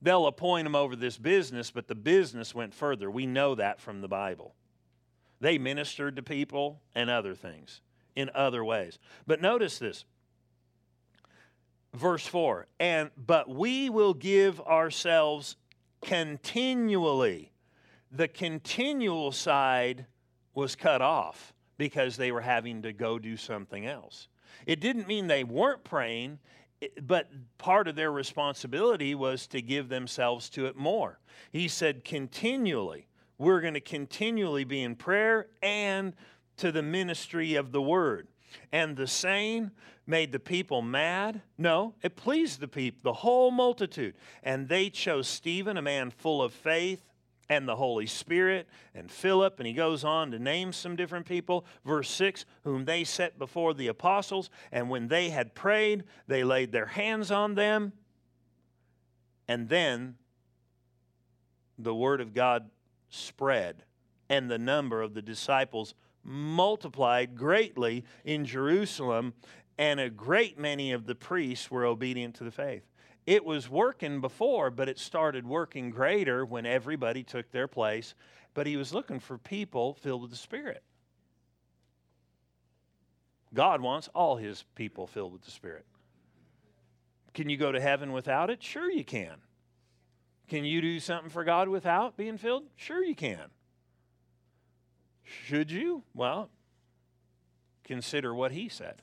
They'll 0.00 0.26
appoint 0.26 0.64
them 0.64 0.76
over 0.76 0.94
this 0.94 1.18
business, 1.18 1.70
but 1.70 1.88
the 1.88 1.94
business 1.94 2.54
went 2.54 2.74
further. 2.74 3.10
We 3.10 3.26
know 3.26 3.54
that 3.54 3.80
from 3.80 4.00
the 4.00 4.08
Bible. 4.08 4.54
They 5.40 5.58
ministered 5.58 6.16
to 6.16 6.22
people 6.22 6.80
and 6.94 7.10
other 7.10 7.34
things 7.34 7.80
in 8.14 8.30
other 8.34 8.64
ways. 8.64 8.98
But 9.26 9.40
notice 9.40 9.78
this. 9.78 10.04
Verse 11.94 12.26
4 12.26 12.66
and 12.80 13.10
but 13.16 13.48
we 13.48 13.90
will 13.90 14.14
give 14.14 14.60
ourselves 14.62 15.56
continually 16.02 17.52
the 18.10 18.28
continual 18.28 19.32
side 19.32 20.06
was 20.54 20.76
cut 20.76 21.00
off 21.00 21.54
because 21.78 22.16
they 22.16 22.30
were 22.30 22.42
having 22.42 22.82
to 22.82 22.92
go 22.92 23.18
do 23.18 23.36
something 23.36 23.86
else. 23.86 24.28
It 24.66 24.80
didn't 24.80 25.08
mean 25.08 25.26
they 25.26 25.44
weren't 25.44 25.82
praying, 25.82 26.38
but 27.00 27.30
part 27.58 27.88
of 27.88 27.96
their 27.96 28.12
responsibility 28.12 29.14
was 29.14 29.46
to 29.48 29.62
give 29.62 29.88
themselves 29.88 30.50
to 30.50 30.66
it 30.66 30.76
more. 30.76 31.18
He 31.50 31.68
said, 31.68 32.04
continually, 32.04 33.08
we're 33.38 33.60
going 33.60 33.74
to 33.74 33.80
continually 33.80 34.64
be 34.64 34.82
in 34.82 34.94
prayer 34.94 35.46
and 35.62 36.14
to 36.58 36.70
the 36.70 36.82
ministry 36.82 37.54
of 37.54 37.72
the 37.72 37.82
word. 37.82 38.28
And 38.70 38.96
the 38.96 39.06
saying 39.06 39.70
made 40.06 40.32
the 40.32 40.40
people 40.40 40.82
mad? 40.82 41.42
No, 41.58 41.94
it 42.02 42.16
pleased 42.16 42.60
the 42.60 42.68
people, 42.68 43.00
the 43.02 43.12
whole 43.12 43.50
multitude. 43.50 44.14
And 44.42 44.68
they 44.68 44.90
chose 44.90 45.28
Stephen, 45.28 45.76
a 45.76 45.82
man 45.82 46.10
full 46.10 46.42
of 46.42 46.52
faith 46.52 47.04
and 47.48 47.68
the 47.68 47.76
Holy 47.76 48.06
Spirit 48.06 48.68
and 48.94 49.10
Philip. 49.10 49.58
And 49.58 49.66
he 49.66 49.72
goes 49.72 50.04
on 50.04 50.30
to 50.30 50.38
name 50.38 50.72
some 50.72 50.96
different 50.96 51.26
people. 51.26 51.66
Verse 51.84 52.10
6 52.10 52.44
whom 52.64 52.84
they 52.84 53.04
set 53.04 53.38
before 53.38 53.74
the 53.74 53.88
apostles. 53.88 54.50
And 54.70 54.88
when 54.88 55.08
they 55.08 55.30
had 55.30 55.54
prayed, 55.54 56.04
they 56.26 56.44
laid 56.44 56.72
their 56.72 56.86
hands 56.86 57.30
on 57.30 57.54
them. 57.54 57.92
And 59.48 59.68
then 59.68 60.16
the 61.78 61.94
word 61.94 62.20
of 62.20 62.32
God 62.32 62.70
spread, 63.08 63.84
and 64.28 64.50
the 64.50 64.58
number 64.58 65.02
of 65.02 65.14
the 65.14 65.22
disciples 65.22 65.94
multiplied 66.24 67.36
greatly 67.36 68.04
in 68.24 68.44
Jerusalem, 68.44 69.34
and 69.78 69.98
a 69.98 70.10
great 70.10 70.58
many 70.58 70.92
of 70.92 71.06
the 71.06 71.14
priests 71.14 71.70
were 71.70 71.84
obedient 71.84 72.34
to 72.36 72.44
the 72.44 72.50
faith. 72.50 72.84
It 73.26 73.44
was 73.44 73.68
working 73.68 74.20
before, 74.20 74.70
but 74.70 74.88
it 74.88 74.98
started 74.98 75.46
working 75.46 75.90
greater 75.90 76.44
when 76.44 76.66
everybody 76.66 77.22
took 77.22 77.50
their 77.50 77.68
place. 77.68 78.14
But 78.54 78.66
he 78.66 78.76
was 78.76 78.92
looking 78.92 79.20
for 79.20 79.38
people 79.38 79.94
filled 79.94 80.22
with 80.22 80.30
the 80.30 80.36
Spirit. 80.36 80.82
God 83.54 83.80
wants 83.80 84.08
all 84.14 84.36
his 84.36 84.64
people 84.74 85.06
filled 85.06 85.32
with 85.32 85.42
the 85.42 85.50
Spirit. 85.50 85.86
Can 87.34 87.48
you 87.48 87.56
go 87.56 87.72
to 87.72 87.80
heaven 87.80 88.12
without 88.12 88.50
it? 88.50 88.62
Sure, 88.62 88.90
you 88.90 89.04
can. 89.04 89.36
Can 90.48 90.64
you 90.64 90.80
do 90.80 91.00
something 91.00 91.30
for 91.30 91.44
God 91.44 91.68
without 91.68 92.16
being 92.16 92.36
filled? 92.36 92.64
Sure, 92.76 93.02
you 93.02 93.14
can. 93.14 93.50
Should 95.24 95.70
you? 95.70 96.02
Well, 96.14 96.50
consider 97.84 98.34
what 98.34 98.52
he 98.52 98.68
said. 98.68 99.02